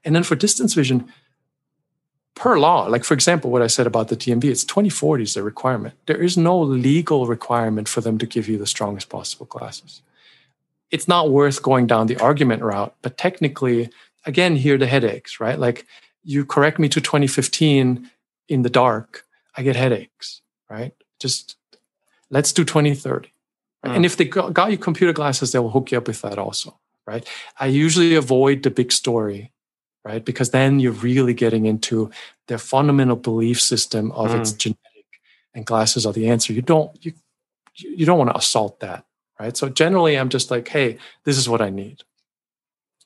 And 0.04 0.14
then 0.14 0.22
for 0.22 0.35
distance 0.35 0.74
vision, 0.74 1.12
per 2.35 2.59
law, 2.59 2.87
like 2.87 3.04
for 3.04 3.14
example, 3.14 3.50
what 3.50 3.62
I 3.62 3.68
said 3.68 3.87
about 3.87 4.09
the 4.09 4.16
DMV, 4.16 4.44
it's 4.44 4.64
2040 4.64 5.22
is 5.22 5.35
the 5.35 5.42
requirement. 5.42 5.94
There 6.07 6.20
is 6.20 6.37
no 6.37 6.61
legal 6.61 7.26
requirement 7.26 7.88
for 7.88 8.00
them 8.00 8.18
to 8.18 8.26
give 8.26 8.48
you 8.48 8.59
the 8.59 8.66
strongest 8.66 9.09
possible 9.09 9.46
glasses. 9.46 10.02
It's 10.90 11.09
not 11.09 11.30
worth 11.30 11.62
going 11.62 11.87
down 11.87 12.07
the 12.07 12.18
argument 12.18 12.62
route, 12.62 12.94
but 13.02 13.18
technically, 13.18 13.90
again 14.26 14.56
here 14.56 14.78
the 14.78 14.87
headaches 14.87 15.40
right? 15.40 15.58
Like 15.58 15.87
you 16.22 16.44
correct 16.44 16.78
me 16.78 16.88
to 16.88 17.00
2015 17.00 18.10
in 18.48 18.62
the 18.62 18.70
dark 18.70 19.24
i 19.56 19.62
get 19.62 19.76
headaches 19.76 20.42
right? 20.70 20.94
Just 21.20 21.56
let's 22.30 22.52
do 22.52 22.64
2030 22.64 23.32
right? 23.82 23.92
mm. 23.92 23.96
and 23.96 24.04
if 24.04 24.16
they 24.16 24.24
got 24.24 24.70
you 24.70 24.78
computer 24.78 25.12
glasses 25.12 25.52
they 25.52 25.58
will 25.58 25.70
hook 25.70 25.90
you 25.90 25.98
up 25.98 26.06
with 26.06 26.22
that 26.22 26.38
also 26.38 26.78
right? 27.06 27.28
I 27.58 27.66
usually 27.66 28.14
avoid 28.14 28.62
the 28.62 28.70
big 28.70 28.92
story 28.92 29.52
right? 30.04 30.24
Because 30.24 30.50
then 30.50 30.80
you're 30.80 30.92
really 30.92 31.32
getting 31.32 31.64
into 31.64 32.10
their 32.48 32.58
fundamental 32.58 33.16
belief 33.16 33.60
system 33.60 34.12
of 34.12 34.30
mm. 34.30 34.40
it's 34.40 34.52
genetic 34.52 34.80
and 35.54 35.64
glasses 35.64 36.04
are 36.04 36.12
the 36.12 36.28
answer. 36.28 36.52
You 36.52 36.62
don't 36.62 36.90
you 37.04 37.12
you 37.74 38.06
don't 38.06 38.18
want 38.18 38.30
to 38.30 38.37
assault 38.37 38.80
that 38.80 39.04
right? 39.38 39.56
So 39.56 39.68
generally 39.68 40.16
i'm 40.16 40.28
just 40.28 40.50
like 40.50 40.68
hey 40.68 40.98
this 41.24 41.37
is 41.37 41.48
what 41.48 41.60
i 41.60 41.70
need 41.70 42.02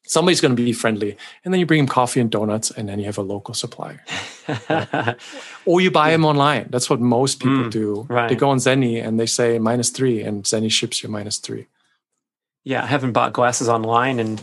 somebody's 0.09 0.40
going 0.40 0.55
to 0.55 0.62
be 0.62 0.73
friendly 0.73 1.16
and 1.44 1.53
then 1.53 1.61
you 1.61 1.66
bring 1.66 1.79
them 1.79 1.87
coffee 1.87 2.21
and 2.21 2.31
donuts 2.31 2.71
and 2.71 2.88
then 2.88 2.99
you 2.99 3.05
have 3.05 3.18
a 3.18 3.23
local 3.23 3.55
supplier 3.55 4.03
right? 4.68 5.16
or 5.66 5.81
you 5.81 5.90
buy 5.90 6.11
them 6.11 6.25
online 6.25 6.66
that's 6.71 6.88
what 6.90 7.01
most 7.01 7.38
people 7.40 7.64
mm, 7.64 7.71
do 7.71 8.07
right. 8.09 8.29
they 8.29 8.35
go 8.35 8.51
on 8.51 8.59
zenni 8.59 9.05
and 9.05 9.21
they 9.21 9.27
say 9.27 9.59
minus 9.59 9.90
three 9.90 10.23
and 10.23 10.44
zenni 10.44 10.71
ships 10.71 11.03
you 11.03 11.09
minus 11.09 11.38
three 11.38 11.66
yeah 12.64 12.83
i 12.83 12.87
haven't 12.87 13.12
bought 13.12 13.33
glasses 13.33 13.68
online 13.68 14.18
in 14.18 14.38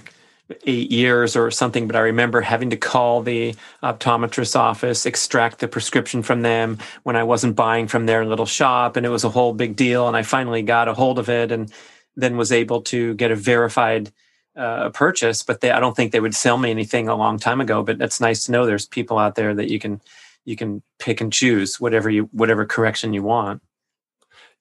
eight 0.68 0.92
years 0.92 1.36
or 1.36 1.50
something 1.50 1.88
but 1.88 1.96
i 1.96 2.00
remember 2.00 2.40
having 2.42 2.70
to 2.70 2.78
call 2.78 3.24
the 3.24 3.56
optometrist's 3.82 4.56
office 4.56 5.08
extract 5.08 5.58
the 5.58 5.68
prescription 5.68 6.22
from 6.22 6.44
them 6.44 6.78
when 7.02 7.16
i 7.16 7.24
wasn't 7.24 7.56
buying 7.56 7.88
from 7.88 8.06
their 8.06 8.24
little 8.26 8.46
shop 8.46 8.96
and 8.96 9.06
it 9.06 9.10
was 9.10 9.24
a 9.24 9.30
whole 9.30 9.54
big 9.54 9.76
deal 9.76 10.08
and 10.08 10.16
i 10.16 10.22
finally 10.22 10.62
got 10.62 10.88
a 10.88 10.94
hold 10.94 11.18
of 11.18 11.30
it 11.30 11.52
and 11.52 11.74
then 12.16 12.38
was 12.38 12.52
able 12.52 12.82
to 12.82 13.16
get 13.16 13.32
a 13.32 13.36
verified 13.36 14.12
uh, 14.56 14.90
purchase, 14.90 15.44
but 15.44 15.62
they, 15.62 15.72
I 15.72 15.80
don't 15.80 15.96
think 15.96 16.12
they 16.12 16.20
would 16.20 16.36
sell 16.36 16.58
me 16.58 16.72
anything 16.72 17.08
a 17.08 17.16
long 17.16 17.38
time 17.38 17.62
ago. 17.62 17.84
But 17.84 18.02
it's 18.02 18.22
nice 18.22 18.46
to 18.46 18.52
know 18.52 18.66
there's 18.66 18.86
people 18.86 19.18
out 19.18 19.36
there 19.36 19.54
that 19.54 19.70
you 19.70 19.80
can 19.80 20.02
you 20.46 20.56
can 20.56 20.82
pick 21.00 21.22
and 21.22 21.34
choose 21.34 21.80
whatever 21.80 22.10
you 22.10 22.30
whatever 22.32 22.66
correction 22.66 23.14
you 23.14 23.24
want. 23.24 23.62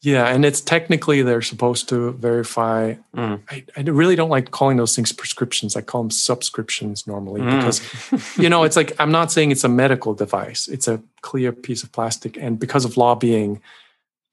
Yeah, 0.01 0.27
and 0.27 0.45
it's 0.45 0.61
technically 0.61 1.23
they're 1.23 1.41
supposed 1.41 1.89
to 1.89 2.13
verify. 2.13 2.95
Mm. 3.17 3.41
I, 3.49 3.65
I, 3.75 3.81
really 3.81 4.17
don't 4.17 4.29
like 4.29 4.51
calling 4.51 4.77
those 4.77 4.95
things 4.95 5.13
prescriptions. 5.13 5.77
I 5.77 5.81
call 5.81 6.03
them 6.03 6.11
subscriptions 6.11 7.07
normally 7.07 7.41
mm. 7.41 7.57
because, 7.57 8.37
you 8.39 8.51
know, 8.51 8.65
it's 8.65 8.77
like 8.77 8.93
I'm 8.99 9.11
not 9.11 9.33
saying 9.33 9.51
it's 9.51 9.65
a 9.65 9.69
medical 9.69 10.13
device. 10.13 10.69
It's 10.69 10.89
a 10.89 11.03
clear 11.23 11.53
piece 11.53 11.83
of 11.83 11.91
plastic, 11.93 12.37
and 12.37 12.59
because 12.59 12.85
of 12.85 12.99
lobbying, 12.99 13.63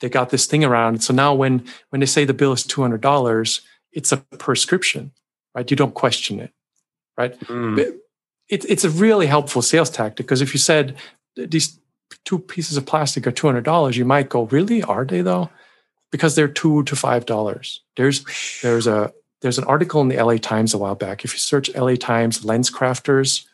they 0.02 0.10
got 0.10 0.30
this 0.30 0.46
thing 0.46 0.66
around. 0.66 1.04
So 1.04 1.14
now 1.14 1.34
when 1.34 1.64
when 1.90 2.02
they 2.02 2.06
say 2.06 2.26
the 2.26 2.34
bill 2.34 2.52
is 2.52 2.64
two 2.64 2.82
hundred 2.82 3.00
dollars, 3.00 3.62
it's 3.94 4.12
a 4.12 4.18
prescription 4.18 5.12
right? 5.56 5.70
You 5.70 5.78
don't 5.78 5.94
question 5.94 6.40
it, 6.40 6.52
right? 7.18 7.40
Mm. 7.42 7.80
It, 8.50 8.66
it's 8.70 8.84
a 8.84 8.90
really 8.90 9.28
helpful 9.28 9.62
sales 9.62 9.90
tactic 9.90 10.26
because 10.26 10.42
if 10.42 10.54
you 10.54 10.60
said 10.60 10.96
these 11.36 11.80
two 12.26 12.40
pieces 12.40 12.76
of 12.76 12.86
plastic 12.86 13.26
are 13.26 13.32
$200, 13.32 13.96
you 13.96 14.06
might 14.06 14.30
go, 14.30 14.44
really? 14.44 14.84
Are 14.84 15.06
they 15.06 15.22
though? 15.22 15.50
because 16.12 16.36
they're 16.36 16.48
two 16.48 16.84
to 16.84 16.96
five 16.96 17.26
dollars. 17.26 17.82
There's 17.96 18.24
there's 18.62 18.86
a 18.86 19.14
there's 19.42 19.58
an 19.58 19.64
article 19.64 20.02
in 20.02 20.10
the 20.10 20.22
LA 20.22 20.38
Times 20.38 20.74
a 20.74 20.78
while 20.78 20.96
back. 20.96 21.26
If 21.26 21.34
you 21.34 21.40
search 21.40 21.74
LA 21.76 21.96
Times 21.96 22.42
LensCrafters, 22.42 23.46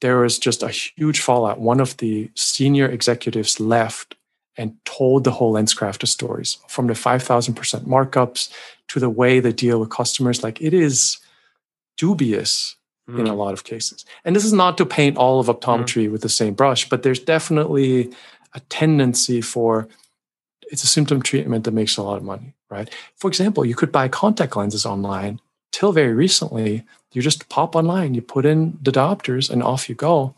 there 0.00 0.18
was 0.18 0.38
just 0.38 0.62
a 0.62 0.68
huge 0.68 1.20
fallout. 1.20 1.60
One 1.60 1.80
of 1.80 1.96
the 1.98 2.30
senior 2.34 2.86
executives 2.86 3.60
left 3.60 4.16
and 4.56 4.76
told 4.84 5.24
the 5.24 5.30
whole 5.30 5.54
LensCrafter 5.54 6.06
stories 6.06 6.58
from 6.68 6.86
the 6.86 6.94
5,000% 6.94 7.54
markups 7.86 8.52
to 8.88 9.00
the 9.00 9.10
way 9.10 9.40
they 9.40 9.52
deal 9.52 9.80
with 9.80 9.90
customers. 9.90 10.42
Like 10.42 10.60
it 10.60 10.74
is 10.74 11.18
dubious 11.96 12.76
mm. 13.08 13.18
in 13.18 13.26
a 13.26 13.30
hmm. 13.30 13.36
lot 13.36 13.52
of 13.52 13.64
cases. 13.64 14.04
And 14.24 14.34
this 14.34 14.44
is 14.44 14.52
not 14.52 14.76
to 14.78 14.86
paint 14.86 15.16
all 15.16 15.40
of 15.40 15.46
optometry 15.46 16.08
mm. 16.08 16.12
with 16.12 16.22
the 16.22 16.28
same 16.28 16.54
brush, 16.54 16.88
but 16.88 17.02
there's 17.02 17.20
definitely 17.20 18.12
a 18.54 18.60
tendency 18.68 19.40
for 19.40 19.88
it's 20.70 20.84
a 20.84 20.86
symptom 20.86 21.20
treatment 21.20 21.64
that 21.64 21.72
makes 21.72 21.96
a 21.96 22.02
lot 22.02 22.16
of 22.16 22.22
money, 22.22 22.54
right? 22.70 22.88
For 23.16 23.28
example, 23.28 23.64
you 23.64 23.74
could 23.74 23.92
buy 23.92 24.08
contact 24.08 24.56
lenses 24.56 24.86
online. 24.86 25.40
Till 25.72 25.92
very 25.92 26.12
recently, 26.12 26.84
you 27.12 27.22
just 27.22 27.48
pop 27.48 27.76
online, 27.76 28.14
you 28.14 28.22
put 28.22 28.44
in 28.44 28.78
the 28.82 28.90
diopters, 28.90 29.50
and 29.50 29.62
off 29.62 29.88
you 29.88 29.94
go. 29.94 30.34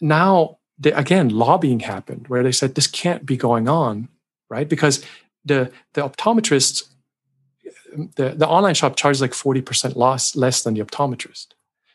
Now, 0.00 0.57
they, 0.78 0.92
again, 0.92 1.28
lobbying 1.28 1.80
happened 1.80 2.28
where 2.28 2.42
they 2.42 2.52
said 2.52 2.74
this 2.74 2.86
can't 2.86 3.26
be 3.26 3.36
going 3.36 3.68
on, 3.68 4.08
right? 4.48 4.68
Because 4.68 5.04
the 5.44 5.72
the 5.94 6.02
optometrists, 6.02 6.88
the, 8.16 8.30
the 8.30 8.46
online 8.46 8.74
shop 8.74 8.96
charges 8.96 9.20
like 9.20 9.32
40% 9.32 9.96
loss 9.96 10.36
less 10.36 10.62
than 10.62 10.74
the 10.74 10.84
optometrist. 10.84 11.48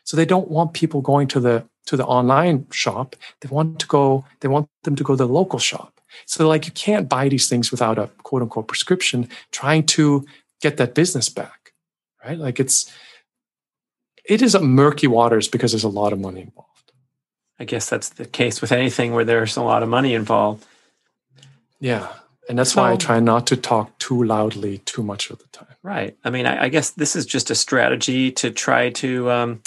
So 0.04 0.16
they 0.16 0.26
don't 0.26 0.50
want 0.50 0.74
people 0.74 1.00
going 1.00 1.28
to 1.28 1.40
the 1.40 1.64
to 1.86 1.96
the 1.96 2.04
online 2.04 2.66
shop. 2.70 3.16
They 3.40 3.48
want 3.48 3.78
to 3.80 3.86
go, 3.86 4.24
they 4.40 4.48
want 4.48 4.68
them 4.84 4.96
to 4.96 5.04
go 5.04 5.14
to 5.14 5.24
the 5.24 5.28
local 5.28 5.58
shop. 5.58 6.00
So 6.26 6.46
like 6.48 6.66
you 6.66 6.72
can't 6.72 7.08
buy 7.08 7.28
these 7.28 7.48
things 7.48 7.70
without 7.70 7.98
a 7.98 8.08
quote 8.22 8.42
unquote 8.42 8.68
prescription, 8.68 9.28
trying 9.50 9.84
to 9.86 10.26
get 10.60 10.76
that 10.76 10.94
business 10.94 11.28
back. 11.28 11.72
Right? 12.24 12.38
Like 12.38 12.60
it's 12.60 12.90
it 14.24 14.40
is 14.40 14.54
a 14.54 14.60
murky 14.60 15.06
waters 15.06 15.48
because 15.48 15.72
there's 15.72 15.84
a 15.84 15.88
lot 15.88 16.12
of 16.12 16.20
money 16.20 16.42
involved. 16.42 16.73
I 17.58 17.64
guess 17.64 17.88
that's 17.88 18.08
the 18.10 18.24
case 18.24 18.60
with 18.60 18.72
anything 18.72 19.14
where 19.14 19.24
there's 19.24 19.56
a 19.56 19.62
lot 19.62 19.82
of 19.82 19.88
money 19.88 20.14
involved. 20.14 20.66
Yeah. 21.80 22.08
And 22.48 22.58
that's 22.58 22.72
so, 22.72 22.82
why 22.82 22.92
I 22.92 22.96
try 22.96 23.20
not 23.20 23.46
to 23.48 23.56
talk 23.56 23.96
too 23.98 24.22
loudly 24.22 24.78
too 24.78 25.02
much 25.02 25.30
of 25.30 25.38
the 25.38 25.46
time. 25.46 25.74
Right. 25.82 26.16
I 26.24 26.30
mean, 26.30 26.46
I, 26.46 26.64
I 26.64 26.68
guess 26.68 26.90
this 26.90 27.16
is 27.16 27.26
just 27.26 27.50
a 27.50 27.54
strategy 27.54 28.32
to 28.32 28.50
try 28.50 28.90
to 28.90 29.30
um, 29.30 29.62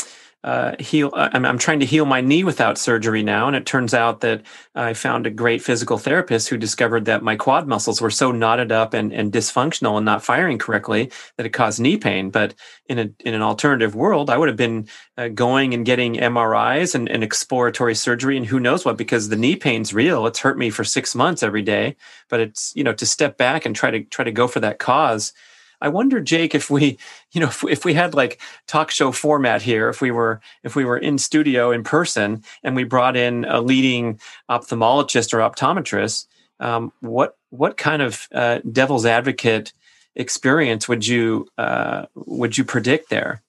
uh, 0.48 0.78
heal. 0.80 1.12
Uh, 1.14 1.28
I'm, 1.34 1.46
I'm, 1.46 1.58
trying 1.58 1.82
to 1.82 1.86
heal 1.86 2.06
my 2.06 2.22
knee 2.22 2.46
without 2.46 2.78
surgery 2.78 3.22
now, 3.22 3.48
and 3.48 3.56
it 3.56 3.66
turns 3.66 3.94
out 3.94 4.22
that 4.22 4.44
I 4.76 4.94
found 4.94 5.28
a 5.28 5.30
great 5.30 5.62
physical 5.62 5.98
therapist 5.98 6.48
who 6.48 6.56
discovered 6.56 7.04
that 7.04 7.22
my 7.22 7.36
quad 7.36 7.68
muscles 7.68 8.00
were 8.00 8.10
so 8.10 8.32
knotted 8.32 8.72
up 8.72 8.94
and, 8.94 9.12
and 9.12 9.30
dysfunctional 9.30 9.98
and 9.98 10.06
not 10.06 10.24
firing 10.24 10.58
correctly 10.58 11.12
that 11.36 11.46
it 11.46 11.50
caused 11.50 11.82
knee 11.82 11.98
pain. 11.98 12.30
But 12.30 12.54
in 12.88 12.98
a 12.98 13.10
in 13.26 13.34
an 13.34 13.42
alternative 13.42 13.94
world, 13.94 14.30
I 14.30 14.38
would 14.38 14.48
have 14.48 14.56
been 14.56 14.88
uh, 15.18 15.28
going 15.28 15.74
and 15.74 15.86
getting 15.86 16.14
MRIs 16.14 16.96
and, 16.96 17.10
and 17.10 17.26
exploratory 17.26 17.94
surgery 17.94 18.38
and 18.38 18.46
who 18.46 18.62
knows 18.62 18.86
what 18.86 18.96
because 18.96 19.28
the 19.28 19.36
knee 19.36 19.58
pain's 19.58 19.94
real. 19.94 20.26
It's 20.28 20.40
hurt 20.40 20.58
me 20.58 20.70
for 20.70 20.86
six 20.86 21.14
months 21.14 21.44
every 21.44 21.62
day. 21.62 21.98
But 22.30 22.40
it's 22.40 22.72
you 22.74 22.86
know 22.86 22.94
to 22.94 23.06
step 23.06 23.36
back 23.36 23.66
and 23.66 23.76
try 23.76 23.92
to 23.92 24.02
try 24.06 24.24
to 24.24 24.32
go 24.32 24.48
for 24.48 24.62
that 24.62 24.80
cause 24.80 25.34
I 25.82 25.90
wonder, 25.90 26.20
Jake, 26.20 26.56
if 26.56 26.70
we, 26.70 26.98
you 27.32 27.42
know, 27.42 27.48
if, 27.48 27.64
if, 27.64 27.86
we 27.86 27.94
had 27.94 28.14
like 28.14 28.40
talk 28.68 28.92
show 28.92 29.12
format 29.12 29.62
here, 29.62 29.90
if 29.90 30.02
we 30.02 30.12
were 30.12 30.42
if 30.64 30.76
we 30.76 30.86
were 30.86 30.98
in 30.98 31.18
studio 31.18 31.72
in 31.72 31.84
person 31.84 32.44
and 32.64 32.76
we 32.76 32.84
brought 32.84 33.16
in 33.16 33.46
a 33.46 33.62
leading 33.62 34.20
ophthalmologist 34.50 35.34
or 35.34 35.40
optometrist, 35.40 36.26
um, 36.60 36.92
what 37.02 37.38
what 37.50 37.78
kind 37.78 38.02
of 38.02 38.28
uh, 38.32 38.60
devil's 38.72 39.06
advocate 39.06 39.74
experience 40.16 40.88
would 40.88 41.06
you 41.06 41.48
uh, 41.58 42.06
would 42.16 42.58
you 42.58 42.64
predict 42.64 43.10
there? 43.10 43.42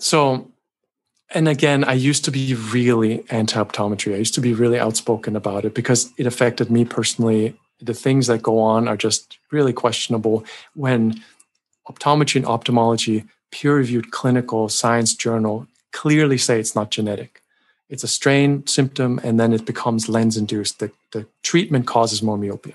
So, 0.00 0.50
and 1.30 1.48
again, 1.48 1.84
I 1.84 1.92
used 1.92 2.24
to 2.24 2.30
be 2.30 2.54
really 2.54 3.24
anti 3.30 3.62
optometry. 3.62 4.14
I 4.14 4.18
used 4.18 4.34
to 4.34 4.40
be 4.40 4.54
really 4.54 4.78
outspoken 4.78 5.36
about 5.36 5.64
it 5.64 5.74
because 5.74 6.10
it 6.16 6.26
affected 6.26 6.70
me 6.70 6.84
personally. 6.84 7.56
The 7.80 7.94
things 7.94 8.26
that 8.26 8.42
go 8.42 8.58
on 8.58 8.88
are 8.88 8.96
just 8.96 9.38
really 9.52 9.72
questionable 9.72 10.44
when 10.74 11.22
optometry 11.90 12.36
and 12.36 12.46
ophthalmology 12.46 13.24
peer 13.50 13.76
reviewed 13.76 14.10
clinical 14.10 14.68
science 14.68 15.14
journal 15.14 15.66
clearly 15.92 16.38
say 16.38 16.60
it's 16.60 16.74
not 16.74 16.90
genetic. 16.90 17.42
It's 17.88 18.04
a 18.04 18.08
strain 18.08 18.66
symptom, 18.66 19.18
and 19.24 19.40
then 19.40 19.52
it 19.52 19.64
becomes 19.64 20.08
lens 20.08 20.36
induced. 20.36 20.78
The, 20.78 20.90
the 21.12 21.26
treatment 21.42 21.86
causes 21.86 22.22
more 22.22 22.36
myopia. 22.36 22.74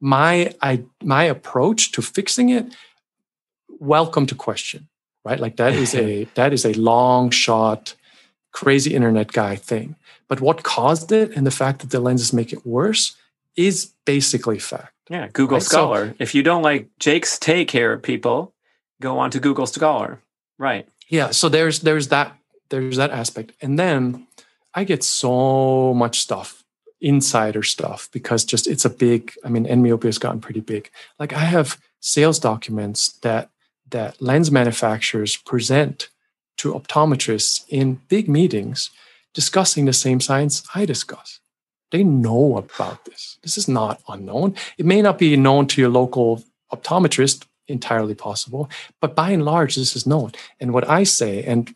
My, 0.00 0.54
I, 0.62 0.84
my 1.02 1.24
approach 1.24 1.92
to 1.92 2.02
fixing 2.02 2.48
it, 2.48 2.74
welcome 3.68 4.24
to 4.26 4.34
question, 4.34 4.88
right? 5.24 5.38
Like 5.38 5.56
that 5.56 5.74
is 5.74 5.94
a 5.94 6.24
that 6.34 6.52
is 6.52 6.64
a 6.64 6.72
long 6.74 7.30
shot, 7.30 7.94
crazy 8.52 8.94
internet 8.94 9.32
guy 9.32 9.56
thing. 9.56 9.96
But 10.28 10.40
what 10.40 10.62
caused 10.62 11.12
it 11.12 11.36
and 11.36 11.46
the 11.46 11.50
fact 11.50 11.80
that 11.80 11.90
the 11.90 12.00
lenses 12.00 12.32
make 12.32 12.52
it 12.52 12.66
worse 12.66 13.16
is 13.56 13.92
basically 14.06 14.58
fact. 14.58 14.94
Yeah, 15.10 15.28
Google 15.32 15.56
right? 15.56 15.62
Scholar. 15.62 16.08
So, 16.08 16.14
if 16.18 16.34
you 16.34 16.42
don't 16.42 16.62
like 16.62 16.88
Jake's 16.98 17.38
take 17.38 17.70
here, 17.70 17.98
people, 17.98 18.53
go 19.00 19.18
on 19.18 19.30
to 19.30 19.40
Google 19.40 19.66
Scholar. 19.66 20.20
Right. 20.58 20.88
Yeah. 21.08 21.30
So 21.30 21.48
there's 21.48 21.80
there's 21.80 22.08
that 22.08 22.36
there's 22.70 22.96
that 22.96 23.10
aspect. 23.10 23.52
And 23.60 23.78
then 23.78 24.26
I 24.74 24.84
get 24.84 25.04
so 25.04 25.94
much 25.94 26.20
stuff, 26.20 26.64
insider 27.00 27.62
stuff, 27.62 28.08
because 28.12 28.44
just 28.44 28.66
it's 28.66 28.84
a 28.84 28.90
big, 28.90 29.32
I 29.44 29.48
mean, 29.48 29.64
myopia 29.82 30.08
has 30.08 30.18
gotten 30.18 30.40
pretty 30.40 30.60
big. 30.60 30.90
Like 31.18 31.32
I 31.32 31.40
have 31.40 31.78
sales 32.00 32.38
documents 32.38 33.12
that 33.22 33.50
that 33.90 34.20
lens 34.20 34.50
manufacturers 34.50 35.36
present 35.36 36.08
to 36.56 36.72
optometrists 36.72 37.64
in 37.68 38.00
big 38.08 38.28
meetings 38.28 38.90
discussing 39.34 39.84
the 39.84 39.92
same 39.92 40.20
science 40.20 40.66
I 40.74 40.84
discuss. 40.84 41.40
They 41.90 42.02
know 42.04 42.56
about 42.56 43.04
this. 43.04 43.38
This 43.42 43.58
is 43.58 43.68
not 43.68 44.00
unknown. 44.08 44.56
It 44.78 44.86
may 44.86 45.02
not 45.02 45.18
be 45.18 45.36
known 45.36 45.66
to 45.68 45.80
your 45.80 45.90
local 45.90 46.42
optometrist, 46.72 47.44
entirely 47.68 48.14
possible. 48.14 48.68
But 49.00 49.14
by 49.14 49.30
and 49.30 49.44
large, 49.44 49.76
this 49.76 49.96
is 49.96 50.06
known. 50.06 50.32
And 50.60 50.72
what 50.72 50.88
I 50.88 51.04
say, 51.04 51.42
and 51.44 51.74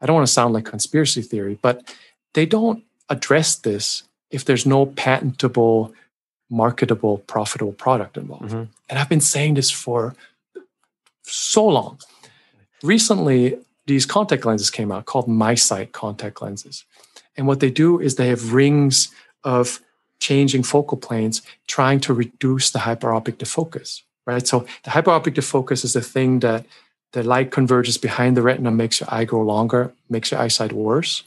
I 0.00 0.06
don't 0.06 0.16
want 0.16 0.26
to 0.26 0.32
sound 0.32 0.54
like 0.54 0.64
conspiracy 0.64 1.22
theory, 1.22 1.58
but 1.62 1.94
they 2.34 2.46
don't 2.46 2.84
address 3.08 3.56
this 3.56 4.02
if 4.30 4.44
there's 4.44 4.66
no 4.66 4.86
patentable, 4.86 5.94
marketable, 6.50 7.18
profitable 7.18 7.72
product 7.72 8.16
involved. 8.16 8.46
Mm-hmm. 8.46 8.64
And 8.88 8.98
I've 8.98 9.08
been 9.08 9.20
saying 9.20 9.54
this 9.54 9.70
for 9.70 10.14
so 11.22 11.66
long. 11.66 11.98
Recently, 12.82 13.58
these 13.86 14.06
contact 14.06 14.44
lenses 14.44 14.70
came 14.70 14.90
out 14.92 15.06
called 15.06 15.28
MiSight 15.28 15.92
contact 15.92 16.42
lenses. 16.42 16.84
And 17.36 17.46
what 17.46 17.60
they 17.60 17.70
do 17.70 18.00
is 18.00 18.16
they 18.16 18.28
have 18.28 18.52
rings 18.52 19.08
of 19.42 19.80
changing 20.20 20.62
focal 20.62 20.96
planes 20.96 21.42
trying 21.66 22.00
to 22.00 22.14
reduce 22.14 22.70
the 22.70 22.80
hyperopic 22.80 23.36
defocus 23.36 24.02
right? 24.26 24.46
So 24.46 24.66
the 24.84 24.90
hyperopic 24.90 25.34
defocus 25.34 25.84
is 25.84 25.92
the 25.92 26.00
thing 26.00 26.40
that 26.40 26.66
the 27.12 27.22
light 27.22 27.50
converges 27.50 27.96
behind 27.96 28.36
the 28.36 28.42
retina, 28.42 28.70
makes 28.70 29.00
your 29.00 29.08
eye 29.12 29.24
grow 29.24 29.42
longer, 29.42 29.92
makes 30.10 30.30
your 30.30 30.40
eyesight 30.40 30.72
worse. 30.72 31.22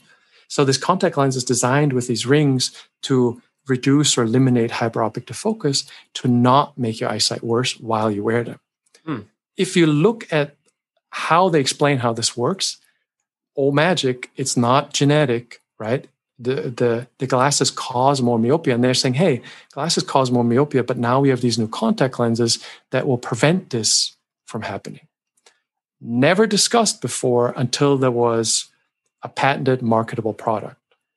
So 0.48 0.64
this 0.64 0.78
contact 0.78 1.16
lens 1.16 1.36
is 1.36 1.44
designed 1.44 1.92
with 1.92 2.06
these 2.06 2.26
rings 2.26 2.72
to 3.02 3.40
reduce 3.66 4.16
or 4.16 4.22
eliminate 4.22 4.70
hyperopic 4.70 5.24
defocus 5.24 5.88
to 6.14 6.28
not 6.28 6.76
make 6.78 7.00
your 7.00 7.10
eyesight 7.10 7.42
worse 7.42 7.78
while 7.80 8.10
you 8.10 8.22
wear 8.22 8.44
them. 8.44 8.60
Hmm. 9.04 9.20
If 9.56 9.76
you 9.76 9.86
look 9.86 10.30
at 10.32 10.56
how 11.10 11.48
they 11.48 11.60
explain 11.60 11.98
how 11.98 12.12
this 12.12 12.36
works, 12.36 12.78
all 13.54 13.72
magic, 13.72 14.30
it's 14.36 14.56
not 14.56 14.92
genetic, 14.92 15.60
right? 15.78 16.06
The, 16.38 16.54
the, 16.70 17.08
the 17.18 17.26
glasses 17.26 17.70
cause 17.70 18.22
more 18.22 18.38
myopia. 18.38 18.74
And 18.74 18.82
they're 18.82 18.94
saying, 18.94 19.14
hey, 19.14 19.42
glasses 19.72 20.04
cause 20.04 20.30
more 20.30 20.44
myopia, 20.44 20.84
but 20.84 20.98
now 20.98 21.20
we 21.20 21.30
have 21.30 21.40
these 21.40 21.58
new 21.58 21.68
contact 21.68 22.18
lenses 22.18 22.64
that 22.90 23.06
will 23.06 23.18
prevent 23.18 23.70
this 23.70 24.16
from 24.46 24.62
happening. 24.62 25.06
Never 26.00 26.46
discussed 26.46 27.00
before 27.00 27.52
until 27.56 27.98
there 27.98 28.10
was 28.10 28.66
a 29.22 29.28
patented 29.28 29.82
marketable 29.82 30.34
product. 30.34 30.76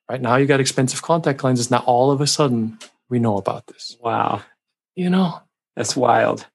Right 0.10 0.22
now, 0.22 0.36
you 0.36 0.48
got 0.48 0.60
expensive 0.60 1.02
contact 1.02 1.44
lenses. 1.44 1.72
Now, 1.72 1.84
all 1.86 2.12
of 2.12 2.20
a 2.20 2.28
sudden, 2.28 2.80
we 3.10 3.20
know 3.20 3.38
about 3.38 3.68
this. 3.68 3.96
Wow. 4.02 4.42
You 4.96 5.10
know, 5.10 5.40
that's 5.76 5.96
wild. 5.96 6.48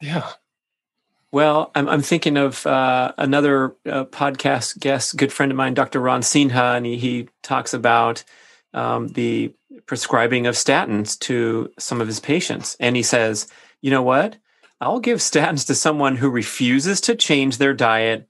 Yeah. 0.00 0.28
Well, 1.34 1.72
I'm, 1.74 1.88
I'm 1.88 2.00
thinking 2.00 2.36
of 2.36 2.64
uh, 2.64 3.12
another 3.18 3.74
uh, 3.84 4.04
podcast 4.04 4.78
guest, 4.78 5.16
good 5.16 5.32
friend 5.32 5.50
of 5.50 5.56
mine, 5.56 5.74
Dr. 5.74 5.98
Ron 5.98 6.20
Sinha, 6.20 6.76
and 6.76 6.86
he, 6.86 6.96
he 6.96 7.28
talks 7.42 7.74
about 7.74 8.22
um, 8.72 9.08
the 9.08 9.52
prescribing 9.86 10.46
of 10.46 10.54
statins 10.54 11.18
to 11.18 11.72
some 11.76 12.00
of 12.00 12.06
his 12.06 12.20
patients. 12.20 12.76
And 12.78 12.94
he 12.94 13.02
says, 13.02 13.48
you 13.82 13.90
know 13.90 14.04
what? 14.04 14.36
I'll 14.80 15.00
give 15.00 15.18
statins 15.18 15.66
to 15.66 15.74
someone 15.74 16.14
who 16.14 16.30
refuses 16.30 17.00
to 17.00 17.16
change 17.16 17.58
their 17.58 17.74
diet 17.74 18.28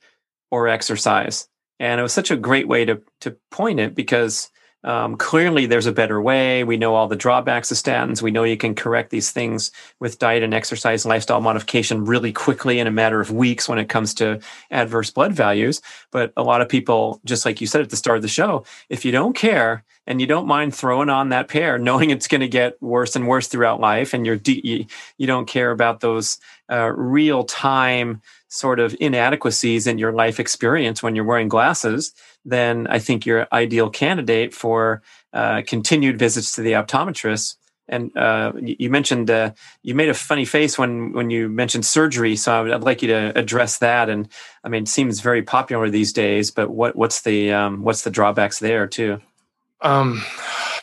or 0.51 0.69
exercise. 0.69 1.47
And 1.79 2.01
it 2.01 2.03
was 2.03 2.15
such 2.15 2.31
a 2.31 2.37
great 2.37 2.69
way 2.69 2.87
to, 2.87 3.03
to 3.21 3.37
point 3.51 3.81
it 3.81 3.95
because 3.95 4.51
um, 4.85 5.17
clearly 5.17 5.67
there's 5.67 5.87
a 5.87 5.93
better 5.93 6.21
way. 6.21 6.63
We 6.63 6.77
know 6.77 6.95
all 6.95 7.09
the 7.09 7.17
drawbacks 7.17 7.71
of 7.71 7.79
statins. 7.79 8.23
We 8.23 8.31
know 8.31 8.45
you 8.45 8.57
can 8.57 8.75
correct 8.75 9.11
these 9.11 9.31
things 9.31 9.73
with 9.99 10.19
diet 10.19 10.43
and 10.43 10.53
exercise, 10.53 11.07
lifestyle 11.07 11.41
modification 11.41 12.05
really 12.05 12.33
quickly 12.33 12.79
in 12.79 12.87
a 12.87 12.93
matter 12.93 13.21
of 13.21 13.31
weeks 13.31 13.69
when 13.69 13.79
it 13.79 13.89
comes 13.89 14.13
to 14.15 14.41
adverse 14.71 15.11
blood 15.11 15.33
values. 15.33 15.81
But 16.11 16.33
a 16.37 16.43
lot 16.43 16.61
of 16.61 16.69
people, 16.69 17.21
just 17.25 17.47
like 17.47 17.61
you 17.61 17.67
said 17.67 17.81
at 17.81 17.91
the 17.91 17.97
start 17.97 18.17
of 18.17 18.23
the 18.23 18.29
show, 18.29 18.65
if 18.89 19.05
you 19.05 19.11
don't 19.11 19.35
care 19.35 19.85
and 20.07 20.21
you 20.21 20.27
don't 20.27 20.47
mind 20.47 20.75
throwing 20.75 21.09
on 21.09 21.31
that 21.31 21.49
pair, 21.49 21.79
knowing 21.79 22.11
it's 22.11 22.29
going 22.29 22.43
to 22.43 22.49
get 22.49 22.81
worse 22.83 23.17
and 23.17 23.27
worse 23.27 23.49
throughout 23.49 23.81
life, 23.81 24.13
and 24.13 24.27
you're 24.27 24.37
de- 24.37 24.61
you, 24.63 24.87
you 25.17 25.27
don't 25.27 25.47
care 25.47 25.71
about 25.71 26.01
those 26.01 26.39
uh, 26.71 26.93
real 26.95 27.45
time 27.45 28.21
sort 28.55 28.79
of 28.79 28.97
inadequacies 29.01 29.87
in 29.87 29.99
your 29.99 30.13
life 30.13 30.39
experience 30.39 31.03
when 31.03 31.17
you're 31.17 31.25
wearing 31.25 31.49
glasses, 31.49 32.13
then 32.45 32.87
I 32.87 33.01
think 33.01 33.27
you're 33.27 33.49
ideal 33.53 33.91
candidate 33.91 34.55
for 34.55 35.03
uh, 35.33 35.63
continued 35.67 36.19
visits 36.19 36.55
to 36.55 36.63
the 36.63 36.73
optometrist. 36.73 37.57
And 37.89 38.17
uh, 38.17 38.53
you 38.63 38.89
mentioned 38.91 39.29
uh, 39.29 39.51
you 39.83 39.95
made 39.95 40.09
a 40.09 40.15
funny 40.15 40.47
face 40.47 40.79
when 40.79 41.13
when 41.13 41.29
you 41.29 41.51
mentioned 41.51 41.85
surgery, 41.85 42.35
so 42.35 42.73
I'd 42.73 42.83
like 42.83 43.03
you 43.03 43.09
to 43.09 43.39
address 43.39 43.79
that. 43.79 44.09
And 44.09 44.29
I 44.63 44.69
mean, 44.71 44.85
it 44.85 44.89
seems 44.89 45.21
very 45.21 45.43
popular 45.43 45.91
these 45.91 46.13
days, 46.13 46.51
but 46.51 46.71
what 46.71 46.97
what's 46.97 47.23
the 47.23 47.53
um, 47.53 47.83
what's 47.83 48.03
the 48.03 48.11
drawbacks 48.11 48.59
there 48.59 48.87
too? 48.87 49.21
Um, 49.83 50.23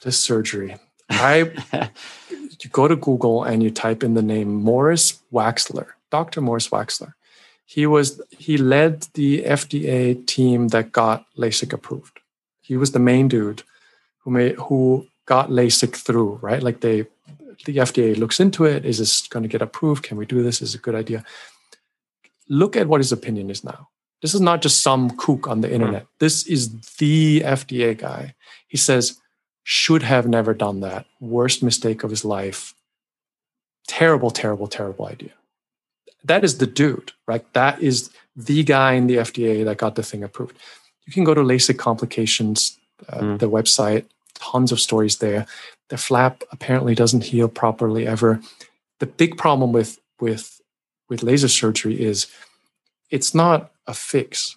this 0.04 0.20
surgery. 0.20 0.76
I 1.10 1.52
you 2.60 2.70
go 2.72 2.88
to 2.88 2.96
Google 2.96 3.46
and 3.46 3.64
you 3.64 3.72
type 3.72 4.04
in 4.04 4.14
the 4.14 4.22
name 4.22 4.54
Morris 4.54 5.20
Waxler, 5.34 5.88
Dr. 6.12 6.42
Morris 6.42 6.70
Waxler 6.70 7.14
he 7.74 7.88
was 7.88 8.22
he 8.38 8.58
led 8.58 9.08
the 9.14 9.44
FDA 9.44 10.26
team 10.26 10.68
that 10.70 10.92
got 10.92 11.26
LASIK 11.38 11.72
approved. 11.72 12.20
He 12.60 12.76
was 12.76 12.92
the 12.92 13.00
main 13.00 13.30
dude 13.30 13.64
who 14.20 14.32
made 14.32 14.56
who 14.56 15.08
got 15.26 15.50
LASIK 15.50 15.96
through, 15.96 16.40
right? 16.42 16.62
Like 16.62 16.82
they 16.82 17.06
the 17.66 17.78
FDA 17.78 18.18
looks 18.18 18.42
into 18.42 18.66
it. 18.66 18.84
Is 18.84 18.98
this 18.98 19.26
going 19.26 19.44
to 19.44 19.50
get 19.50 19.62
approved? 19.62 20.04
Can 20.04 20.18
we 20.18 20.26
do 20.26 20.44
this? 20.44 20.62
Is 20.62 20.76
a 20.76 20.80
good 20.86 20.96
idea? 20.96 21.24
Look 22.50 22.76
at 22.76 22.88
what 22.88 23.00
his 23.00 23.14
opinion 23.14 23.50
is 23.50 23.64
now. 23.64 23.88
This 24.22 24.34
is 24.34 24.42
not 24.42 24.62
just 24.62 24.82
some 24.82 25.10
kook 25.12 25.48
on 25.48 25.62
the 25.62 25.70
hmm. 25.70 25.76
internet. 25.76 26.08
This 26.20 26.46
is 26.48 26.78
the 26.98 27.40
FDA 27.40 27.98
guy. 27.98 28.36
He 28.68 28.78
says, 28.78 29.18
should 29.64 30.04
have 30.04 30.28
never 30.28 30.54
done 30.54 30.82
that. 30.82 31.06
Worst 31.22 31.64
mistake 31.64 32.04
of 32.04 32.10
his 32.10 32.26
life. 32.26 32.74
Terrible, 33.88 34.32
terrible, 34.32 34.68
terrible 34.68 35.06
idea 35.06 35.32
that 36.24 36.44
is 36.44 36.58
the 36.58 36.68
dude, 36.68 37.12
right? 37.28 37.46
That 37.54 37.82
is 37.82 38.12
the 38.36 38.64
guy 38.64 38.94
in 38.94 39.08
the 39.08 39.18
FDA 39.18 39.66
that 39.66 39.78
got 39.78 39.96
the 39.96 40.04
thing 40.04 40.24
approved. 40.24 40.58
You 41.06 41.14
can 41.14 41.24
go 41.24 41.34
to 41.34 41.42
LASIK 41.42 41.78
complications, 41.78 42.78
uh, 43.10 43.20
mm. 43.20 43.40
the 43.40 43.50
website, 43.50 44.06
tons 44.36 44.72
of 44.72 44.80
stories 44.80 45.18
there. 45.18 45.46
The 45.90 45.98
flap 45.98 46.44
apparently 46.52 46.96
doesn't 46.96 47.26
heal 47.26 47.48
properly 47.48 48.08
ever. 48.08 48.42
The 49.00 49.08
big 49.08 49.38
problem 49.38 49.72
with 49.72 50.00
with 50.20 50.62
with 51.10 51.24
laser 51.24 51.48
surgery 51.48 52.02
is 52.02 52.28
it's 53.10 53.36
not 53.36 53.72
a 53.88 53.94
fix. 53.94 54.56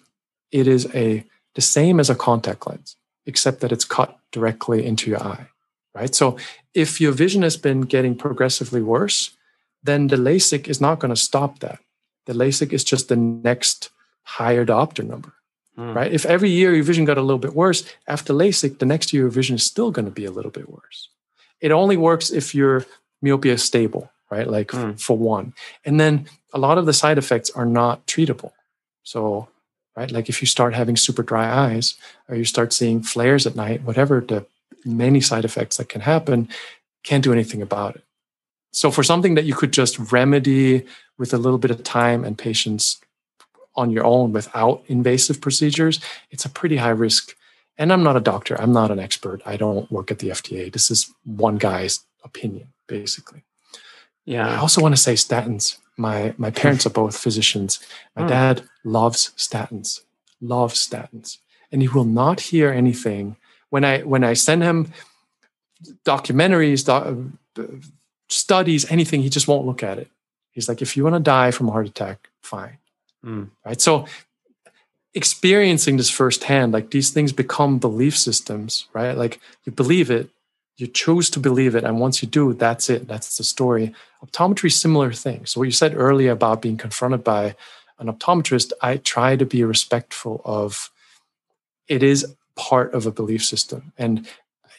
It 0.51 0.67
is 0.67 0.87
a 0.95 1.25
the 1.55 1.61
same 1.61 1.99
as 1.99 2.09
a 2.09 2.15
contact 2.15 2.67
lens, 2.67 2.95
except 3.25 3.61
that 3.61 3.71
it's 3.71 3.85
cut 3.85 4.17
directly 4.31 4.85
into 4.85 5.09
your 5.09 5.21
eye, 5.21 5.47
right? 5.93 6.13
So 6.13 6.37
if 6.73 7.01
your 7.01 7.11
vision 7.11 7.41
has 7.41 7.57
been 7.57 7.81
getting 7.81 8.15
progressively 8.15 8.81
worse, 8.81 9.31
then 9.85 10.07
the 10.07 10.15
LASIK 10.15 10.67
is 10.67 10.81
not 10.81 10.99
going 10.99 11.13
to 11.13 11.21
stop 11.29 11.59
that. 11.59 11.79
The 12.25 12.33
LASIK 12.33 12.73
is 12.73 12.83
just 12.83 13.07
the 13.07 13.15
next 13.15 13.89
higher 14.23 14.65
diopter 14.65 15.05
number, 15.05 15.33
mm. 15.77 15.93
right? 15.93 16.11
If 16.11 16.25
every 16.25 16.49
year 16.49 16.73
your 16.73 16.83
vision 16.83 17.05
got 17.05 17.17
a 17.17 17.21
little 17.21 17.39
bit 17.39 17.55
worse, 17.55 17.85
after 18.07 18.33
LASIK, 18.33 18.79
the 18.79 18.85
next 18.85 19.13
year 19.13 19.23
your 19.23 19.31
vision 19.31 19.55
is 19.55 19.63
still 19.63 19.91
going 19.91 20.05
to 20.05 20.11
be 20.11 20.25
a 20.25 20.31
little 20.31 20.51
bit 20.51 20.69
worse. 20.69 21.09
It 21.61 21.71
only 21.71 21.97
works 21.97 22.31
if 22.31 22.55
your 22.55 22.85
myopia 23.21 23.53
is 23.53 23.63
stable, 23.63 24.11
right? 24.31 24.47
Like 24.47 24.69
mm. 24.69 24.93
f- 24.93 24.99
for 24.99 25.17
one. 25.17 25.53
And 25.85 25.99
then 25.99 26.27
a 26.53 26.59
lot 26.59 26.77
of 26.77 26.85
the 26.85 26.93
side 26.93 27.17
effects 27.17 27.51
are 27.51 27.65
not 27.65 28.05
treatable. 28.07 28.51
So, 29.03 29.49
right, 29.95 30.11
like 30.11 30.29
if 30.29 30.41
you 30.41 30.47
start 30.47 30.73
having 30.73 30.97
super 30.97 31.21
dry 31.21 31.47
eyes 31.47 31.95
or 32.27 32.35
you 32.35 32.45
start 32.45 32.73
seeing 32.73 33.03
flares 33.03 33.45
at 33.45 33.55
night, 33.55 33.83
whatever 33.83 34.19
the 34.19 34.47
many 34.83 35.21
side 35.21 35.45
effects 35.45 35.77
that 35.77 35.89
can 35.89 36.01
happen, 36.01 36.49
can't 37.03 37.23
do 37.23 37.33
anything 37.33 37.61
about 37.61 37.95
it. 37.97 38.04
So 38.75 38.91
for 38.91 39.03
something 39.03 39.35
that 39.35 39.45
you 39.45 39.55
could 39.55 39.71
just 39.71 40.11
remedy 40.11 40.85
with 41.17 41.33
a 41.33 41.37
little 41.37 41.57
bit 41.57 41.71
of 41.71 41.81
time 41.83 42.25
and 42.25 42.37
patience 42.37 42.99
on 43.77 43.89
your 43.89 44.03
own 44.03 44.33
without 44.33 44.83
invasive 44.87 45.39
procedures, 45.39 46.01
it's 46.29 46.43
a 46.43 46.49
pretty 46.49 46.75
high 46.75 46.89
risk. 46.89 47.37
And 47.77 47.93
I'm 47.93 48.03
not 48.03 48.17
a 48.17 48.19
doctor, 48.19 48.59
I'm 48.59 48.73
not 48.73 48.91
an 48.91 48.99
expert. 48.99 49.41
I 49.45 49.55
don't 49.55 49.89
work 49.89 50.11
at 50.11 50.19
the 50.19 50.27
FDA. 50.27 50.73
This 50.73 50.91
is 50.91 51.09
one 51.23 51.55
guy's 51.55 52.01
opinion, 52.25 52.73
basically. 52.87 53.45
Yeah. 54.25 54.49
I 54.49 54.57
also 54.57 54.81
want 54.81 54.93
to 54.93 55.01
say 55.01 55.13
statins. 55.13 55.77
My 55.95 56.33
my 56.37 56.51
parents 56.51 56.85
are 56.85 56.89
both 56.89 57.17
physicians. 57.17 57.79
My 58.13 58.23
mm. 58.23 58.27
dad 58.27 58.63
loves 58.83 59.31
statins, 59.37 60.01
loves 60.41 60.85
statins. 60.85 61.37
And 61.71 61.81
he 61.81 61.87
will 61.87 62.03
not 62.03 62.41
hear 62.41 62.71
anything 62.71 63.37
when 63.69 63.85
I 63.85 64.01
when 64.01 64.25
I 64.25 64.33
send 64.33 64.63
him 64.63 64.91
documentaries, 66.03 66.85
doc, 66.85 67.05
studies, 68.29 68.89
anything, 68.91 69.21
he 69.21 69.29
just 69.29 69.47
won't 69.47 69.65
look 69.65 69.83
at 69.83 69.97
it. 69.97 70.09
He's 70.51 70.69
like, 70.69 70.81
if 70.81 70.95
you 70.95 71.03
want 71.03 71.15
to 71.15 71.19
die 71.19 71.51
from 71.51 71.69
a 71.69 71.71
heart 71.71 71.87
attack, 71.87 72.29
fine. 72.41 72.77
Mm. 73.25 73.49
Right. 73.65 73.81
So 73.81 74.05
experiencing 75.13 75.97
this 75.97 76.09
firsthand, 76.09 76.73
like 76.73 76.91
these 76.91 77.09
things 77.09 77.31
become 77.31 77.79
belief 77.79 78.17
systems, 78.17 78.87
right? 78.93 79.17
Like 79.17 79.39
you 79.65 79.71
believe 79.71 80.11
it, 80.11 80.29
you 80.77 80.87
choose 80.87 81.29
to 81.31 81.39
believe 81.39 81.75
it. 81.75 81.83
And 81.83 81.99
once 81.99 82.21
you 82.21 82.27
do, 82.27 82.53
that's 82.53 82.89
it. 82.89 83.07
That's 83.07 83.37
the 83.37 83.43
story. 83.43 83.93
Optometry, 84.25 84.71
similar 84.71 85.13
thing. 85.13 85.45
So 85.45 85.59
what 85.59 85.65
you 85.65 85.71
said 85.71 85.95
earlier 85.95 86.31
about 86.31 86.61
being 86.61 86.77
confronted 86.77 87.23
by 87.23 87.55
an 87.97 88.07
optometrist, 88.07 88.73
I 88.81 88.97
try 88.97 89.37
to 89.37 89.45
be 89.45 89.63
respectful 89.63 90.41
of 90.43 90.91
it 91.87 92.03
is 92.03 92.35
part 92.55 92.93
of 92.93 93.05
a 93.05 93.11
belief 93.11 93.43
system. 93.43 93.93
And 93.97 94.27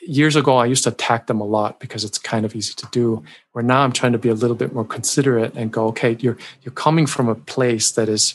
years 0.07 0.37
ago, 0.37 0.57
I 0.57 0.67
used 0.67 0.85
to 0.85 0.91
attack 0.91 1.27
them 1.27 1.41
a 1.41 1.45
lot 1.45 1.81
because 1.81 2.05
it's 2.05 2.19
kind 2.19 2.45
of 2.45 2.55
easy 2.55 2.75
to 2.75 2.87
do. 2.91 3.23
Where 3.53 3.65
now 3.65 3.83
I'm 3.83 3.93
trying 3.93 4.13
to 4.13 4.19
be 4.19 4.29
a 4.29 4.35
little 4.35 4.57
bit 4.57 4.73
more 4.73 4.85
considerate 4.85 5.55
and 5.55 5.73
go, 5.73 5.87
okay, 5.89 6.17
you're 6.21 6.37
you're 6.63 6.73
coming 6.73 7.07
from 7.07 7.29
a 7.29 7.35
place 7.35 7.91
that 7.93 8.09
is 8.09 8.35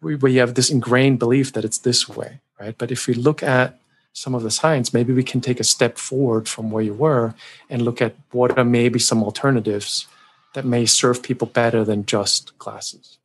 where 0.00 0.32
you 0.32 0.40
have 0.40 0.54
this 0.54 0.70
ingrained 0.70 1.18
belief 1.18 1.52
that 1.52 1.64
it's 1.64 1.78
this 1.78 2.08
way, 2.08 2.40
right? 2.58 2.76
But 2.76 2.90
if 2.90 3.06
we 3.06 3.14
look 3.14 3.42
at 3.42 3.78
some 4.12 4.34
of 4.34 4.42
the 4.42 4.50
science, 4.50 4.92
maybe 4.92 5.12
we 5.12 5.22
can 5.22 5.40
take 5.40 5.60
a 5.60 5.64
step 5.64 5.98
forward 5.98 6.48
from 6.48 6.70
where 6.70 6.82
you 6.82 6.94
were 6.94 7.34
and 7.68 7.82
look 7.82 8.00
at 8.02 8.14
what 8.32 8.58
are 8.58 8.64
maybe 8.64 8.98
some 8.98 9.22
alternatives 9.22 10.06
that 10.54 10.64
may 10.64 10.86
serve 10.86 11.22
people 11.22 11.46
better 11.46 11.84
than 11.84 12.06
just 12.06 12.56
glasses. 12.58 13.18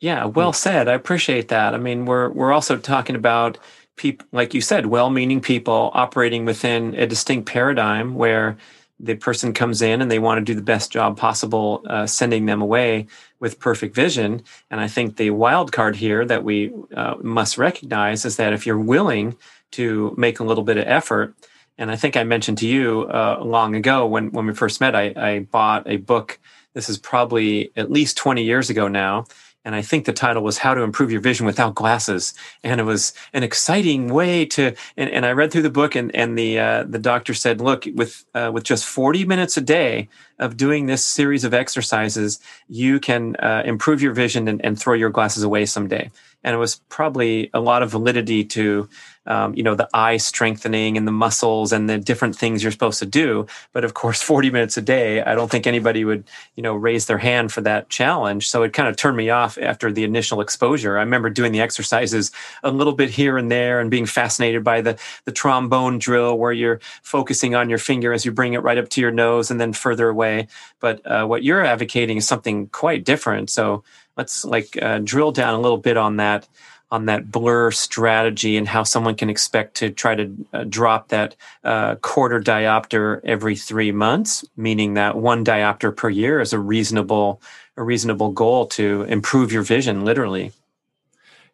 Yeah, 0.00 0.24
well 0.26 0.52
hmm. 0.52 0.56
said. 0.56 0.88
I 0.88 0.94
appreciate 0.94 1.48
that. 1.48 1.74
I 1.74 1.78
mean, 1.78 2.06
we're 2.06 2.28
we're 2.30 2.52
also 2.52 2.76
talking 2.76 3.16
about 3.16 3.58
people, 3.98 4.26
like 4.32 4.54
you 4.54 4.60
said, 4.60 4.86
well-meaning 4.86 5.40
people 5.40 5.90
operating 5.92 6.44
within 6.44 6.94
a 6.94 7.06
distinct 7.06 7.46
paradigm 7.46 8.14
where 8.14 8.56
the 9.00 9.14
person 9.14 9.52
comes 9.52 9.82
in 9.82 10.00
and 10.00 10.10
they 10.10 10.18
want 10.18 10.38
to 10.38 10.44
do 10.44 10.54
the 10.54 10.62
best 10.62 10.90
job 10.90 11.16
possible, 11.16 11.84
uh, 11.88 12.06
sending 12.06 12.46
them 12.46 12.60
away 12.62 13.06
with 13.38 13.60
perfect 13.60 13.94
vision. 13.94 14.42
And 14.70 14.80
I 14.80 14.88
think 14.88 15.16
the 15.16 15.30
wild 15.30 15.70
card 15.70 15.96
here 15.96 16.24
that 16.24 16.42
we 16.42 16.72
uh, 16.96 17.14
must 17.20 17.58
recognize 17.58 18.24
is 18.24 18.36
that 18.36 18.52
if 18.52 18.66
you're 18.66 18.78
willing 18.78 19.36
to 19.72 20.14
make 20.16 20.40
a 20.40 20.44
little 20.44 20.64
bit 20.64 20.78
of 20.78 20.86
effort, 20.88 21.34
and 21.76 21.92
I 21.92 21.96
think 21.96 22.16
I 22.16 22.24
mentioned 22.24 22.58
to 22.58 22.66
you 22.66 23.02
uh, 23.02 23.40
long 23.40 23.76
ago 23.76 24.04
when 24.06 24.32
when 24.32 24.46
we 24.46 24.54
first 24.54 24.80
met, 24.80 24.96
I, 24.96 25.12
I 25.16 25.38
bought 25.40 25.86
a 25.86 25.98
book. 25.98 26.40
This 26.74 26.88
is 26.88 26.98
probably 26.98 27.70
at 27.76 27.90
least 27.90 28.16
20 28.16 28.42
years 28.42 28.68
ago 28.68 28.88
now 28.88 29.26
and 29.64 29.74
I 29.74 29.82
think 29.82 30.04
the 30.04 30.12
title 30.12 30.42
was 30.42 30.58
How 30.58 30.74
to 30.74 30.82
Improve 30.82 31.10
Your 31.10 31.20
Vision 31.20 31.44
Without 31.44 31.74
Glasses. 31.74 32.32
And 32.64 32.80
it 32.80 32.84
was 32.84 33.12
an 33.32 33.42
exciting 33.42 34.08
way 34.08 34.46
to. 34.46 34.74
And, 34.96 35.10
and 35.10 35.26
I 35.26 35.32
read 35.32 35.52
through 35.52 35.62
the 35.62 35.70
book, 35.70 35.94
and 35.94 36.14
and 36.14 36.38
the 36.38 36.58
uh, 36.58 36.84
the 36.84 36.98
doctor 36.98 37.34
said, 37.34 37.60
look, 37.60 37.86
with 37.94 38.24
uh, 38.34 38.50
with 38.52 38.64
just 38.64 38.84
40 38.86 39.24
minutes 39.24 39.56
a 39.56 39.60
day 39.60 40.08
of 40.38 40.56
doing 40.56 40.86
this 40.86 41.04
series 41.04 41.44
of 41.44 41.52
exercises, 41.52 42.40
you 42.68 43.00
can 43.00 43.36
uh, 43.36 43.62
improve 43.64 44.00
your 44.00 44.12
vision 44.12 44.48
and, 44.48 44.64
and 44.64 44.78
throw 44.78 44.94
your 44.94 45.10
glasses 45.10 45.42
away 45.42 45.66
someday 45.66 46.10
and 46.44 46.54
it 46.54 46.58
was 46.58 46.76
probably 46.88 47.50
a 47.52 47.60
lot 47.60 47.82
of 47.82 47.90
validity 47.90 48.44
to 48.44 48.88
um, 49.28 49.54
you 49.54 49.62
know 49.62 49.74
the 49.74 49.88
eye 49.94 50.16
strengthening 50.16 50.96
and 50.96 51.06
the 51.06 51.12
muscles 51.12 51.72
and 51.72 51.88
the 51.88 51.98
different 51.98 52.36
things 52.36 52.62
you're 52.62 52.72
supposed 52.72 52.98
to 52.98 53.06
do. 53.06 53.46
But 53.72 53.84
of 53.84 53.94
course 53.94 54.20
40 54.28 54.50
minutes 54.50 54.76
a 54.76 54.82
day 54.82 55.22
i 55.22 55.34
don't 55.34 55.50
think 55.50 55.66
anybody 55.66 56.04
would 56.04 56.24
you 56.56 56.62
know 56.62 56.74
raise 56.74 57.06
their 57.06 57.18
hand 57.18 57.52
for 57.52 57.60
that 57.62 57.88
challenge. 57.88 58.48
So 58.48 58.62
it 58.62 58.72
kind 58.72 58.88
of 58.88 58.96
turned 58.96 59.16
me 59.16 59.30
off 59.30 59.58
after 59.58 59.92
the 59.92 60.04
initial 60.04 60.40
exposure. 60.40 60.98
I 60.98 61.02
remember 61.02 61.30
doing 61.30 61.52
the 61.52 61.60
exercises 61.60 62.32
a 62.62 62.70
little 62.70 62.94
bit 62.94 63.10
here 63.10 63.38
and 63.38 63.50
there 63.50 63.80
and 63.80 63.90
being 63.90 64.06
fascinated 64.06 64.64
by 64.64 64.80
the 64.80 64.98
the 65.24 65.32
trombone 65.32 65.98
drill 65.98 66.38
where 66.38 66.52
you're 66.52 66.80
focusing 67.02 67.54
on 67.54 67.68
your 67.68 67.78
finger 67.78 68.12
as 68.12 68.24
you 68.24 68.32
bring 68.32 68.54
it 68.54 68.62
right 68.62 68.78
up 68.78 68.88
to 68.90 69.00
your 69.00 69.10
nose 69.10 69.50
and 69.50 69.60
then 69.60 69.72
further 69.72 70.08
away. 70.08 70.48
But 70.80 71.04
uh, 71.06 71.26
what 71.26 71.42
you're 71.42 71.64
advocating 71.64 72.16
is 72.18 72.26
something 72.26 72.68
quite 72.68 73.04
different. 73.04 73.50
So 73.50 73.84
let's 74.16 74.44
like 74.44 74.80
uh, 74.80 74.98
drill 74.98 75.32
down 75.32 75.54
a 75.54 75.60
little 75.60 75.78
bit 75.78 75.96
on 75.96 76.16
that. 76.16 76.48
On 76.90 77.06
that 77.06 77.30
blur 77.30 77.70
strategy 77.70 78.56
and 78.56 78.66
how 78.66 78.82
someone 78.82 79.14
can 79.14 79.28
expect 79.28 79.76
to 79.76 79.90
try 79.90 80.14
to 80.14 80.46
uh, 80.52 80.64
drop 80.64 81.08
that 81.08 81.36
uh, 81.64 81.96
quarter 81.96 82.40
diopter 82.40 83.20
every 83.24 83.54
three 83.54 83.92
months, 83.92 84.44
meaning 84.56 84.94
that 84.94 85.16
one 85.16 85.44
diopter 85.44 85.94
per 85.94 86.08
year 86.08 86.40
is 86.40 86.52
a 86.52 86.58
reasonable 86.58 87.40
a 87.76 87.82
reasonable 87.82 88.32
goal 88.32 88.66
to 88.66 89.02
improve 89.04 89.52
your 89.52 89.62
vision, 89.62 90.04
literally. 90.04 90.50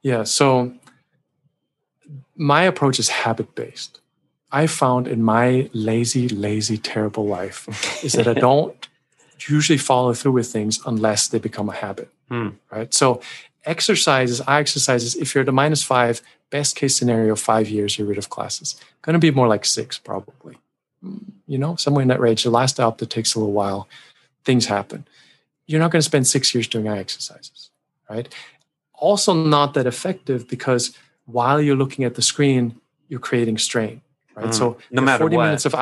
Yeah. 0.01 0.23
So 0.23 0.73
my 2.35 2.63
approach 2.63 2.99
is 2.99 3.11
habit 3.11 3.55
based. 3.55 4.01
I 4.51 4.67
found 4.67 5.07
in 5.07 5.23
my 5.23 5.69
lazy, 5.75 6.29
lazy, 6.29 6.79
terrible 6.79 7.27
life 7.27 7.69
is 8.03 8.13
that 8.15 8.27
I 8.27 8.35
don't 8.49 8.89
usually 9.49 9.79
follow 9.79 10.15
through 10.15 10.33
with 10.33 10.47
things 10.47 10.81
unless 10.87 11.29
they 11.29 11.39
become 11.39 11.69
a 11.69 11.75
habit. 11.75 12.09
Hmm. 12.29 12.51
Right. 12.71 12.95
So 12.95 13.21
exercises, 13.67 14.41
eye 14.43 14.61
exercises, 14.61 15.15
if 15.17 15.35
you're 15.35 15.43
at 15.43 15.49
a 15.49 15.53
minus 15.53 15.83
five, 15.83 16.21
best 16.51 16.77
case 16.77 16.97
scenario, 16.97 17.35
five 17.35 17.69
years, 17.69 17.99
you're 17.99 18.07
rid 18.07 18.19
of 18.19 18.31
classes. 18.31 18.77
Going 19.03 19.15
to 19.15 19.19
be 19.19 19.31
more 19.31 19.49
like 19.49 19.65
six, 19.65 19.99
probably. 19.99 20.57
You 21.47 21.59
know, 21.59 21.77
somewhere 21.77 22.03
in 22.03 22.09
that 22.09 22.21
range. 22.21 22.45
The 22.45 22.51
last 22.51 22.77
that 22.77 23.11
takes 23.11 23.35
a 23.35 23.39
little 23.39 23.53
while. 23.53 23.89
Things 24.45 24.67
happen. 24.67 25.07
You're 25.67 25.81
not 25.81 25.91
going 25.91 26.01
to 26.01 26.07
spend 26.07 26.27
six 26.27 26.55
years 26.55 26.69
doing 26.69 26.89
eye 26.89 26.99
exercises, 26.99 27.71
right? 28.09 28.33
Also, 28.95 29.35
not 29.35 29.75
that 29.75 29.87
effective 29.87 30.49
because 30.49 30.97
while 31.27 31.61
you're 31.61 31.77
looking 31.77 32.05
at 32.05 32.15
the 32.15 32.23
screen, 32.23 32.81
you're 33.09 33.21
creating 33.21 33.59
strain, 33.59 34.01
right? 34.35 34.47
Mm, 34.47 34.55
so 34.55 34.79
no 34.91 35.03
matter 35.03 35.25
40 35.25 35.37
what. 35.37 35.45
minutes 35.45 35.67
of 35.67 35.75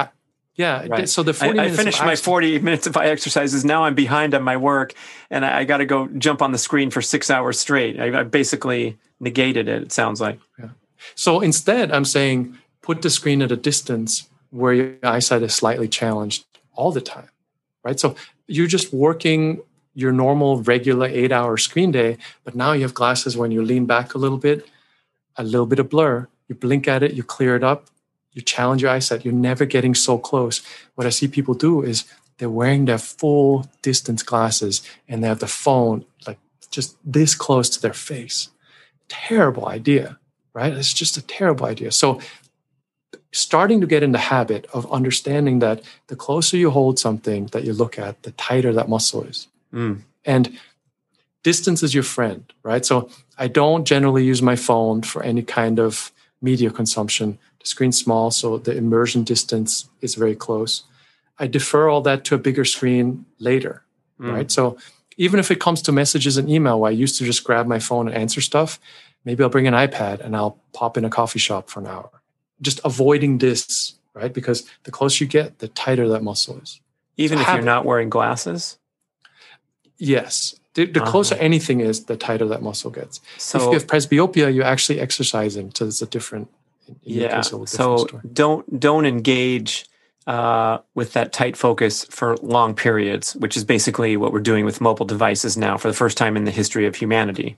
yeah. 0.54 0.86
Right. 0.86 1.08
So 1.08 1.22
the 1.22 1.32
40 1.32 1.58
I, 1.58 1.64
I 1.64 1.70
finished 1.70 2.00
my 2.00 2.16
40 2.16 2.58
minutes 2.58 2.86
of 2.86 2.96
eye 2.96 3.06
exercises. 3.06 3.64
Now 3.64 3.84
I'm 3.84 3.94
behind 3.94 4.34
on 4.34 4.42
my 4.42 4.56
work 4.56 4.92
and 5.30 5.44
I, 5.44 5.60
I 5.60 5.64
got 5.64 5.78
to 5.78 5.86
go 5.86 6.08
jump 6.08 6.42
on 6.42 6.52
the 6.52 6.58
screen 6.58 6.90
for 6.90 7.00
six 7.00 7.30
hours 7.30 7.58
straight. 7.58 7.98
I, 7.98 8.20
I, 8.20 8.22
basically 8.24 8.98
negated 9.18 9.68
it, 9.68 9.82
it 9.82 9.92
sounds 9.92 10.20
like. 10.20 10.38
Yeah. 10.58 10.70
So 11.14 11.40
instead, 11.40 11.90
I'm 11.90 12.04
saying 12.04 12.58
put 12.82 13.02
the 13.02 13.10
screen 13.10 13.40
at 13.40 13.50
a 13.50 13.56
distance 13.56 14.28
where 14.50 14.74
your 14.74 14.94
eyesight 15.02 15.42
is 15.42 15.54
slightly 15.54 15.88
challenged 15.88 16.44
all 16.74 16.92
the 16.92 17.00
time, 17.00 17.30
right? 17.82 17.98
So 17.98 18.14
you're 18.46 18.66
just 18.66 18.92
working 18.92 19.62
your 19.94 20.12
normal, 20.12 20.62
regular 20.62 21.06
eight 21.06 21.32
hour 21.32 21.56
screen 21.56 21.92
day, 21.92 22.18
but 22.44 22.54
now 22.54 22.72
you 22.72 22.82
have 22.82 22.94
glasses 22.94 23.36
when 23.36 23.50
you 23.50 23.62
lean 23.62 23.86
back 23.86 24.14
a 24.14 24.18
little 24.18 24.38
bit, 24.38 24.68
a 25.36 25.44
little 25.44 25.66
bit 25.66 25.78
of 25.78 25.88
blur, 25.88 26.28
you 26.48 26.54
blink 26.54 26.88
at 26.88 27.02
it, 27.02 27.14
you 27.14 27.22
clear 27.22 27.56
it 27.56 27.64
up, 27.64 27.88
you 28.32 28.42
challenge 28.42 28.82
your 28.82 28.90
eyesight. 28.90 29.24
You're 29.24 29.34
never 29.34 29.64
getting 29.64 29.94
so 29.94 30.18
close. 30.18 30.62
What 30.94 31.06
I 31.06 31.10
see 31.10 31.28
people 31.28 31.54
do 31.54 31.82
is 31.82 32.04
they're 32.38 32.50
wearing 32.50 32.86
their 32.86 32.98
full 32.98 33.66
distance 33.82 34.22
glasses 34.22 34.82
and 35.08 35.22
they 35.22 35.28
have 35.28 35.38
the 35.40 35.46
phone 35.46 36.04
like 36.26 36.38
just 36.70 36.96
this 37.04 37.34
close 37.34 37.68
to 37.70 37.80
their 37.80 37.92
face. 37.92 38.48
Terrible 39.08 39.68
idea, 39.68 40.18
right? 40.54 40.72
It's 40.72 40.92
just 40.92 41.16
a 41.16 41.22
terrible 41.22 41.66
idea. 41.66 41.92
So, 41.92 42.20
starting 43.34 43.80
to 43.80 43.86
get 43.86 44.02
in 44.02 44.12
the 44.12 44.18
habit 44.18 44.66
of 44.74 44.90
understanding 44.92 45.58
that 45.60 45.82
the 46.08 46.16
closer 46.16 46.56
you 46.56 46.70
hold 46.70 46.98
something 46.98 47.46
that 47.52 47.64
you 47.64 47.72
look 47.72 47.98
at, 47.98 48.22
the 48.24 48.32
tighter 48.32 48.72
that 48.72 48.88
muscle 48.88 49.22
is. 49.24 49.48
Mm. 49.72 50.00
And 50.24 50.58
distance 51.42 51.82
is 51.82 51.94
your 51.94 52.02
friend, 52.02 52.50
right? 52.62 52.84
So, 52.84 53.10
I 53.38 53.48
don't 53.48 53.84
generally 53.84 54.24
use 54.24 54.40
my 54.40 54.56
phone 54.56 55.02
for 55.02 55.22
any 55.22 55.42
kind 55.42 55.78
of 55.78 56.10
media 56.42 56.70
consumption 56.70 57.38
the 57.62 57.68
screen's 57.68 57.98
small, 57.98 58.30
so 58.30 58.58
the 58.58 58.76
immersion 58.76 59.22
distance 59.22 59.88
is 60.00 60.16
very 60.16 60.34
close. 60.34 60.82
I 61.38 61.46
defer 61.46 61.88
all 61.88 62.00
that 62.02 62.24
to 62.24 62.34
a 62.34 62.38
bigger 62.38 62.64
screen 62.64 63.24
later, 63.38 63.84
mm. 64.20 64.32
right? 64.32 64.50
So 64.50 64.76
even 65.16 65.38
if 65.38 65.50
it 65.50 65.60
comes 65.60 65.80
to 65.82 65.92
messages 65.92 66.36
and 66.36 66.50
email, 66.50 66.80
where 66.80 66.90
I 66.90 66.94
used 66.94 67.18
to 67.18 67.24
just 67.24 67.44
grab 67.44 67.66
my 67.66 67.78
phone 67.78 68.08
and 68.08 68.16
answer 68.16 68.40
stuff, 68.40 68.80
maybe 69.24 69.42
I'll 69.44 69.50
bring 69.50 69.68
an 69.68 69.74
iPad 69.74 70.20
and 70.20 70.34
I'll 70.34 70.58
pop 70.72 70.96
in 70.96 71.04
a 71.04 71.10
coffee 71.10 71.38
shop 71.38 71.70
for 71.70 71.80
an 71.80 71.86
hour. 71.86 72.10
Just 72.60 72.80
avoiding 72.84 73.38
this, 73.38 73.94
right? 74.14 74.32
Because 74.32 74.68
the 74.82 74.90
closer 74.90 75.24
you 75.24 75.30
get, 75.30 75.60
the 75.60 75.68
tighter 75.68 76.08
that 76.08 76.22
muscle 76.22 76.58
is. 76.58 76.80
Even 77.16 77.38
so 77.38 77.42
if 77.42 77.48
you're 77.48 77.62
not 77.62 77.84
wearing 77.84 78.10
glasses? 78.10 78.78
Yes. 79.98 80.58
The, 80.74 80.86
the 80.86 81.02
uh-huh. 81.02 81.10
closer 81.10 81.34
anything 81.34 81.80
is, 81.80 82.04
the 82.04 82.16
tighter 82.16 82.46
that 82.46 82.62
muscle 82.62 82.90
gets. 82.90 83.20
So, 83.36 83.58
if 83.58 83.64
you 83.64 83.72
have 83.72 83.86
presbyopia, 83.86 84.54
you're 84.54 84.64
actually 84.64 85.00
exercising, 85.00 85.72
so 85.74 85.86
it's 85.86 86.00
a 86.00 86.06
different 86.06 86.48
yeah. 87.02 87.40
So 87.40 88.06
don't 88.32 88.80
don't 88.80 89.06
engage 89.06 89.86
uh, 90.26 90.78
with 90.94 91.12
that 91.14 91.32
tight 91.32 91.56
focus 91.56 92.04
for 92.04 92.36
long 92.38 92.74
periods, 92.74 93.34
which 93.36 93.56
is 93.56 93.64
basically 93.64 94.16
what 94.16 94.32
we're 94.32 94.40
doing 94.40 94.64
with 94.64 94.80
mobile 94.80 95.06
devices 95.06 95.56
now 95.56 95.76
for 95.76 95.88
the 95.88 95.94
first 95.94 96.16
time 96.16 96.36
in 96.36 96.44
the 96.44 96.50
history 96.50 96.86
of 96.86 96.96
humanity. 96.96 97.56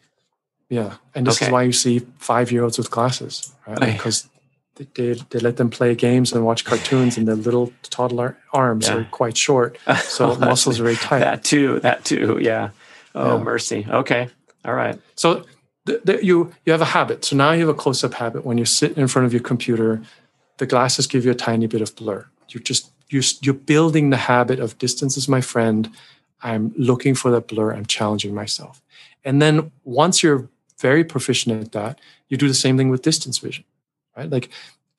Yeah, 0.71 0.95
and 1.15 1.27
this 1.27 1.37
okay. 1.37 1.47
is 1.47 1.53
why 1.53 1.63
you 1.63 1.73
see 1.73 2.01
five 2.19 2.51
year 2.51 2.63
olds 2.63 2.79
with 2.79 2.91
glasses, 2.91 3.53
right? 3.67 3.93
Because 3.93 4.29
they, 4.77 5.15
they 5.31 5.39
let 5.39 5.57
them 5.57 5.71
play 5.71 5.95
games 5.95 6.33
and 6.33 6.45
watch 6.45 6.65
cartoons, 6.65 7.17
and 7.17 7.29
their 7.29 7.37
little 7.37 7.73
toddler 7.83 8.37
arms 8.53 8.89
yeah. 8.89 8.97
are 8.97 9.05
quite 9.05 9.37
short, 9.37 9.79
so 10.03 10.35
muscles 10.39 10.81
are 10.81 10.85
very 10.85 10.97
tight. 10.97 11.21
That 11.21 11.45
too, 11.45 11.81
that 11.81 12.05
too, 12.05 12.39
yeah. 12.41 12.71
Oh 13.15 13.37
yeah. 13.37 13.43
mercy. 13.43 13.87
Okay, 13.89 14.29
all 14.65 14.75
right. 14.75 15.01
So 15.15 15.45
the, 15.85 16.01
the, 16.05 16.25
you 16.25 16.53
you 16.65 16.73
have 16.73 16.81
a 16.81 16.87
habit. 16.87 17.25
So 17.25 17.37
now 17.37 17.53
you 17.53 17.61
have 17.67 17.75
a 17.77 17.79
close 17.79 18.03
up 18.05 18.15
habit. 18.15 18.45
When 18.45 18.59
you 18.59 18.65
sit 18.65 18.97
in 18.97 19.09
front 19.09 19.27
of 19.27 19.33
your 19.33 19.43
computer, 19.43 20.03
the 20.59 20.67
glasses 20.67 21.07
give 21.07 21.25
you 21.25 21.31
a 21.31 21.37
tiny 21.37 21.67
bit 21.67 21.81
of 21.81 21.95
blur. 21.97 22.27
You're 22.49 22.63
just 22.63 22.91
you're, 23.11 23.23
you're 23.43 23.55
building 23.55 24.11
the 24.11 24.17
habit 24.17 24.59
of 24.61 24.79
distance 24.79 25.17
is 25.17 25.29
my 25.29 25.41
friend. 25.41 25.91
I'm 26.43 26.73
looking 26.77 27.15
for 27.15 27.31
that 27.31 27.49
blur. 27.49 27.73
I'm 27.73 27.87
challenging 27.87 28.35
myself. 28.35 28.83
And 29.25 29.41
then 29.41 29.71
once 29.85 30.23
you're 30.23 30.49
very 30.79 31.05
proficient 31.05 31.63
at 31.63 31.73
that, 31.73 32.01
you 32.29 32.37
do 32.37 32.49
the 32.49 32.55
same 32.55 32.77
thing 32.77 32.91
with 32.91 33.03
distance 33.03 33.39
vision, 33.39 33.65
right? 34.17 34.29
Like 34.29 34.51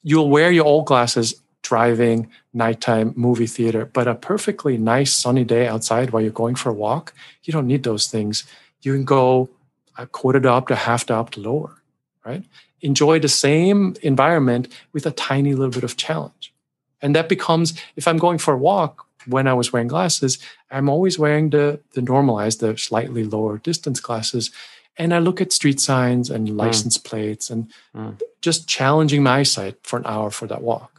you'll 0.01 0.30
wear 0.30 0.51
your 0.51 0.66
old 0.66 0.86
glasses 0.86 1.36
driving, 1.66 2.30
nighttime, 2.53 3.11
movie 3.16 3.47
theater, 3.47 3.89
but 3.91 4.07
a 4.07 4.13
perfectly 4.13 4.78
nice 4.78 5.11
sunny 5.11 5.43
day 5.43 5.68
outside 5.68 6.11
while 6.11 6.22
you're 6.22 6.32
going 6.32 6.55
for 6.55 6.70
a 6.70 6.74
walk, 6.74 7.13
you 7.43 7.51
don't 7.51 7.66
need 7.66 7.84
those 7.84 8.05
things. 8.07 8.43
You 8.82 8.93
can 8.93 9.03
go 9.03 9.49
a 9.97 10.05
quarter 10.05 10.39
diopter, 10.39 10.76
half 10.76 11.07
diopter 11.07 11.43
lower, 11.43 11.82
right? 12.24 12.43
Enjoy 12.82 13.20
the 13.20 13.28
same 13.28 13.95
environment 14.03 14.68
with 14.93 15.07
a 15.07 15.11
tiny 15.11 15.55
little 15.55 15.72
bit 15.72 15.84
of 15.84 15.97
challenge. 15.97 16.53
And 17.01 17.16
that 17.16 17.30
becomes, 17.30 17.74
if 17.95 18.07
I'm 18.07 18.18
going 18.18 18.38
for 18.38 18.53
a 18.53 18.57
walk 18.57 19.07
when 19.26 19.47
I 19.47 19.53
was 19.53 19.74
wearing 19.74 19.88
glasses, 19.88 20.38
I'm 20.70 20.88
always 20.88 21.18
wearing 21.18 21.49
the, 21.49 21.80
the 21.93 22.01
normalized, 22.01 22.59
the 22.59 22.78
slightly 22.78 23.24
lower 23.24 23.57
distance 23.57 23.99
glasses. 23.99 24.51
And 24.97 25.13
I 25.16 25.20
look 25.20 25.41
at 25.41 25.51
street 25.51 25.80
signs 25.80 26.30
and 26.30 26.47
hmm. 26.47 26.57
license 26.57 26.97
mm. 26.97 27.03
plates 27.03 27.49
and 27.49 27.72
mm. 27.93 28.22
just 28.41 28.68
challenging 28.68 29.24
my 29.24 29.39
eyesight 29.39 29.76
for 29.84 29.97
an 29.97 30.05
hour 30.05 30.30
for 30.30 30.47
that 30.47 30.61
walk. 30.61 30.94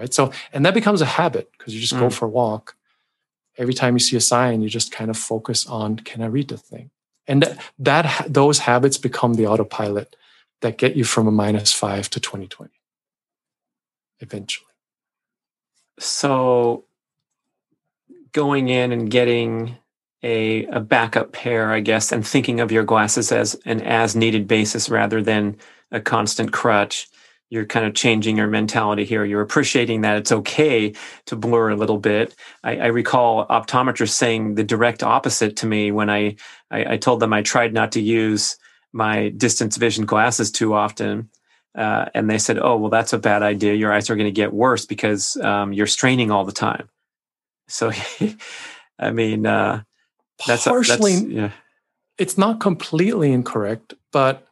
Right. 0.00 0.12
So, 0.12 0.32
and 0.52 0.66
that 0.66 0.74
becomes 0.74 1.00
a 1.02 1.06
habit 1.06 1.52
because 1.52 1.74
you 1.74 1.80
just 1.80 1.94
mm. 1.94 2.00
go 2.00 2.10
for 2.10 2.24
a 2.24 2.28
walk. 2.28 2.74
Every 3.58 3.74
time 3.74 3.94
you 3.94 4.00
see 4.00 4.16
a 4.16 4.20
sign, 4.20 4.62
you 4.62 4.68
just 4.68 4.90
kind 4.90 5.10
of 5.10 5.16
focus 5.16 5.66
on 5.66 5.96
can 5.96 6.22
I 6.22 6.26
read 6.26 6.48
the 6.48 6.56
thing? 6.56 6.90
and 7.30 7.44
that, 7.44 7.58
that 7.78 8.26
those 8.32 8.58
habits 8.58 8.98
become 8.98 9.34
the 9.34 9.46
autopilot 9.46 10.16
that 10.62 10.78
get 10.78 10.96
you 10.96 11.04
from 11.04 11.28
a 11.28 11.30
minus 11.30 11.72
five 11.72 12.10
to 12.10 12.20
2020 12.20 12.72
eventually 14.18 14.66
so 15.98 16.84
going 18.32 18.68
in 18.68 18.92
and 18.92 19.10
getting 19.10 19.76
a, 20.22 20.66
a 20.66 20.80
backup 20.80 21.32
pair 21.32 21.72
i 21.72 21.80
guess 21.80 22.12
and 22.12 22.26
thinking 22.26 22.60
of 22.60 22.72
your 22.72 22.84
glasses 22.84 23.32
as 23.32 23.54
an 23.64 23.80
as 23.82 24.14
needed 24.16 24.46
basis 24.46 24.90
rather 24.90 25.22
than 25.22 25.56
a 25.90 26.00
constant 26.00 26.52
crutch 26.52 27.08
you're 27.50 27.66
kind 27.66 27.84
of 27.84 27.94
changing 27.94 28.36
your 28.36 28.46
mentality 28.46 29.04
here. 29.04 29.24
You're 29.24 29.40
appreciating 29.40 30.02
that 30.02 30.16
it's 30.16 30.32
okay 30.32 30.94
to 31.26 31.36
blur 31.36 31.70
a 31.70 31.76
little 31.76 31.98
bit. 31.98 32.34
I, 32.62 32.76
I 32.76 32.86
recall 32.86 33.46
optometrists 33.48 34.10
saying 34.10 34.54
the 34.54 34.64
direct 34.64 35.02
opposite 35.02 35.56
to 35.56 35.66
me 35.66 35.90
when 35.90 36.08
I, 36.08 36.36
I, 36.70 36.94
I, 36.94 36.96
told 36.96 37.18
them 37.18 37.32
I 37.32 37.42
tried 37.42 37.74
not 37.74 37.92
to 37.92 38.00
use 38.00 38.56
my 38.92 39.30
distance 39.30 39.76
vision 39.76 40.06
glasses 40.06 40.52
too 40.52 40.74
often. 40.74 41.28
Uh, 41.74 42.06
and 42.14 42.28
they 42.28 42.38
said, 42.38 42.58
"Oh, 42.58 42.76
well, 42.76 42.90
that's 42.90 43.12
a 43.12 43.18
bad 43.18 43.44
idea. 43.44 43.74
Your 43.74 43.92
eyes 43.92 44.10
are 44.10 44.16
going 44.16 44.26
to 44.26 44.32
get 44.32 44.52
worse 44.52 44.86
because 44.86 45.36
um, 45.36 45.72
you're 45.72 45.86
straining 45.86 46.32
all 46.32 46.44
the 46.44 46.50
time." 46.50 46.88
So, 47.68 47.92
I 48.98 49.12
mean, 49.12 49.46
uh, 49.46 49.84
that's 50.48 50.64
partially. 50.64 51.12
A, 51.12 51.20
that's, 51.20 51.30
yeah. 51.30 51.50
It's 52.18 52.36
not 52.36 52.58
completely 52.58 53.32
incorrect, 53.32 53.94
but 54.10 54.48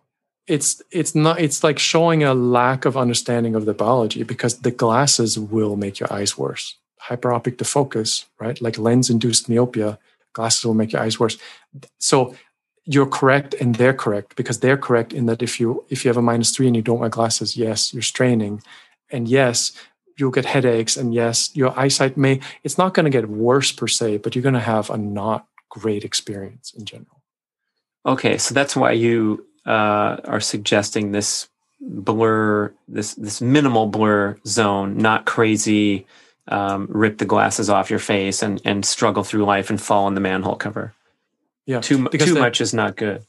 it's 0.49 0.83
it's 0.91 1.15
not 1.15 1.41
it's 1.41 1.63
like 1.63 1.79
showing 1.79 2.25
a 2.25 2.35
lack 2.35 2.85
of 2.85 2.97
understanding 2.97 3.55
of 3.55 3.67
the 3.67 3.75
biology 3.75 4.23
because 4.23 4.61
the 4.61 4.71
glasses 4.71 5.39
will 5.39 5.77
make 5.77 6.01
your 6.01 6.13
eyes 6.13 6.37
worse. 6.37 6.77
Hyperopic 7.03 7.57
defocus 7.57 8.25
right? 8.41 8.61
Like 8.61 8.79
lens 8.79 9.11
induced 9.11 9.49
myopia 9.49 9.99
glasses 10.33 10.65
will 10.65 10.75
make 10.75 10.93
your 10.93 11.03
eyes 11.03 11.21
worse. 11.21 11.37
So 11.99 12.35
you're 12.85 13.07
correct 13.07 13.55
and 13.61 13.75
they're 13.75 13.95
correct 13.95 14.37
because 14.37 14.61
they're 14.61 14.79
correct 14.79 15.13
in 15.13 15.27
that 15.27 15.43
if 15.43 15.61
you 15.61 15.85
if 15.91 16.05
you 16.05 16.09
have 16.09 16.17
a 16.17 16.23
minus 16.23 16.51
three 16.51 16.67
and 16.67 16.75
you 16.75 16.83
don't 16.83 16.99
wear 16.99 17.11
glasses 17.11 17.57
yes 17.57 17.93
you're 17.93 18.03
straining. 18.03 18.63
And 19.11 19.29
yes 19.29 19.73
you'll 20.17 20.31
get 20.31 20.47
headaches 20.47 20.97
and 20.97 21.15
yes 21.15 21.51
your 21.55 21.79
eyesight 21.79 22.17
may 22.17 22.41
it's 22.65 22.79
not 22.79 22.95
going 22.95 23.05
to 23.05 23.11
get 23.11 23.29
worse 23.29 23.71
per 23.71 23.87
se 23.87 24.17
but 24.19 24.35
you're 24.35 24.43
going 24.43 24.55
to 24.55 24.61
have 24.61 24.89
a 24.89 24.97
not 24.97 25.47
great 25.69 26.05
experience 26.05 26.73
in 26.73 26.87
general. 26.87 27.23
Okay 28.07 28.39
so 28.39 28.55
that's 28.55 28.75
why 28.75 28.93
you 28.93 29.45
uh, 29.69 30.17
are 30.25 30.41
suggesting 30.41 31.13
this 31.13 31.49
blur, 31.81 32.73
this 32.89 33.15
this 33.15 33.41
minimal 33.41 33.87
blur 33.87 34.37
zone, 34.47 34.97
not 34.97 35.27
crazy. 35.27 36.07
Um, 36.51 36.87
rip 36.91 37.19
the 37.19 37.27
glasses 37.27 37.69
off 37.69 37.91
your 37.91 37.99
face 37.99 38.43
and 38.43 38.61
and 38.65 38.85
struggle 38.85 39.23
through 39.23 39.45
life 39.45 39.69
and 39.69 39.81
fall 39.81 40.09
in 40.09 40.15
the 40.15 40.21
manhole 40.21 40.57
cover. 40.57 40.95
Yeah, 41.67 41.81
too 41.81 42.09
too 42.09 42.35
much 42.35 42.63
is 42.63 42.73
not 42.73 42.97
good. 42.97 43.23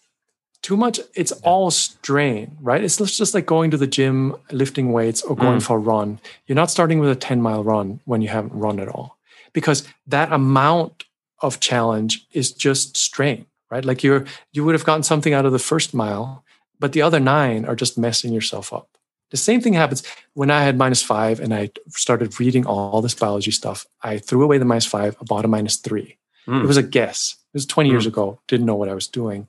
Too 0.62 0.76
much, 0.76 1.00
it's 1.14 1.32
all 1.32 1.72
strain, 1.72 2.58
right? 2.62 2.84
It's 2.84 2.98
just 2.98 3.34
like 3.34 3.46
going 3.46 3.72
to 3.72 3.78
the 3.78 3.88
gym, 3.88 4.36
lifting 4.52 4.92
weights, 4.92 5.22
or 5.22 5.34
going 5.34 5.60
mm. 5.60 5.64
for 5.64 5.78
a 5.78 5.80
run. 5.80 6.20
You're 6.48 6.58
not 6.58 6.70
starting 6.70 7.00
with 7.00 7.10
a 7.10 7.16
10 7.16 7.42
mile 7.42 7.64
run 7.64 8.02
when 8.04 8.22
you 8.22 8.28
haven't 8.28 8.54
run 8.54 8.82
at 8.82 8.90
all, 8.90 9.18
because 9.54 9.88
that 10.08 10.34
amount 10.34 11.06
of 11.42 11.62
challenge 11.62 12.28
is 12.34 12.52
just 12.52 12.98
strain, 12.98 13.46
right? 13.70 13.86
Like 13.86 14.03
you're 14.03 14.26
you 14.51 14.63
would 14.63 14.76
have 14.76 14.86
gotten 14.86 15.03
something 15.03 15.34
out 15.34 15.45
of 15.45 15.51
the 15.51 15.59
first 15.59 15.93
mile, 15.93 16.43
but 16.80 16.93
the 16.93 17.01
other 17.01 17.20
nine 17.20 17.65
are 17.65 17.76
just 17.76 17.97
messing 17.97 18.34
yourself 18.34 18.74
up. 18.74 18.89
The 19.32 19.38
same 19.38 19.61
thing 19.61 19.74
happens 19.74 20.03
when 20.34 20.49
I 20.49 20.63
had 20.63 20.78
minus 20.78 21.03
five 21.03 21.39
and 21.39 21.53
I 21.53 21.70
started 21.89 22.39
reading 22.39 22.65
all 22.65 23.01
this 23.01 23.13
biology 23.13 23.51
stuff. 23.51 23.86
I 24.01 24.17
threw 24.17 24.43
away 24.43 24.57
the 24.57 24.65
minus 24.65 24.86
five, 24.86 25.15
I 25.22 25.24
bought 25.24 25.45
a 25.45 25.47
minus 25.47 25.78
three. 25.78 26.17
Mm. 26.47 26.63
It 26.63 26.67
was 26.67 26.78
a 26.78 26.84
guess. 26.84 27.36
It 27.53 27.57
was 27.57 27.65
20 27.65 27.89
mm. 27.89 27.91
years 27.93 28.05
ago. 28.05 28.39
Didn't 28.47 28.65
know 28.65 28.76
what 28.76 28.89
I 28.89 28.95
was 28.95 29.07
doing. 29.07 29.47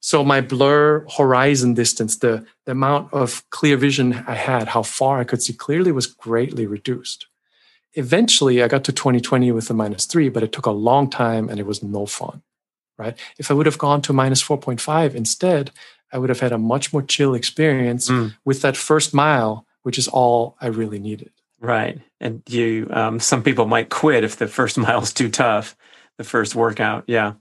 So 0.00 0.22
my 0.22 0.40
blur 0.42 1.06
horizon 1.16 1.74
distance, 1.74 2.18
the, 2.18 2.46
the 2.66 2.72
amount 2.72 3.12
of 3.12 3.42
clear 3.50 3.76
vision 3.76 4.24
I 4.26 4.34
had, 4.34 4.68
how 4.68 4.82
far 4.82 5.18
I 5.18 5.24
could 5.24 5.42
see 5.42 5.54
clearly 5.54 5.92
was 5.92 6.06
greatly 6.06 6.66
reduced. 6.66 7.26
Eventually 7.94 8.62
I 8.62 8.68
got 8.68 8.84
to 8.84 8.92
2020 8.92 9.52
with 9.52 9.70
a 9.70 9.74
minus 9.74 10.04
three, 10.04 10.28
but 10.28 10.42
it 10.42 10.52
took 10.52 10.66
a 10.66 10.70
long 10.70 11.08
time 11.08 11.48
and 11.48 11.58
it 11.58 11.66
was 11.66 11.82
no 11.82 12.04
fun, 12.04 12.42
right? 12.98 13.18
If 13.38 13.50
I 13.50 13.54
would 13.54 13.66
have 13.66 13.78
gone 13.78 14.02
to 14.02 14.12
minus 14.12 14.42
4.5 14.42 15.14
instead, 15.14 15.70
I 16.12 16.18
would 16.18 16.28
have 16.28 16.40
had 16.40 16.52
a 16.52 16.58
much 16.58 16.92
more 16.92 17.02
chill 17.02 17.34
experience 17.34 18.08
mm. 18.08 18.34
with 18.44 18.62
that 18.62 18.76
first 18.76 19.12
mile, 19.14 19.66
which 19.82 19.98
is 19.98 20.08
all 20.08 20.56
I 20.60 20.68
really 20.68 20.98
needed. 20.98 21.30
Right. 21.60 22.00
And 22.20 22.42
you, 22.48 22.88
um, 22.90 23.20
some 23.20 23.42
people 23.42 23.66
might 23.66 23.88
quit 23.88 24.24
if 24.24 24.36
the 24.36 24.46
first 24.46 24.78
mile 24.84 25.02
is 25.02 25.12
too 25.12 25.28
tough, 25.28 25.76
the 26.18 26.24
first 26.24 26.54
workout. 26.54 27.04
Yeah. 27.06 27.34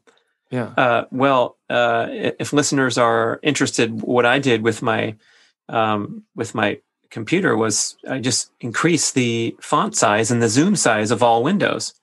Yeah. 0.49 0.73
Uh, 0.77 1.05
well, 1.11 1.57
uh, 1.69 2.07
if 2.11 2.53
listeners 2.53 2.97
are 2.97 3.39
interested, 3.41 4.01
what 4.01 4.25
I 4.25 4.39
did 4.39 4.61
with 4.61 4.81
my, 4.81 5.15
um, 5.67 6.23
with 6.35 6.53
my 6.53 6.79
computer 7.09 7.55
was 7.55 7.95
I 8.07 8.19
just 8.19 8.51
increased 8.59 9.13
the 9.13 9.55
font 9.61 9.95
size 9.95 10.31
and 10.31 10.41
the 10.41 10.49
zoom 10.49 10.75
size 10.75 11.11
of 11.11 11.23
all 11.23 11.43
windows. 11.43 11.93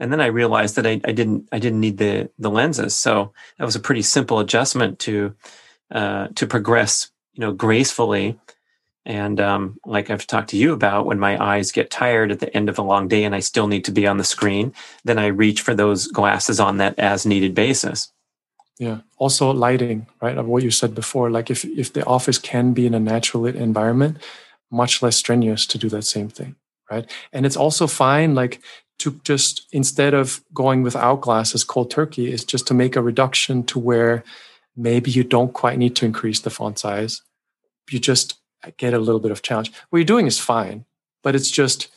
And 0.00 0.12
then 0.12 0.20
I 0.20 0.26
realized 0.26 0.76
that 0.76 0.86
I, 0.86 1.00
I 1.04 1.12
didn't, 1.12 1.48
I 1.50 1.58
didn't 1.58 1.80
need 1.80 1.98
the, 1.98 2.30
the 2.38 2.50
lenses. 2.50 2.96
So 2.96 3.32
that 3.58 3.64
was 3.64 3.76
a 3.76 3.80
pretty 3.80 4.02
simple 4.02 4.38
adjustment 4.38 4.98
to, 5.00 5.34
uh, 5.90 6.28
to 6.34 6.46
progress, 6.46 7.10
you 7.34 7.40
know, 7.40 7.52
gracefully. 7.52 8.38
And 9.04 9.40
um, 9.40 9.78
like 9.86 10.10
I've 10.10 10.26
talked 10.26 10.50
to 10.50 10.56
you 10.56 10.72
about, 10.72 11.06
when 11.06 11.18
my 11.18 11.42
eyes 11.42 11.72
get 11.72 11.90
tired 11.90 12.30
at 12.30 12.40
the 12.40 12.54
end 12.54 12.68
of 12.68 12.78
a 12.78 12.82
long 12.82 13.08
day 13.08 13.24
and 13.24 13.34
I 13.34 13.40
still 13.40 13.66
need 13.66 13.84
to 13.86 13.92
be 13.92 14.06
on 14.06 14.18
the 14.18 14.24
screen, 14.24 14.74
then 15.04 15.18
I 15.18 15.26
reach 15.26 15.62
for 15.62 15.74
those 15.74 16.06
glasses 16.08 16.60
on 16.60 16.76
that 16.76 16.98
as 16.98 17.24
needed 17.24 17.54
basis. 17.54 18.12
Yeah. 18.78 18.98
Also 19.16 19.50
lighting, 19.50 20.06
right? 20.20 20.38
Of 20.38 20.46
what 20.46 20.62
you 20.62 20.70
said 20.70 20.94
before. 20.94 21.30
Like 21.30 21.50
if 21.50 21.64
if 21.64 21.92
the 21.92 22.04
office 22.04 22.38
can 22.38 22.74
be 22.74 22.86
in 22.86 22.94
a 22.94 23.00
natural 23.00 23.42
lit 23.42 23.56
environment, 23.56 24.18
much 24.70 25.02
less 25.02 25.16
strenuous 25.16 25.66
to 25.66 25.78
do 25.78 25.88
that 25.88 26.04
same 26.04 26.28
thing, 26.28 26.54
right? 26.88 27.10
And 27.32 27.44
it's 27.44 27.56
also 27.56 27.86
fine, 27.86 28.36
like 28.36 28.60
to 28.98 29.20
just 29.24 29.66
instead 29.72 30.14
of 30.14 30.42
going 30.52 30.82
without 30.82 31.20
glasses 31.20 31.64
cold 31.64 31.90
turkey, 31.90 32.32
is 32.32 32.44
just 32.44 32.66
to 32.66 32.74
make 32.74 32.96
a 32.96 33.02
reduction 33.02 33.62
to 33.64 33.78
where 33.78 34.24
maybe 34.76 35.10
you 35.10 35.24
don't 35.24 35.52
quite 35.52 35.78
need 35.78 35.96
to 35.96 36.06
increase 36.06 36.40
the 36.40 36.50
font 36.50 36.78
size. 36.78 37.22
You 37.90 37.98
just 37.98 38.38
get 38.76 38.94
a 38.94 38.98
little 38.98 39.20
bit 39.20 39.30
of 39.30 39.42
challenge. 39.42 39.72
What 39.90 39.98
you're 39.98 40.04
doing 40.04 40.26
is 40.26 40.38
fine, 40.38 40.84
but 41.22 41.34
it's 41.34 41.50
just, 41.50 41.88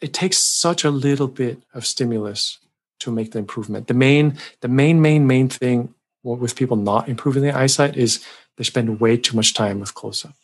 it 0.00 0.12
takes 0.12 0.38
such 0.38 0.84
a 0.84 0.90
little 0.90 1.28
bit 1.28 1.62
of 1.74 1.86
stimulus 1.86 2.58
to 3.00 3.10
make 3.10 3.32
the 3.32 3.38
improvement. 3.38 3.88
The 3.88 3.94
main, 3.94 4.38
the 4.60 4.68
main, 4.68 5.00
main, 5.00 5.26
main 5.26 5.48
thing 5.48 5.94
with 6.22 6.56
people 6.56 6.76
not 6.76 7.08
improving 7.08 7.42
their 7.42 7.56
eyesight 7.56 7.96
is 7.96 8.24
they 8.56 8.64
spend 8.64 9.00
way 9.00 9.16
too 9.16 9.36
much 9.36 9.54
time 9.54 9.80
with 9.80 9.94
close 9.94 10.24
up, 10.24 10.34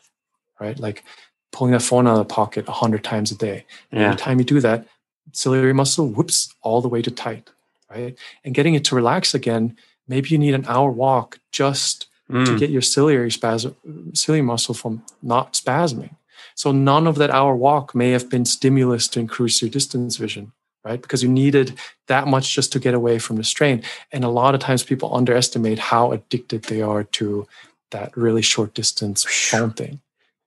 right? 0.61 0.79
Like 0.79 1.05
pulling 1.53 1.73
that 1.73 1.83
phone 1.83 2.07
out 2.07 2.19
of 2.19 2.29
the 2.29 2.35
pocket 2.35 2.69
a 2.69 2.73
hundred 2.73 3.05
times 3.05 3.31
a 3.31 3.37
day. 3.37 3.65
Yeah. 3.93 4.07
Every 4.07 4.17
time 4.17 4.39
you 4.39 4.45
do 4.45 4.61
that, 4.61 4.87
ciliary 5.33 5.73
muscle 5.73 6.09
whoops 6.09 6.55
all 6.63 6.81
the 6.81 6.89
way 6.89 7.03
to 7.03 7.11
tight, 7.11 7.51
right? 7.91 8.17
And 8.45 8.55
getting 8.55 8.75
it 8.75 8.85
to 8.87 8.95
relax 8.95 9.35
again 9.35 9.77
maybe 10.09 10.31
you 10.31 10.39
need 10.39 10.55
an 10.55 10.65
hour 10.67 10.91
walk 10.91 11.39
just 11.53 12.07
mm. 12.31 12.45
to 12.45 12.59
get 12.59 12.71
your 12.71 12.83
ciliary 12.83 13.31
spasm, 13.31 13.77
ciliary 14.15 14.45
muscle 14.45 14.75
from 14.75 15.05
not 15.23 15.53
spasming. 15.53 16.17
So 16.55 16.73
none 16.73 17.07
of 17.07 17.17
that 17.17 17.31
hour 17.31 17.55
walk 17.55 17.95
may 17.95 18.11
have 18.11 18.29
been 18.29 18.45
stimulus 18.45 19.07
to 19.09 19.21
increase 19.21 19.63
your 19.63 19.71
distance 19.71 20.17
vision, 20.17 20.53
right? 20.85 21.01
Because 21.01 21.23
you 21.23 21.29
needed 21.29 21.79
that 22.09 22.27
much 22.27 22.55
just 22.55 22.73
to 22.73 22.81
get 22.81 22.95
away 22.95 23.19
from 23.19 23.37
the 23.37 23.45
strain. 23.45 23.83
And 24.11 24.25
a 24.25 24.29
lot 24.29 24.55
of 24.55 24.61
times 24.61 24.83
people 24.83 25.15
underestimate 25.15 25.79
how 25.79 26.13
addicted 26.13 26.65
they 26.65 26.83
are 26.83 27.05
to 27.05 27.47
that 27.91 28.17
really 28.17 28.43
short 28.43 28.75
distance 28.75 29.25
thing. 29.73 30.01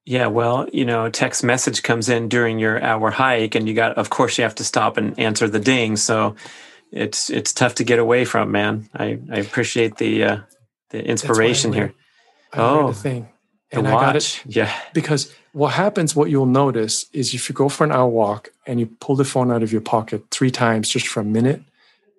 Yeah, 0.05 0.27
well, 0.27 0.67
you 0.73 0.83
know, 0.83 1.09
text 1.09 1.43
message 1.43 1.83
comes 1.83 2.09
in 2.09 2.27
during 2.27 2.57
your 2.57 2.81
hour 2.81 3.11
hike, 3.11 3.53
and 3.53 3.67
you 3.67 3.75
got, 3.75 3.97
of 3.97 4.09
course, 4.09 4.37
you 4.37 4.43
have 4.43 4.55
to 4.55 4.63
stop 4.63 4.97
and 4.97 5.17
answer 5.19 5.47
the 5.47 5.59
ding. 5.59 5.95
So 5.95 6.35
it's 6.91 7.29
it's 7.29 7.53
tough 7.53 7.75
to 7.75 7.83
get 7.83 7.99
away 7.99 8.25
from, 8.25 8.51
man. 8.51 8.89
I, 8.93 9.19
I 9.31 9.37
appreciate 9.37 9.97
the 9.97 10.23
uh, 10.23 10.37
the 10.89 11.05
inspiration 11.05 11.71
here. 11.71 11.93
I 12.51 12.59
oh, 12.59 12.87
the 12.87 12.93
thing, 12.93 13.29
and 13.71 13.87
I 13.87 13.91
got 13.91 14.15
it. 14.15 14.41
Yeah, 14.45 14.73
because 14.93 15.33
what 15.53 15.73
happens, 15.73 16.15
what 16.15 16.29
you'll 16.29 16.45
notice 16.45 17.05
is 17.13 17.33
if 17.33 17.47
you 17.47 17.53
go 17.53 17.69
for 17.69 17.83
an 17.83 17.91
hour 17.91 18.07
walk 18.07 18.49
and 18.65 18.79
you 18.79 18.87
pull 18.87 19.15
the 19.15 19.25
phone 19.25 19.51
out 19.51 19.63
of 19.63 19.71
your 19.71 19.81
pocket 19.81 20.23
three 20.31 20.51
times 20.51 20.89
just 20.89 21.07
for 21.07 21.19
a 21.19 21.25
minute, 21.25 21.61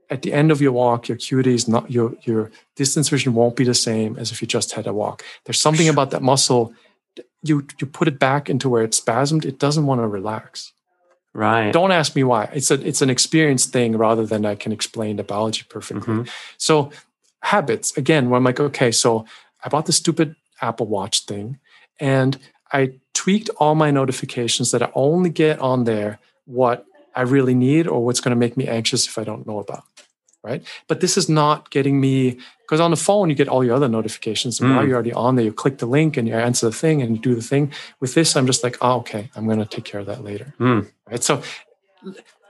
at 0.09 0.23
the 0.23 0.33
end 0.33 0.51
of 0.51 0.61
your 0.61 0.73
walk, 0.73 1.09
your 1.09 1.17
acuity 1.17 1.55
is 1.55 1.67
not 1.67 1.91
your 1.91 2.15
your 2.23 2.51
distance 2.77 3.09
vision 3.09 3.35
won't 3.35 3.57
be 3.57 3.65
the 3.65 3.75
same 3.75 4.17
as 4.19 4.31
if 4.31 4.41
you 4.41 4.49
just 4.49 4.73
had 4.73 4.87
a 4.87 4.93
walk. 4.93 5.25
There's 5.45 5.61
something 5.61 5.89
about 5.89 6.11
that 6.13 6.23
muscle. 6.23 6.73
You 7.43 7.67
you 7.81 7.87
put 7.87 8.09
it 8.09 8.19
back 8.19 8.49
into 8.49 8.69
where 8.69 8.85
it's 8.85 9.01
spasmed. 9.01 9.45
It 9.45 9.59
doesn't 9.59 9.87
want 9.87 10.01
to 10.01 10.07
relax. 10.07 10.73
Right. 11.35 11.73
Don't 11.73 11.93
ask 11.93 12.15
me 12.15 12.25
why. 12.25 12.51
It's 12.53 12.71
a 12.71 12.75
it's 12.87 13.03
an 13.03 13.11
experience 13.11 13.67
thing 13.67 13.97
rather 13.97 14.27
than 14.27 14.45
I 14.45 14.55
can 14.55 14.73
explain 14.73 15.17
the 15.17 15.25
biology 15.25 15.65
perfectly. 15.69 16.15
Mm-hmm. 16.15 16.31
So 16.59 16.91
habits 17.43 17.97
again. 17.97 18.31
Where 18.31 18.39
I'm 18.39 18.45
like, 18.45 18.61
okay, 18.61 18.93
so 18.93 19.25
I 19.65 19.69
bought 19.69 19.87
the 19.87 19.93
stupid 19.93 20.37
Apple 20.61 20.87
Watch 20.87 21.25
thing, 21.25 21.59
and 21.99 22.39
I 22.73 22.95
tweaked 23.15 23.51
all 23.59 23.75
my 23.75 23.91
notifications 23.91 24.71
that 24.71 24.83
I 24.83 24.91
only 24.95 25.31
get 25.31 25.59
on 25.59 25.85
there 25.85 26.19
what 26.45 26.87
I 27.15 27.23
really 27.23 27.55
need 27.55 27.87
or 27.87 28.05
what's 28.05 28.21
going 28.21 28.31
to 28.31 28.39
make 28.39 28.57
me 28.57 28.67
anxious 28.67 29.07
if 29.07 29.19
I 29.19 29.25
don't 29.25 29.47
know 29.47 29.59
about. 29.59 29.85
Right. 30.43 30.67
But 30.89 31.01
this 31.01 31.17
is 31.17 31.29
not 31.29 31.71
getting 31.71 32.01
me 32.01 32.39
because 32.63 32.81
on 32.81 32.91
the 32.91 32.97
phone 32.97 33.29
you 33.29 33.37
get 33.37 33.49
all 33.49 33.63
your 33.63 33.77
other 33.77 33.89
notifications. 33.89 34.61
And 34.61 34.71
mm. 34.71 34.77
while 34.77 34.85
you're 34.85 34.95
already 34.95 35.13
on 35.13 35.37
there, 35.37 35.45
you 35.45 35.53
click 35.53 35.79
the 35.79 35.87
link 35.87 36.17
and 36.17 36.27
you 36.27 36.35
answer 36.35 36.67
the 36.67 36.77
thing 36.77 37.01
and 37.01 37.15
you 37.15 37.23
do 37.23 37.35
the 37.35 37.43
thing. 37.43 37.73
With 38.01 38.15
this, 38.15 38.35
I'm 38.35 38.47
just 38.47 38.65
like, 38.65 38.77
oh, 38.81 38.97
okay, 38.99 39.31
I'm 39.37 39.47
going 39.47 39.61
to 39.61 39.67
take 39.67 39.85
care 39.85 40.01
of 40.01 40.07
that 40.07 40.25
later. 40.25 40.53
Mm. 40.59 40.91
Right. 41.09 41.23
So 41.23 41.43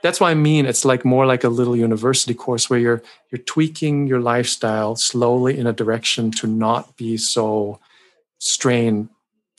that's 0.02 0.20
why 0.20 0.30
I 0.30 0.34
mean 0.34 0.66
it's 0.66 0.84
like 0.84 1.04
more 1.04 1.26
like 1.26 1.44
a 1.44 1.48
little 1.48 1.76
university 1.76 2.34
course 2.34 2.68
where 2.68 2.78
you're 2.78 3.02
you're 3.30 3.42
tweaking 3.42 4.06
your 4.06 4.20
lifestyle 4.20 4.96
slowly 4.96 5.58
in 5.58 5.66
a 5.66 5.72
direction 5.72 6.30
to 6.32 6.46
not 6.46 6.96
be 6.96 7.16
so 7.16 7.80
strain 8.38 9.08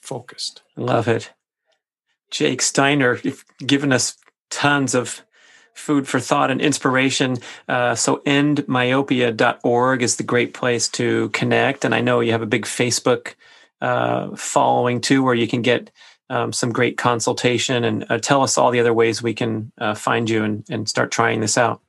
focused. 0.02 0.62
Love 0.76 1.08
it. 1.08 1.32
Jake 2.30 2.62
Steiner, 2.62 3.20
you've 3.24 3.46
given 3.66 3.94
us 3.94 4.18
tons 4.50 4.94
of 4.94 5.24
food 5.74 6.08
for 6.08 6.20
thought 6.20 6.52
and 6.52 6.62
inspiration. 6.62 7.38
Uh, 7.68 7.96
so 7.96 8.18
endmyopia.org 8.26 10.02
is 10.02 10.16
the 10.16 10.24
great 10.24 10.54
place 10.54 10.88
to 10.90 11.30
connect. 11.30 11.86
And 11.86 11.94
I 11.96 12.02
know 12.02 12.20
you 12.20 12.32
have 12.32 12.42
a 12.42 12.48
big 12.48 12.66
Facebook 12.66 13.34
uh, 13.82 14.36
following 14.36 15.02
too, 15.02 15.24
where 15.24 15.36
you 15.36 15.48
can 15.48 15.62
get 15.62 15.92
um, 16.30 16.54
some 16.54 16.72
great 16.72 16.98
consultation 16.98 17.84
and 17.84 18.06
uh, 18.10 18.18
tell 18.18 18.42
us 18.42 18.58
all 18.58 18.72
the 18.72 18.80
other 18.80 18.94
ways 18.94 19.22
we 19.22 19.34
can 19.34 19.72
uh, 19.78 19.94
find 19.94 20.30
you 20.30 20.44
and, 20.44 20.64
and 20.70 20.88
start 20.88 21.12
trying 21.12 21.42
this 21.42 21.58
out. 21.58 21.82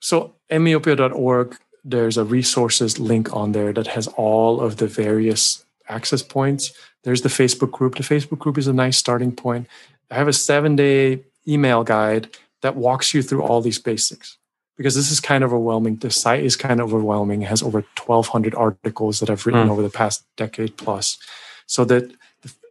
So 0.00 0.34
endmyopia.org, 0.50 1.56
there's 1.84 2.16
a 2.16 2.24
resources 2.24 2.98
link 2.98 3.34
on 3.34 3.52
there 3.52 3.72
that 3.72 3.86
has 3.88 4.08
all 4.08 4.60
of 4.60 4.76
the 4.76 4.86
various 4.86 5.64
access 5.88 6.22
points. 6.22 6.72
There's 7.04 7.22
the 7.22 7.28
Facebook 7.28 7.70
group. 7.70 7.94
The 7.94 8.02
Facebook 8.02 8.38
group 8.38 8.58
is 8.58 8.66
a 8.66 8.72
nice 8.72 8.98
starting 8.98 9.32
point. 9.32 9.68
I 10.10 10.16
have 10.16 10.28
a 10.28 10.32
seven 10.32 10.76
day 10.76 11.24
email 11.46 11.84
guide 11.84 12.28
that 12.62 12.76
walks 12.76 13.14
you 13.14 13.22
through 13.22 13.42
all 13.42 13.60
these 13.60 13.78
basics 13.78 14.38
because 14.76 14.94
this 14.94 15.10
is 15.10 15.20
kind 15.20 15.44
of 15.44 15.52
overwhelming. 15.52 15.96
The 15.96 16.10
site 16.10 16.44
is 16.44 16.56
kind 16.56 16.80
of 16.80 16.86
overwhelming. 16.86 17.42
It 17.42 17.48
has 17.48 17.62
over 17.62 17.80
1,200 17.80 18.54
articles 18.54 19.20
that 19.20 19.28
I've 19.28 19.44
written 19.44 19.66
mm. 19.66 19.70
over 19.70 19.82
the 19.82 19.90
past 19.90 20.24
decade 20.36 20.76
plus. 20.76 21.18
So 21.66 21.84
that 21.86 22.10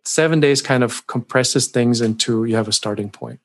seven 0.06 0.40
days 0.40 0.62
kind 0.62 0.84
of 0.84 1.06
compresses 1.08 1.68
things 1.68 2.02
into 2.02 2.46
you 2.46 2.56
have 2.56 2.68
a 2.68 2.72
starting 2.72 3.10
point. 3.10 3.40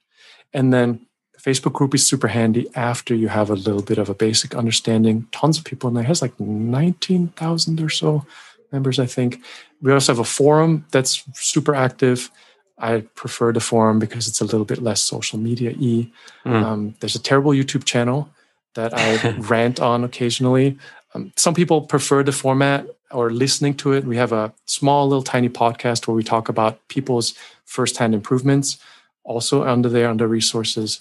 And 0.55 0.73
then 0.73 1.07
the 1.35 1.41
Facebook 1.41 1.73
group 1.73 1.95
is 1.95 2.07
super 2.07 2.29
handy 2.29 2.69
after 2.75 3.15
you 3.15 3.29
have 3.29 3.51
a 3.51 3.55
little 3.55 3.83
bit 3.83 3.99
of 3.99 4.09
a 4.09 4.15
basic 4.15 4.55
understanding. 4.55 5.27
Tons 5.33 5.59
of 5.59 5.65
people 5.65 5.89
in 5.89 5.95
there. 5.95 6.05
It 6.05 6.09
has 6.09 6.23
like 6.23 6.39
19,000 6.39 7.81
or 7.81 7.89
so 7.89 8.25
members, 8.71 8.99
I 8.99 9.07
think. 9.07 9.43
We 9.81 9.93
also 9.93 10.13
have 10.13 10.21
a 10.21 10.25
forum 10.25 10.87
that's 10.93 11.25
super 11.35 11.75
active. 11.75 12.31
I 12.83 13.03
prefer 13.15 13.53
the 13.53 13.61
forum 13.61 14.01
because 14.01 14.27
it's 14.27 14.41
a 14.41 14.45
little 14.45 14.65
bit 14.65 14.83
less 14.83 15.01
social 15.01 15.39
media 15.39 15.71
y. 15.79 16.11
Mm. 16.45 16.63
Um, 16.63 16.95
there's 16.99 17.15
a 17.15 17.23
terrible 17.23 17.53
YouTube 17.53 17.85
channel 17.85 18.29
that 18.75 18.93
I 18.93 19.31
rant 19.39 19.81
on 19.81 20.03
occasionally. 20.03 20.77
Um, 21.15 21.33
some 21.37 21.55
people 21.55 21.83
prefer 21.83 22.25
the 22.25 22.33
format 22.33 22.87
or 23.13 23.31
listening 23.31 23.75
to 23.75 23.93
it. 23.93 24.05
We 24.05 24.17
have 24.17 24.33
a 24.33 24.53
small, 24.67 25.09
little 25.09 25.23
tiny 25.23 25.49
podcast 25.49 26.07
where 26.07 26.17
we 26.17 26.25
talk 26.25 26.49
about 26.49 26.87
people's 26.89 27.35
firsthand 27.65 28.15
improvements, 28.15 28.79
also 29.23 29.63
under 29.65 29.89
there 29.89 30.09
under 30.09 30.27
resources. 30.27 31.01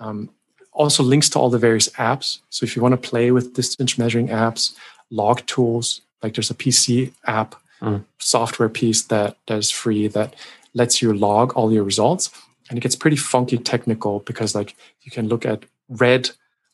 Um, 0.00 0.30
also, 0.72 1.02
links 1.02 1.28
to 1.30 1.38
all 1.38 1.50
the 1.50 1.58
various 1.58 1.88
apps. 1.90 2.38
So, 2.48 2.64
if 2.64 2.74
you 2.74 2.82
want 2.82 3.00
to 3.00 3.08
play 3.10 3.30
with 3.30 3.54
distance 3.54 3.98
measuring 3.98 4.28
apps, 4.28 4.74
log 5.10 5.44
tools, 5.46 6.00
like 6.22 6.34
there's 6.34 6.50
a 6.50 6.54
PC 6.54 7.12
app 7.26 7.54
mm. 7.80 8.02
software 8.18 8.70
piece 8.70 9.02
that 9.02 9.36
that 9.46 9.58
is 9.58 9.70
free 9.70 10.08
that 10.08 10.34
lets 10.74 11.02
you 11.02 11.12
log 11.12 11.52
all 11.52 11.72
your 11.72 11.84
results, 11.84 12.30
and 12.68 12.78
it 12.78 12.80
gets 12.80 12.96
pretty 12.96 13.16
funky 13.16 13.58
technical 13.58 14.20
because 14.20 14.54
like 14.54 14.74
you 15.02 15.10
can 15.10 15.28
look 15.28 15.44
at 15.44 15.64
red 15.88 16.30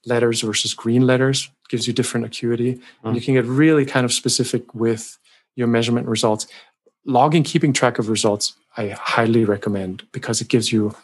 letters 0.06 0.42
versus 0.42 0.74
green 0.74 1.06
letters 1.06 1.50
gives 1.68 1.86
you 1.86 1.92
different 1.92 2.24
acuity. 2.24 2.74
Mm. 2.74 2.80
and 3.04 3.16
you 3.16 3.20
can 3.20 3.34
get 3.34 3.44
really 3.44 3.84
kind 3.84 4.04
of 4.04 4.12
specific 4.12 4.74
with 4.74 5.18
your 5.56 5.66
measurement 5.66 6.06
results. 6.06 6.46
Logging 7.04 7.42
keeping 7.42 7.72
track 7.72 7.98
of 7.98 8.08
results 8.08 8.54
i 8.76 8.88
highly 8.88 9.44
recommend 9.44 10.06
because 10.12 10.40
it 10.40 10.48
gives 10.48 10.72
you 10.72 10.94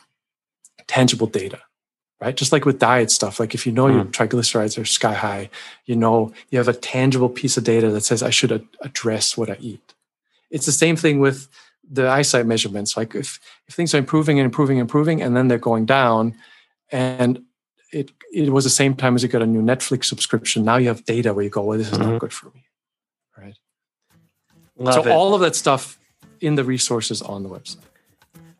tangible 0.87 1.27
data 1.27 1.61
right? 2.21 2.37
Just 2.37 2.53
like 2.53 2.65
with 2.65 2.79
diet 2.79 3.11
stuff 3.11 3.39
like 3.41 3.55
if 3.55 3.67
you 3.67 3.73
know 3.73 3.85
mm. 3.85 3.95
your 3.95 4.05
triglycerides 4.05 4.81
are 4.81 4.85
sky 4.85 5.15
high 5.15 5.51
you 5.85 5.97
know 5.97 6.33
you 6.51 6.59
have 6.59 6.69
a 6.69 6.73
tangible 6.73 7.29
piece 7.29 7.57
of 7.57 7.65
data 7.65 7.91
that 7.91 8.03
says 8.03 8.23
i 8.23 8.31
should 8.31 8.67
address 8.81 9.37
what 9.37 9.51
i 9.51 9.57
eat. 9.61 9.95
It's 10.51 10.67
the 10.67 10.73
same 10.73 10.97
thing 10.97 11.19
with 11.21 11.49
the 11.91 12.09
eyesight 12.09 12.47
measurements 12.47 12.97
like 12.97 13.15
if 13.15 13.41
if 13.69 13.75
things 13.75 13.95
are 13.95 13.99
improving 13.99 14.39
and 14.39 14.47
improving 14.47 14.79
and 14.79 14.87
improving 14.87 15.23
and 15.23 15.37
then 15.37 15.49
they're 15.49 15.59
going 15.59 15.85
down 15.85 16.35
and 16.91 17.43
it 17.93 18.11
it 18.33 18.51
was 18.51 18.65
the 18.65 18.71
same 18.71 18.95
time 18.95 19.15
as 19.15 19.23
you 19.23 19.29
got 19.29 19.43
a 19.43 19.47
new 19.47 19.63
Netflix 19.63 20.07
subscription. 20.07 20.65
Now 20.65 20.77
you 20.77 20.89
have 20.89 21.05
data 21.05 21.33
where 21.33 21.45
you 21.45 21.51
go, 21.51 21.63
well, 21.63 21.79
this 21.79 21.93
is 21.93 21.99
mm-hmm. 21.99 22.13
not 22.13 22.21
good 22.21 22.33
for 22.33 22.47
me. 22.51 22.67
Right. 23.39 23.57
Love 24.77 24.95
so 24.95 25.01
it. 25.07 25.09
all 25.09 25.35
of 25.35 25.41
that 25.43 25.55
stuff 25.55 25.99
in 26.41 26.57
the 26.57 26.65
resources 26.65 27.23
on 27.23 27.43
the 27.43 27.49
website. 27.49 27.79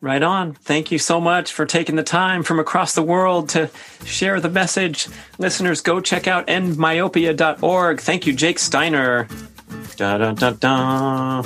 Right 0.01 0.23
on. 0.23 0.53
Thank 0.53 0.91
you 0.91 0.99
so 0.99 1.19
much 1.19 1.51
for 1.51 1.65
taking 1.65 1.95
the 1.95 2.03
time 2.03 2.43
from 2.43 2.59
across 2.59 2.93
the 2.93 3.03
world 3.03 3.49
to 3.49 3.69
share 4.05 4.39
the 4.39 4.49
message. 4.49 5.07
Listeners, 5.39 5.81
go 5.81 5.99
check 5.99 6.27
out 6.27 6.47
endmyopia.org. 6.47 7.99
Thank 7.99 8.27
you, 8.27 8.33
Jake 8.33 8.59
Steiner. 8.59 9.27
Da, 9.97 10.17
da, 10.17 10.31
da, 10.33 10.51
da. 10.51 11.43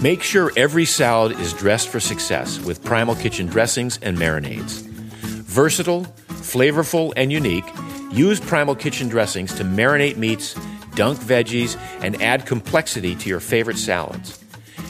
Make 0.00 0.22
sure 0.22 0.50
every 0.56 0.84
salad 0.84 1.38
is 1.38 1.52
dressed 1.52 1.88
for 1.88 2.00
success 2.00 2.58
with 2.58 2.82
Primal 2.82 3.14
Kitchen 3.14 3.46
dressings 3.46 3.98
and 4.02 4.16
marinades. 4.16 4.82
Versatile, 4.82 6.06
flavorful, 6.28 7.12
and 7.16 7.30
unique, 7.30 7.66
use 8.10 8.40
Primal 8.40 8.74
Kitchen 8.74 9.08
dressings 9.08 9.54
to 9.54 9.64
marinate 9.64 10.16
meats, 10.16 10.54
dunk 10.94 11.18
veggies, 11.18 11.78
and 12.00 12.20
add 12.20 12.46
complexity 12.46 13.14
to 13.16 13.28
your 13.28 13.38
favorite 13.40 13.78
salads. 13.78 14.42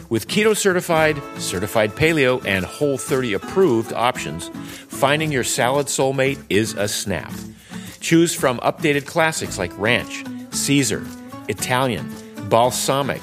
With 0.08 0.28
keto 0.28 0.56
certified, 0.56 1.20
certified 1.38 1.92
paleo, 1.92 2.44
and 2.46 2.64
Whole30 2.64 3.34
approved 3.34 3.92
options, 3.92 4.48
finding 4.88 5.32
your 5.32 5.44
salad 5.44 5.86
soulmate 5.88 6.42
is 6.48 6.74
a 6.74 6.86
snap. 6.86 7.32
Choose 8.00 8.34
from 8.34 8.58
updated 8.60 9.06
classics 9.06 9.58
like 9.58 9.76
ranch, 9.78 10.24
Caesar, 10.50 11.06
Italian, 11.48 12.10
balsamic, 12.48 13.22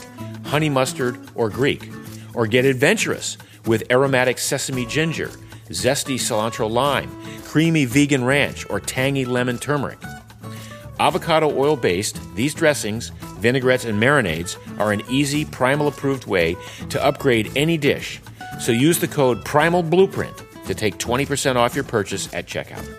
honey 0.49 0.69
mustard, 0.69 1.17
or 1.35 1.49
Greek. 1.49 1.89
Or 2.33 2.47
get 2.47 2.65
adventurous 2.65 3.37
with 3.65 3.91
aromatic 3.91 4.37
sesame 4.37 4.85
ginger 4.85 5.31
zesty 5.69 6.15
cilantro 6.15 6.69
lime, 6.69 7.11
creamy 7.43 7.85
vegan 7.85 8.25
ranch, 8.25 8.67
or 8.69 8.79
tangy 8.79 9.25
lemon 9.25 9.57
turmeric. 9.57 9.99
Avocado 10.99 11.55
oil 11.55 11.75
based, 11.75 12.19
these 12.35 12.53
dressings, 12.53 13.11
vinaigrettes, 13.39 13.85
and 13.85 14.01
marinades 14.01 14.57
are 14.79 14.91
an 14.91 15.01
easy, 15.09 15.45
primal 15.45 15.87
approved 15.87 16.25
way 16.25 16.57
to 16.89 17.03
upgrade 17.03 17.51
any 17.55 17.77
dish. 17.77 18.19
So 18.59 18.71
use 18.71 18.99
the 18.99 19.07
code 19.07 19.45
Primal 19.45 19.83
Blueprint 19.83 20.35
to 20.65 20.75
take 20.75 20.97
20% 20.97 21.55
off 21.55 21.75
your 21.75 21.85
purchase 21.85 22.33
at 22.33 22.47
checkout. 22.47 22.98